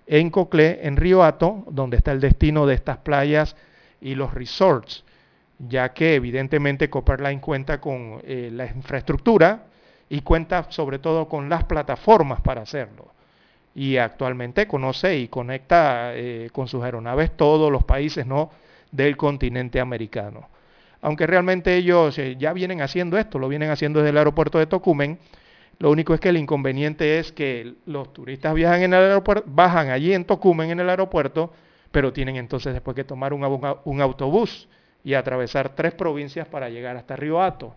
[0.06, 3.56] en Coclé, en Río Hato, donde está el destino de estas playas
[4.00, 5.04] y los resorts,
[5.58, 9.64] ya que evidentemente Copperline cuenta con eh, la infraestructura
[10.08, 13.17] y cuenta sobre todo con las plataformas para hacerlo
[13.78, 18.50] y actualmente conoce y conecta eh, con sus aeronaves todos los países ¿no?
[18.90, 20.48] del continente americano.
[21.00, 24.66] Aunque realmente ellos eh, ya vienen haciendo esto, lo vienen haciendo desde el aeropuerto de
[24.66, 25.20] Tocumen,
[25.78, 29.90] lo único es que el inconveniente es que los turistas viajan en el aeropuerto, bajan
[29.90, 31.52] allí en Tocumen en el aeropuerto,
[31.92, 34.68] pero tienen entonces después que tomar un, autobús
[35.04, 37.76] y atravesar tres provincias para llegar hasta Río Hato.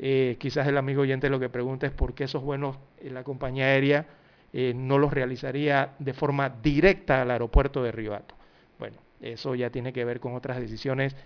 [0.00, 3.22] Eh, quizás el amigo oyente lo que pregunta es por qué esos buenos en la
[3.22, 4.06] compañía aérea
[4.56, 8.36] eh, no los realizaría de forma directa al aeropuerto de Río Hato.
[8.78, 11.16] Bueno, eso ya tiene que ver con otras decisiones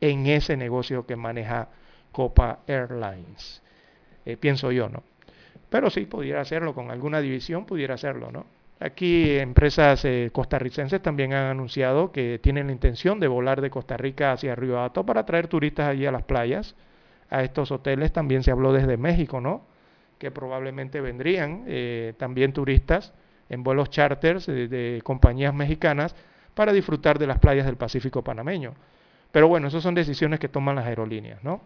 [0.00, 1.68] en ese negocio que maneja
[2.12, 3.62] Copa Airlines.
[4.24, 5.02] Eh, pienso yo, ¿no?
[5.68, 8.46] Pero sí, pudiera hacerlo, con alguna división pudiera hacerlo, ¿no?
[8.80, 13.98] Aquí empresas eh, costarricenses también han anunciado que tienen la intención de volar de Costa
[13.98, 16.74] Rica hacia Río Hato para traer turistas allí a las playas,
[17.28, 18.14] a estos hoteles.
[18.14, 19.60] También se habló desde México, ¿no?
[20.18, 23.12] Que probablemente vendrían eh, también turistas
[23.48, 26.14] en vuelos charters de, compañías mexicanas
[26.54, 28.74] para disfrutar de las playas del Pacífico panameño.
[29.32, 31.60] Pero bueno, esas son decisiones que toman las aerolíneas, ¿no?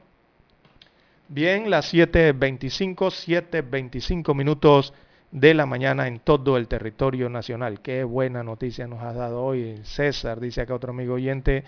[1.29, 4.93] Bien, las 7.25, 7.25 minutos
[5.31, 7.81] de la mañana en todo el territorio nacional.
[7.81, 11.65] Qué buena noticia nos ha dado hoy César, dice acá otro amigo oyente,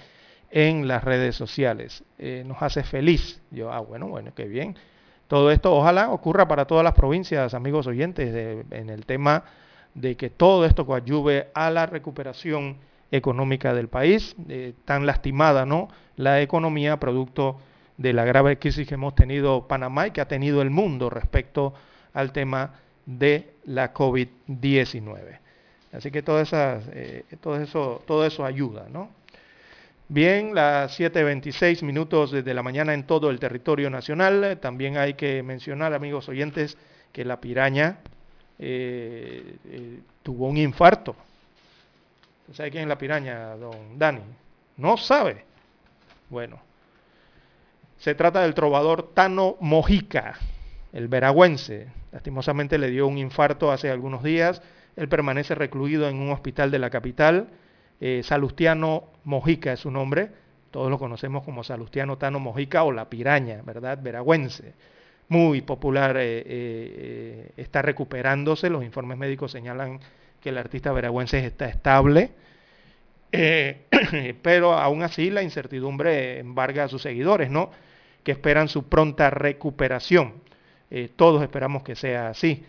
[0.51, 2.05] en las redes sociales.
[2.19, 3.41] Eh, nos hace feliz.
[3.51, 4.77] Yo, ah, bueno, bueno, qué bien.
[5.29, 9.45] Todo esto ojalá ocurra para todas las provincias, amigos oyentes, en el tema
[9.95, 12.77] de que todo esto coadyuve a la recuperación
[13.11, 15.89] económica del país, eh, tan lastimada, ¿no?
[16.17, 17.59] La economía producto
[17.97, 21.75] de la grave crisis que hemos tenido Panamá y que ha tenido el mundo respecto
[22.13, 22.75] al tema
[23.07, 25.39] de la COVID-19.
[25.93, 29.11] Así que esas, eh, todo, eso, todo eso ayuda, ¿no?
[30.09, 34.59] Bien, las 7.26 minutos de la mañana en todo el territorio nacional.
[34.61, 36.77] También hay que mencionar, amigos oyentes,
[37.11, 38.01] que la piraña
[38.59, 41.17] eh, eh, tuvo un infarto.
[42.53, 44.21] ¿Sabe quién es la piraña, don Dani?
[44.77, 45.43] No sabe.
[46.29, 46.61] Bueno,
[47.97, 50.39] se trata del trovador Tano Mojica,
[50.93, 51.87] el veragüense.
[52.13, 54.61] Lastimosamente le dio un infarto hace algunos días.
[54.97, 57.49] Él permanece recluido en un hospital de la capital
[58.01, 60.31] eh, Salustiano Mojica es su nombre,
[60.71, 63.99] todos lo conocemos como Salustiano Tano Mojica o la piraña, ¿verdad?
[64.03, 64.75] Veragüense.
[65.29, 70.01] Muy popular, eh, eh, está recuperándose, los informes médicos señalan
[70.41, 72.31] que el artista veragüense está estable,
[74.43, 77.71] pero aún así la incertidumbre embarga a sus seguidores, ¿no?
[78.23, 80.35] Que esperan su pronta recuperación.
[81.17, 82.65] todos esperamos que sea así.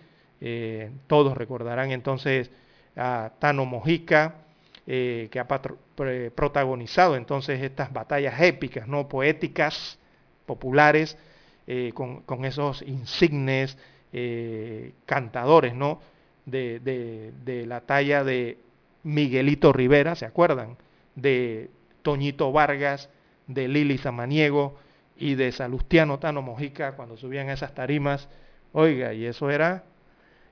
[1.07, 2.49] todos recordarán entonces
[2.95, 4.44] a Tano Mojica,
[4.88, 9.10] eh, que ha protagonizado entonces estas batallas épicas, ¿no?
[9.10, 9.98] poéticas,
[10.45, 11.18] populares,
[11.66, 13.80] eh, con, esos insignes
[14.14, 16.02] eh, cantadores ¿no?
[16.45, 18.60] De, la talla de
[19.02, 20.78] Miguelito Rivera, ¿se acuerdan?
[21.16, 21.72] De
[22.03, 23.10] Toñito Vargas,
[23.48, 24.78] de Lili Samaniego
[25.18, 28.30] y de Salustiano Tano Mojica cuando subían esas tarimas.
[28.72, 29.84] Oiga, y eso era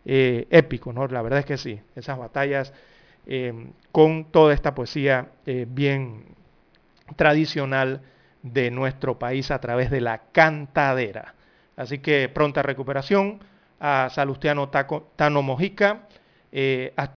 [0.05, 1.05] épico, ¿no?
[1.05, 2.73] La verdad es que sí, esas batallas
[3.25, 6.25] Em, con toda esta poesía eh, bien
[7.15, 8.01] tradicional
[8.41, 11.35] de nuestro país a través de la cantadera.
[11.77, 13.39] Así que pronta recuperación
[13.79, 16.07] a Salustiano Tano Mojica,
[16.51, 16.93] eh,